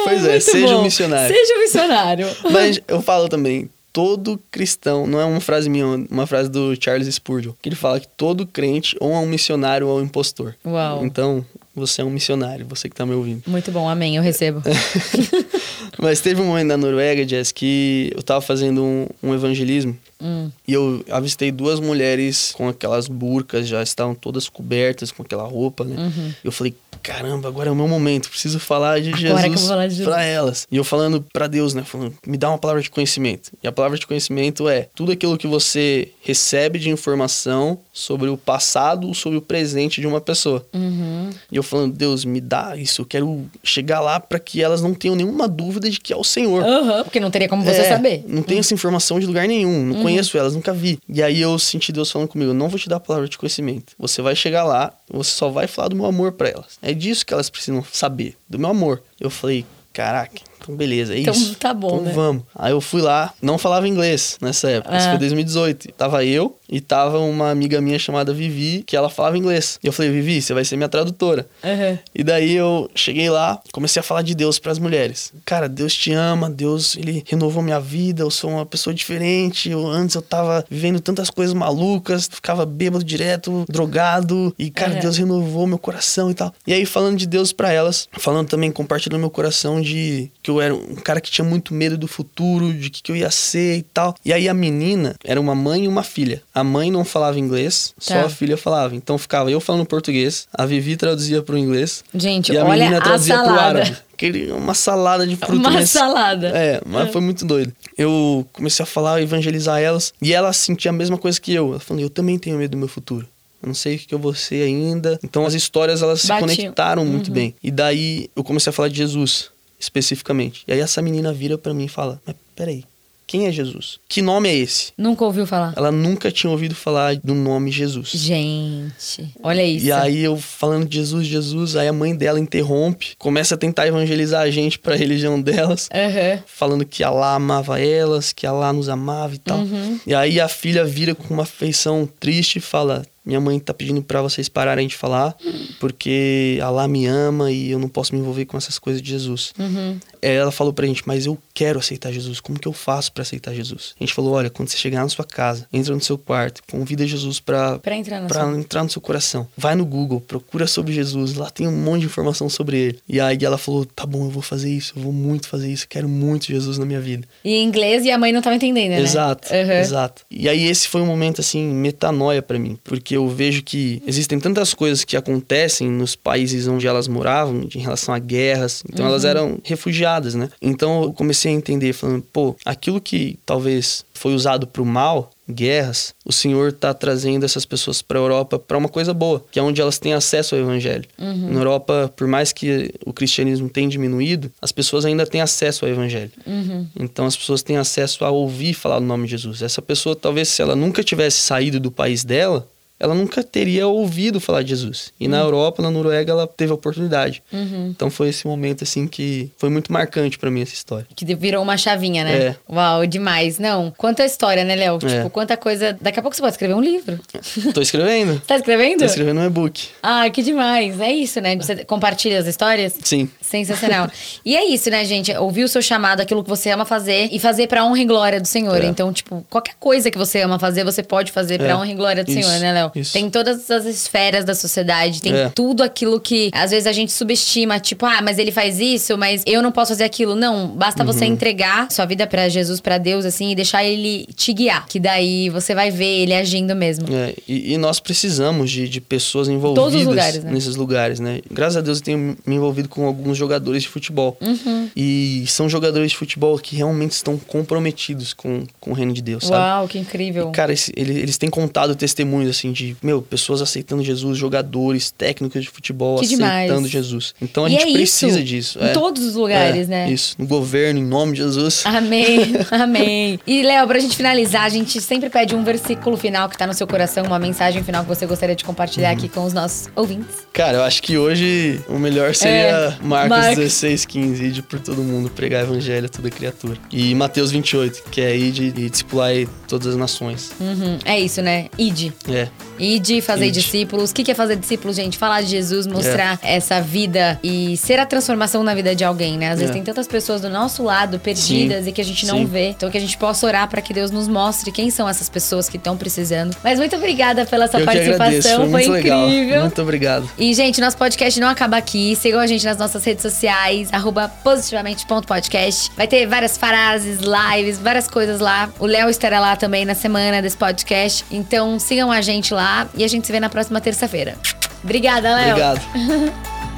Pois 0.05 0.27
é, 0.27 0.31
Muito 0.33 0.43
seja 0.43 0.67
bom. 0.75 0.81
um 0.81 0.83
missionário. 0.83 1.35
Seja 1.35 1.55
um 1.55 1.61
missionário. 1.61 2.29
Mas 2.51 2.79
eu 2.87 3.01
falo 3.01 3.31
também, 3.31 3.71
todo 3.91 4.39
cristão, 4.51 5.07
não 5.07 5.19
é 5.21 5.25
uma 5.25 5.41
frase 5.41 5.71
minha, 5.71 5.85
é 5.85 6.13
uma 6.13 6.27
frase 6.27 6.51
do 6.51 6.75
Charles 6.79 7.09
Spurgeon, 7.15 7.53
que 7.63 7.71
ele 7.71 7.77
fala 7.77 7.99
que 7.99 8.09
todo 8.09 8.47
crente 8.47 8.95
ou 9.01 9.13
é 9.15 9.19
um 9.19 9.27
missionário 9.27 9.89
ou 9.89 9.99
é 9.99 10.03
um 10.03 10.05
impostor. 10.05 10.55
Uau. 10.67 11.03
Então, 11.03 11.45
você 11.79 12.03
é 12.03 12.05
um 12.05 12.11
missionário, 12.11 12.67
você 12.69 12.89
que 12.89 12.95
tá 12.97 13.07
me 13.07 13.15
ouvindo. 13.15 13.43
Muito 13.47 13.71
bom, 13.71 13.89
amém, 13.89 14.17
eu 14.17 14.23
recebo. 14.23 14.63
Mas 15.99 16.21
teve 16.21 16.41
um 16.41 16.47
momento 16.47 16.69
na 16.69 16.77
Noruega, 16.77 17.27
Jess, 17.27 17.51
que 17.51 18.13
eu 18.15 18.23
tava 18.23 18.41
fazendo 18.41 18.83
um, 18.85 19.07
um 19.23 19.35
evangelismo 19.35 19.97
Hum. 20.21 20.51
e 20.67 20.73
eu 20.73 21.05
avistei 21.11 21.53
duas 21.53 21.79
mulheres 21.79 22.51
com 22.53 22.69
aquelas 22.69 23.07
burcas, 23.07 23.69
já 23.69 23.81
estavam 23.85 24.17
todas 24.17 24.49
cobertas 24.49 25.13
com 25.13 25.23
aquela 25.23 25.45
roupa, 25.45 25.85
né? 25.85 25.95
Uhum. 25.97 26.33
Eu 26.43 26.51
falei, 26.51 26.75
caramba, 27.03 27.49
agora 27.49 27.69
é 27.69 27.73
o 27.73 27.77
meu 27.77 27.89
momento, 27.89 28.29
preciso 28.29 28.59
falar 28.59 29.01
de 29.01 29.09
Agora 29.13 29.43
Jesus 29.43 29.67
falar 29.69 29.87
de 29.87 29.95
Jesus. 29.95 30.09
pra 30.15 30.23
elas. 30.25 30.67
E 30.71 30.77
eu 30.77 30.85
falando 30.85 31.25
pra 31.33 31.47
Deus, 31.47 31.75
né? 31.75 31.83
Falando, 31.85 32.15
me 32.27 32.37
dá 32.37 32.49
uma 32.49 32.59
palavra 32.59 32.83
de 32.83 32.91
conhecimento. 32.91 33.53
E 33.63 33.67
a 33.69 33.73
palavra 33.73 33.99
de 33.99 34.07
conhecimento 34.07 34.69
é 34.69 34.89
tudo 34.95 35.13
aquilo 35.13 35.37
que 35.39 35.47
você 35.47 36.09
recebe 36.23 36.79
de 36.79 36.91
informação 36.91 37.79
sobre 37.93 38.29
o 38.29 38.37
passado, 38.37 39.15
sobre 39.15 39.39
o 39.39 39.43
presente 39.43 40.01
de 40.01 40.07
uma 40.07 40.21
pessoa. 40.21 40.65
Uhum. 40.73 41.31
E 41.51 41.57
eu 41.57 41.63
falando, 41.63 41.95
Deus, 41.95 42.25
me 42.25 42.41
dá 42.41 42.77
isso. 42.77 43.03
Eu 43.03 43.07
quero 43.07 43.47
chegar 43.63 44.01
lá 44.01 44.21
pra 44.21 44.39
que 44.39 44.63
elas 44.63 44.81
não 44.83 44.95
tenham 44.95 45.17
nenhuma 45.17 45.49
dúvida 45.49 45.89
de 45.91 45.99
que 45.99 46.13
é 46.13 46.17
o 46.17 46.25
Senhor. 46.25 46.63
Aham, 46.65 47.05
porque 47.05 47.21
não 47.21 47.31
teria 47.31 47.49
como 47.49 47.63
você 47.65 47.81
É, 47.81 47.89
saber. 47.89 48.25
Não 48.27 48.43
tenho 48.43 48.61
essa 48.61 48.75
informação 48.75 49.19
de 49.19 49.27
lugar 49.27 49.47
nenhum. 49.49 49.85
Não 49.87 50.03
conheço 50.03 50.37
elas, 50.39 50.55
nunca 50.55 50.73
vi. 50.73 50.99
E 51.09 51.23
aí 51.23 51.41
eu 51.41 51.59
senti 51.59 51.93
Deus 51.93 52.11
falando 52.11 52.29
comigo: 52.29 52.53
não 52.53 52.69
vou 52.69 52.79
te 52.79 52.89
dar 52.89 52.97
a 52.97 53.01
palavra 53.01 53.29
de 53.29 53.37
conhecimento. 53.39 53.95
Você 53.99 54.23
vai 54.23 54.37
chegar 54.37 54.65
lá, 54.65 54.93
você 55.11 55.31
só 55.31 55.49
vai 55.49 55.67
falar 55.67 55.89
do 55.89 55.97
meu 55.97 56.07
amor 56.07 56.33
pra 56.33 56.49
elas. 56.49 56.79
É 56.83 56.93
disso 56.93 57.25
que 57.25 57.33
elas 57.33 57.51
precisam 57.51 57.85
saber, 57.85 58.37
do 58.49 58.59
meu 58.59 58.71
amor. 58.71 59.03
Eu 59.19 59.31
falei: 59.31 59.65
caraca, 59.93 60.41
beleza, 60.69 61.15
é 61.15 61.21
Então 61.21 61.35
isso. 61.35 61.55
tá 61.57 61.73
bom, 61.75 61.89
então 61.89 62.01
né? 62.03 62.13
vamos. 62.13 62.43
Aí 62.55 62.73
eu 62.73 62.81
fui 62.81 63.01
lá, 63.03 63.33
não 63.41 63.59
falava 63.59 63.87
inglês 63.89 64.37
nessa 64.41 64.71
época. 64.71 64.97
Isso 64.97 65.07
Ah. 65.07 65.11
foi 65.11 65.19
2018. 65.19 65.93
Tava 65.93 66.25
eu 66.25 66.57
e 66.69 66.81
tava 66.81 67.19
uma 67.19 67.51
amiga 67.51 67.81
minha 67.81 67.99
chamada 67.99 68.33
Vivi, 68.35 68.83
que 68.87 68.97
ela 68.97 69.09
falava 69.09 69.39
inglês. 69.39 69.79
E 69.83 69.87
eu 69.87 69.93
falei: 69.93 70.11
Vivi, 70.11 70.41
você 70.43 70.53
vai 70.55 70.65
ser 70.65 70.77
minha 70.77 70.89
tradutora. 70.89 71.47
Aham. 71.65 71.99
E 72.15 72.23
daí 72.23 72.55
eu 72.55 72.91
cheguei 72.95 73.31
lá, 73.31 73.61
comecei 73.73 74.01
a 74.01 74.03
falar 74.03 74.23
de 74.23 74.35
Deus 74.35 74.59
pras 74.59 74.79
mulheres. 74.79 75.33
Cara, 75.45 75.69
Deus 75.69 75.95
te 75.95 76.13
ama, 76.13 76.49
Deus, 76.51 76.97
ele 76.97 77.25
renovou 77.27 77.63
minha 77.63 77.81
vida, 77.81 78.23
eu 78.23 78.31
sou 78.31 78.51
uma 78.51 78.67
pessoa 78.67 78.93
diferente. 78.95 79.71
Eu, 79.71 79.87
antes 79.87 80.15
eu 80.15 80.23
tava 80.23 80.65
vivendo 80.71 81.01
tantas 81.01 81.31
coisas 81.31 81.55
malucas, 81.55 82.29
ficava 82.31 82.67
bêbado 82.67 83.05
direto, 83.05 83.65
drogado, 83.69 84.55
e 84.59 84.71
cara, 84.71 84.95
É. 84.95 85.01
Deus 85.01 85.17
renovou 85.17 85.67
meu 85.67 85.79
coração 85.79 86.31
e 86.31 86.35
tal. 86.35 86.53
E 86.67 86.73
aí 86.73 86.85
falando 86.85 87.17
de 87.17 87.27
Deus 87.27 87.53
pra 87.53 87.73
elas, 87.73 88.09
falando 88.19 88.49
também 88.49 88.71
compartilhando 88.71 89.21
meu 89.21 89.31
coração 89.31 89.81
de 89.81 90.31
que 90.43 90.51
eu 90.51 90.58
era 90.61 90.75
um 90.75 90.95
cara 90.97 91.21
que 91.21 91.31
tinha 91.31 91.45
muito 91.45 91.73
medo 91.75 91.97
do 91.97 92.07
futuro, 92.09 92.73
de 92.73 92.91
que, 92.91 93.03
que 93.03 93.13
eu 93.13 93.17
ia 93.17 93.31
ser 93.31 93.77
e 93.79 93.83
tal. 93.83 94.15
E 94.25 94.33
aí 94.33 94.49
a 94.49 94.55
menina 94.55 95.15
era 95.25 95.41
uma 95.41 95.55
mãe 95.55 95.85
e 95.85 95.89
uma 95.89 96.03
filha. 96.03 96.43
A 96.55 96.63
mãe 96.65 96.91
não 96.91 97.05
falava 97.05 97.39
inglês, 97.39 97.95
Tá. 97.99 98.21
só 98.21 98.27
a 98.27 98.31
filha 98.31 98.57
falava. 98.57 98.95
Então 98.97 99.17
ficava 99.19 99.51
eu 99.51 99.61
falando 99.61 99.85
português, 99.87 100.47
a 100.53 100.65
Vivi 100.67 100.97
traduzia 100.97 101.43
pro 101.43 101.57
inglês. 101.59 102.05
Gente, 102.15 102.53
E 102.53 102.59
a 102.59 102.65
olha 102.65 102.85
menina 102.85 102.99
a 102.99 103.01
traduzia 103.03 103.35
pro 103.37 103.45
salada. 103.47 103.63
árabe. 103.81 103.97
Aquele, 104.15 104.51
uma 104.51 104.75
salada 104.75 105.25
de 105.27 105.37
fruta. 105.37 105.53
Uma 105.55 105.71
mas- 105.71 105.91
salada. 105.91 106.49
É, 106.49 106.81
mas 106.85 107.11
foi 107.13 107.21
muito 107.21 107.45
doido. 107.45 107.73
Eu 107.97 108.47
comecei 108.53 108.83
a 108.83 108.87
falar, 108.87 109.23
evangelizar 109.23 109.81
elas. 109.81 110.13
E 110.21 110.33
ela 110.35 110.53
sentia 110.53 110.91
a 110.91 110.95
mesma 110.95 111.17
coisa 111.17 111.41
que 111.41 111.53
eu. 111.55 111.71
Ela 111.71 111.81
falou, 111.81 112.03
eu 112.03 112.11
também 112.11 112.37
tenho 112.39 112.59
medo 112.59 112.73
do 112.73 112.77
meu 112.77 112.89
futuro. 112.89 113.27
Eu 113.63 113.69
não 113.69 113.75
sei 113.75 113.97
o 113.97 113.99
que 113.99 114.13
eu 114.15 114.19
vou 114.19 114.35
ser 114.35 114.63
ainda. 114.65 115.19
Então 115.23 115.45
as 115.47 115.55
histórias, 115.55 116.03
elas 116.03 116.21
se 116.23 116.29
Batiam. 116.29 116.49
conectaram 116.49 117.03
Uhum. 117.03 117.09
muito 117.09 117.31
bem. 117.31 117.55
E 117.63 117.71
daí 117.71 118.29
eu 118.35 118.43
comecei 118.45 118.71
a 118.71 118.73
falar 118.73 118.89
de 118.89 118.97
Jesus, 118.97 119.51
especificamente. 119.79 120.65
E 120.67 120.73
aí 120.73 120.81
essa 120.81 121.01
menina 121.03 121.33
vira 121.33 121.57
pra 121.59 121.75
mim 121.75 121.85
e 121.85 121.89
fala, 121.89 122.21
mas 122.27 122.37
peraí, 122.55 122.85
quem 123.29 123.47
é 123.47 123.53
Jesus? 123.53 124.01
Que 124.09 124.23
nome 124.23 124.49
é 124.49 124.55
esse? 124.55 124.91
Nunca 124.97 125.23
ouviu 125.23 125.47
falar. 125.47 125.75
Ela 125.77 125.93
nunca 125.93 126.33
tinha 126.33 126.51
ouvido 126.51 126.75
falar 126.75 127.15
do 127.17 127.35
nome 127.35 127.71
Jesus. 127.71 128.09
Gente, 128.09 129.29
olha 129.43 129.63
isso. 129.63 129.85
E 129.85 129.93
aí 129.93 130.21
eu 130.21 130.39
falando 130.39 130.91
Jesus, 130.91 131.27
Jesus, 131.27 131.77
aí 131.77 131.87
a 131.87 131.93
mãe 131.93 132.17
dela 132.17 132.41
interrompe, 132.41 133.15
começa 133.19 133.55
a 133.55 133.59
tentar 133.59 133.87
evangelizar 133.87 134.41
a 134.41 134.51
gente 134.51 134.79
pra 134.79 134.97
religião 134.97 135.39
delas, 135.39 135.91
Aham. 135.93 136.43
falando 136.47 136.87
que 136.87 137.05
Alá 137.05 137.35
amava 137.35 137.79
elas, 137.79 138.33
que 138.33 138.47
Alá 138.47 138.73
nos 138.73 138.89
amava 138.89 139.35
e 139.35 139.39
tal. 139.39 139.59
Uhum. 139.59 140.01
E 140.07 140.15
aí 140.15 140.41
a 140.41 140.49
filha 140.49 140.83
vira 140.83 141.15
com 141.15 141.35
uma 141.35 141.45
feição 141.45 142.09
triste 142.19 142.57
e 142.57 142.63
fala: 142.63 143.05
"Minha 143.29 143.41
mãe 143.41 143.61
tá 143.61 143.73
pedindo 143.75 144.03
pra 144.03 144.23
vocês 144.23 144.49
pararem 144.49 144.89
de 144.89 144.97
falar, 144.97 145.37
porque 145.79 146.59
Alá 146.63 146.89
me 146.89 147.07
ama 147.07 147.51
e 147.53 147.71
eu 147.71 147.79
não 147.79 147.89
posso 147.89 148.15
me 148.15 148.21
envolver 148.21 148.45
com 148.47 148.57
essas 148.57 148.79
coisas 148.79 149.01
de 149.01 149.11
Jesus". 149.11 149.53
Uhum. 149.59 149.99
Aí 150.21 150.31
ela 150.33 150.51
falou 150.51 150.73
pra 150.73 150.85
gente, 150.87 151.03
mas 151.07 151.27
eu 151.27 151.39
quero 151.55 151.79
aceitar 151.79 152.11
Jesus. 152.13 152.41
Como 152.41 152.59
que 152.59 152.67
eu 152.67 152.73
faço 152.73 153.13
pra 153.13 153.23
aceitar 153.23 153.55
Jesus? 153.55 153.95
A 154.01 154.03
gente 154.03 154.13
falou, 154.13 154.33
olha, 154.35 154.51
quando 154.51 154.69
você 154.69 154.77
chegar 154.77 155.03
na 155.03 155.09
sua 155.09 155.25
casa, 155.25 155.67
entra 155.73 155.95
no 155.95 156.01
seu 156.01 156.19
quarto, 156.19 156.61
convida 156.71 157.07
Jesus 157.07 157.39
pra, 157.39 157.79
Pra 157.79 157.95
entrar 157.95 158.21
na 158.21 158.27
pra 158.27 158.41
sua- 158.45 158.59
entrar 158.59 158.83
no 158.83 158.91
seu 158.91 159.01
coração. 159.01 159.47
Vai 159.57 159.77
no 159.77 159.85
Google, 159.87 160.21
procura 160.21 160.67
sobre 160.67 160.93
Jesus, 160.93 161.35
lá 161.35 161.51
tem 161.51 161.69
um 161.69 161.73
monte 161.73 162.01
de 162.01 162.07
informação 162.07 162.49
sobre 162.49 162.77
ele. 162.79 162.99
E 163.09 163.21
aí 163.21 163.39
ela 163.43 163.57
falou, 163.59 163.85
tá 163.85 164.05
bom, 164.05 164.25
eu 164.25 164.31
vou 164.31 164.43
fazer 164.43 164.71
isso, 164.71 164.95
eu 164.97 165.03
vou 165.03 165.13
muito 165.13 165.47
fazer 165.49 165.71
isso, 165.71 165.87
quero 165.89 166.09
muito 166.09 166.47
Jesus 166.47 166.79
na 166.79 166.85
minha 166.85 167.01
vida. 167.01 167.27
E 167.45 167.53
em 167.55 167.65
inglês 167.65 168.05
e 168.05 168.11
a 168.11 168.19
mãe 168.19 168.33
não 168.33 168.43
tava 168.43 168.57
entendendo, 168.57 168.91
né? 168.91 169.01
Exato, 169.01 169.49
Aham. 169.55 169.75
exato. 169.81 170.23
E 170.31 170.49
aí 170.49 170.65
esse 170.67 170.89
foi 170.89 171.01
um 171.01 171.07
momento 171.07 171.41
assim 171.41 171.65
metanoia 171.65 172.43
pra 172.43 172.59
mim, 172.59 172.77
porque 172.83 173.17
eu 173.19 173.29
vejo 173.29 173.63
que 173.63 174.03
existem 174.07 174.39
tantas 174.41 174.73
coisas 174.73 175.05
que 175.05 175.17
acontecem 175.17 175.89
nos 175.91 176.17
países 176.17 176.67
onde 176.67 176.87
elas 176.87 177.07
moravam 177.09 177.69
em 177.75 177.79
relação 177.79 178.15
a 178.15 178.19
guerras, 178.19 178.83
então 178.91 179.07
elas 179.07 179.25
Uhum. 179.25 179.31
eram 179.31 179.59
refugiadas, 179.63 180.35
né? 180.35 180.49
Então 180.63 181.03
eu 181.03 181.13
comecei 181.13 181.53
a 181.53 181.55
entender 181.55 181.93
falando, 181.93 182.23
pô, 182.33 182.57
aquilo 182.65 183.01
que 183.01 183.39
talvez 183.45 184.05
foi 184.15 184.35
usado 184.35 184.67
pro 184.67 184.85
mal, 184.85 185.31
guerras, 185.51 186.13
o 186.27 186.33
Senhor 186.33 186.73
tá 186.73 186.93
trazendo 186.93 187.45
essas 187.45 187.65
pessoas 187.65 188.03
pra 188.03 188.19
Europa 188.19 188.59
pra 188.59 188.77
uma 188.77 188.89
coisa 188.89 189.15
boa, 189.15 189.43
que 189.51 189.59
é 189.59 189.63
onde 189.63 189.81
elas 189.81 189.99
têm 189.99 190.13
acesso 190.13 190.55
ao 190.55 190.61
evangelho. 190.61 191.05
Uhum. 191.19 191.53
Na 191.53 191.61
Europa, 191.61 192.13
por 192.17 192.27
mais 192.27 192.53
que 192.53 192.93
o 193.07 193.13
cristianismo 193.13 193.69
tenha 193.71 193.89
diminuído, 193.89 194.51
as 194.61 194.73
pessoas 194.73 195.05
ainda 195.05 195.25
têm 195.27 195.41
acesso 195.41 195.85
ao 195.87 195.91
evangelho. 195.91 196.31
Uhum. 196.47 196.87
Então 196.99 197.25
as 197.27 197.37
pessoas 197.37 197.63
têm 197.63 197.77
acesso 197.79 198.25
a 198.25 198.31
ouvir 198.31 198.75
falar 198.75 198.99
o 198.99 199.01
nome 199.01 199.25
de 199.25 199.31
Jesus. 199.31 199.63
Essa 199.63 199.81
pessoa, 199.81 200.15
talvez, 200.15 200.49
se 200.49 200.61
ela 200.61 200.77
nunca 200.77 201.03
tivesse 201.03 201.41
saído 201.41 201.81
do 201.81 201.91
país 201.91 202.25
dela, 202.25 202.69
ela 203.01 203.15
nunca 203.15 203.43
teria 203.43 203.87
ouvido 203.87 204.41
falar 204.41 204.63
de 204.63 204.71
Jesus. 204.71 205.13
E 205.21 205.29
na 205.29 205.39
Europa, 205.39 205.83
na 205.83 205.91
Noruega, 205.91 206.33
ela 206.33 206.47
teve 206.47 206.73
a 206.73 206.75
oportunidade. 206.75 207.43
Uhum. 207.53 207.89
Então 207.95 208.11
foi 208.11 208.29
esse 208.29 208.47
momento, 208.47 208.85
assim, 208.85 209.07
que 209.07 209.51
foi 209.57 209.71
muito 209.71 209.93
marcante 209.93 210.39
pra 210.39 210.51
mim 210.51 210.63
essa 210.63 210.75
história. 210.75 211.07
Que 211.15 211.25
virou 211.35 211.63
uma 211.63 211.77
chavinha, 211.77 212.25
né? 212.25 212.37
É. 212.39 212.57
Uau, 212.71 213.07
demais. 213.07 213.59
Não, 213.59 213.93
quanta 213.97 214.25
história, 214.25 214.65
né, 214.65 214.75
Léo? 214.75 214.97
É. 214.97 214.99
Tipo, 214.99 215.31
quanta 215.31 215.57
coisa. 215.57 215.97
Daqui 216.01 216.19
a 216.19 216.23
pouco 216.23 216.35
você 216.37 216.43
pode 216.43 216.55
escrever 216.55 216.75
um 216.75 216.81
livro. 216.81 217.19
Tô 217.73 217.81
escrevendo. 217.81 218.41
Tá 218.47 218.57
escrevendo? 218.57 218.99
Tô 218.99 219.05
escrevendo 219.05 219.41
um 219.41 219.47
e-book. 219.47 219.89
Ah, 220.03 220.29
que 220.31 220.43
demais. 220.43 221.01
É 221.01 221.13
isso, 221.13 221.41
né? 221.41 221.57
Você 221.57 221.85
compartilha 221.85 222.39
as 222.39 222.47
histórias? 222.47 222.97
Sim. 223.05 223.29
Sensacional. 223.41 224.11
e 224.45 224.57
é 224.57 224.65
isso, 224.67 224.91
né, 224.91 225.05
gente? 225.05 225.33
Ouvir 225.37 225.65
o 225.65 225.69
seu 225.69 225.81
chamado, 225.83 226.21
aquilo 226.21 226.43
que 226.43 226.49
você 226.51 226.71
ama 226.71 226.85
fazer 226.85 227.29
e 227.31 227.39
fazer 227.39 227.67
pra 227.67 227.85
honra 227.85 228.01
e 228.01 228.05
glória 228.05 228.41
do 228.41 228.47
Senhor. 228.49 228.83
É. 228.83 228.87
Então, 228.87 229.13
tipo, 229.13 229.45
qualquer 229.49 229.75
coisa 229.79 230.11
que 230.11 230.19
você 230.19 230.41
ama 230.41 230.59
fazer, 230.59 230.85
você 230.85 231.03
pode 231.03 231.31
fazer 231.33 231.59
pra 231.59 231.69
É, 231.69 231.77
honra 231.77 231.91
e 231.91 231.95
glória 231.95 232.25
do 232.25 232.31
isso. 232.31 232.43
Senhor, 232.43 232.59
né, 232.61 232.73
Léo? 232.73 232.88
Léo? 232.95 233.03
Isso. 233.03 233.13
Tem 233.13 233.29
todas 233.31 233.71
as 233.71 233.85
esferas 233.85 234.45
da 234.45 234.55
sociedade, 234.55 235.21
tem 235.23 235.33
É. 235.35 235.49
tudo 235.55 235.83
aquilo 235.83 236.21
que 236.21 236.51
às 236.53 236.71
vezes 236.71 236.87
a 236.87 236.93
gente 236.93 237.13
subestima, 237.13 237.79
tipo, 237.81 238.05
ah, 238.07 238.21
mas 238.23 238.39
ele 238.39 238.51
faz 238.53 238.79
isso, 238.81 239.17
mas 239.17 239.43
eu 239.47 239.63
não 239.63 239.71
posso 239.73 239.93
fazer 239.93 240.05
aquilo. 240.05 240.35
Não, 240.35 240.69
basta 240.69 241.05
você 241.05 241.25
Uhum. 241.25 241.33
entregar 241.33 241.91
sua 241.91 242.05
vida 242.07 242.27
pra 242.27 242.49
Jesus, 242.49 242.81
pra 242.81 242.99
Deus, 242.99 243.25
assim, 243.25 243.51
e 243.51 243.55
deixar 243.55 243.85
ele 243.85 244.27
te 244.35 244.53
guiar. 244.53 244.87
Que 244.87 244.99
daí 245.01 245.49
você 245.51 245.75
vai 245.75 245.91
ver 245.91 246.23
ele 246.23 246.35
agindo 246.35 246.75
mesmo. 246.75 247.07
É, 247.15 247.35
e, 247.47 247.75
e 247.75 247.79
nós 247.79 248.01
precisamos 248.01 248.71
de, 248.71 248.89
de 248.89 249.01
pessoas 249.01 249.49
envolvidas 249.49 250.05
lugares, 250.05 250.45
né? 250.45 250.51
nesses 250.53 250.77
lugares, 250.77 251.21
né? 251.21 251.41
Graças 251.51 251.77
a 251.77 251.81
Deus 251.81 251.99
eu 251.99 252.05
tenho 252.05 252.37
me 252.47 252.55
envolvido 252.57 252.89
com 252.89 253.07
alguns 253.07 253.37
jogadores 253.37 253.83
de 253.83 253.89
futebol. 253.89 254.37
Uhum. 254.41 254.89
E 254.97 255.45
são 255.47 255.69
jogadores 255.69 256.11
de 256.11 256.17
futebol 256.17 256.59
que 256.59 256.77
realmente 256.77 257.13
estão 257.13 257.39
comprometidos 257.39 258.33
com, 258.33 258.65
com 258.81 258.91
o 258.91 258.95
reino 258.95 259.13
de 259.13 259.23
Deus, 259.23 259.45
sabe? 259.45 259.61
Uau, 259.61 259.89
que 259.89 259.99
incrível. 259.99 260.51
Cara, 260.51 260.73
esse- 260.73 260.93
ele- 260.97 261.19
eles 261.19 261.37
têm 261.37 261.49
contado 261.51 261.95
testemunhos, 261.95 262.51
assim, 262.51 262.73
de, 262.79 262.97
meu, 263.03 263.21
pessoas 263.21 263.61
aceitando 263.61 264.03
Jesus, 264.03 264.39
jogadores, 264.39 265.11
técnicos 265.11 265.63
de 265.63 265.69
futebol 265.71 266.19
Que 266.19 266.27
aceitando 266.27 266.49
demais. 266.67 266.91
Jesus. 266.91 267.35
Então 267.43 267.65
a 267.65 267.69
E 267.69 267.73
gente 267.73 267.89
é 267.89 267.93
precisa 267.93 268.39
isso, 268.39 268.45
disso. 268.49 268.79
Em 268.81 268.87
é. 268.89 268.93
todos 268.93 269.25
os 269.25 269.35
lugares, 269.35 269.87
É, 269.89 269.91
né? 269.91 270.11
Isso, 270.11 270.35
no 270.39 270.47
governo, 270.47 271.01
em 271.01 271.05
nome 271.05 271.33
de 271.33 271.39
Jesus. 271.39 271.83
Amém, 271.85 272.53
amém. 272.71 273.39
E, 273.47 273.63
Léo, 273.63 273.87
pra 273.87 273.99
gente 273.99 274.17
finalizar, 274.17 274.63
a 274.65 274.69
gente 274.69 275.01
sempre 275.01 275.29
pede 275.31 275.55
um 275.55 275.65
versículo 275.65 276.17
final 276.17 276.49
que 276.49 276.57
tá 276.57 276.67
no 276.67 276.75
seu 276.75 276.87
coração, 276.87 277.25
uma 277.25 277.39
mensagem 277.39 277.83
final 277.83 278.03
que 278.03 278.09
você 278.09 278.27
gostaria 278.27 278.55
de 278.55 278.65
compartilhar 278.65 279.11
aqui 279.11 279.29
com 279.29 279.45
os 279.45 279.53
nossos 279.53 279.89
ouvintes. 279.97 280.47
Cara, 280.53 280.79
eu 280.79 280.83
acho 280.85 281.03
que 281.03 281.19
hoje 281.19 281.81
o 281.89 281.99
melhor 281.99 282.35
seria 282.35 282.57
É, 282.57 282.97
Marcos 283.03 283.29
Marcos. 283.39 283.57
16, 283.57 284.05
15, 284.05 284.45
ide 284.45 284.63
por 284.63 284.79
todo 284.81 285.03
mundo, 285.03 285.31
pregar 285.31 285.63
evangelho 285.65 286.07
a 286.07 286.09
toda 286.09 286.31
criatura. 286.31 286.77
E 286.93 287.15
Mateus 287.15 287.51
28, 287.51 288.05
que 288.11 288.21
é 288.21 288.37
ide 288.37 288.65
e 288.77 288.89
discipular 288.91 289.33
todas 289.67 289.87
as 289.89 289.97
nações. 289.97 290.51
Uhum, 290.61 290.99
é 291.05 291.19
isso, 291.21 291.41
né? 291.43 291.67
Ide. 291.79 292.13
É. 292.29 292.49
Ide, 292.79 293.21
fazer 293.21 293.47
Ide. 293.47 293.61
discípulos. 293.61 294.11
O 294.11 294.15
que 294.15 294.31
é 294.31 294.35
fazer 294.35 294.57
discípulos, 294.57 294.97
gente? 294.97 295.17
Falar 295.19 295.41
de 295.43 295.49
Jesus, 295.49 295.87
mostrar 295.87 296.39
essa 296.43 296.81
vida 296.81 297.39
e 297.43 297.77
ser 297.77 297.99
a 297.99 298.07
transformação 298.07 298.63
na 298.63 298.75
vida 298.75 298.95
de 298.95 299.05
alguém, 299.05 299.37
né? 299.39 299.51
Às 299.51 299.59
vezes 299.59 299.71
É. 299.71 299.73
tem 299.75 299.83
tantas 299.83 300.07
pessoas 300.07 300.41
do 300.41 300.49
nosso 300.51 300.83
lado 300.83 301.19
perdidas 301.19 301.85
Sim, 301.85 301.91
e 301.91 301.93
que 301.93 302.01
a 302.01 302.05
gente 302.05 302.27
não 302.27 302.39
sim. 302.39 302.45
vê. 302.47 302.69
Então 302.71 302.91
que 302.91 302.97
a 302.99 303.01
gente 303.01 303.17
possa 303.17 303.47
orar 303.47 303.69
pra 303.69 303.81
que 303.81 303.93
Deus 303.93 304.11
nos 304.11 304.29
mostre 304.29 304.71
quem 304.73 304.91
são 304.91 305.09
essas 305.09 305.29
pessoas 305.29 305.69
que 305.69 305.77
estão 305.77 305.97
precisando. 305.97 306.57
Mas 306.63 306.79
muito 306.79 306.95
obrigada 306.97 307.45
pela 307.47 307.67
sua 307.69 307.81
eu 307.81 307.85
participação. 307.85 308.27
agradeço, 308.27 308.57
foi 308.57 308.67
muito 308.69 308.91
legal. 308.93 309.29
incrível. 309.29 309.61
Muito 309.63 309.83
obrigado. 309.83 310.31
E, 310.39 310.55
gente, 310.55 310.81
nosso 310.81 310.97
podcast 310.97 311.39
não 311.41 311.49
acaba 311.49 311.77
aqui. 311.77 312.15
Sigam 312.17 312.41
a 312.41 312.47
gente 312.47 312.65
nas 312.65 312.77
nossas 312.79 313.05
redes 313.05 313.23
sociais, 313.23 313.89
arroba 313.93 314.29
positivamente.podcast. 314.45 315.91
Vai 315.97 316.07
ter 316.07 316.27
várias 316.27 316.57
frases, 316.57 317.19
lives, 317.21 317.79
várias 317.79 318.09
coisas 318.09 318.41
lá. 318.41 318.69
O 318.79 318.87
Léo 318.87 319.09
estará 319.09 319.41
lá 319.41 319.57
também 319.57 319.85
na 319.85 319.95
semana 319.95 320.41
desse 320.43 320.57
podcast. 320.57 321.25
Então 321.31 321.79
sigam 321.79 322.11
a 322.11 322.21
gente 322.21 322.53
lá 322.69 322.89
e 322.95 323.05
a 323.05 323.09
gente 323.09 323.27
se 323.27 323.33
vê 323.33 323.41
na 323.41 323.49
próxima 323.49 323.81
terça-feira. 323.81 324.37
Obrigada, 324.85 325.35
Léo. 325.35 325.51
Obrigado. 325.51 325.81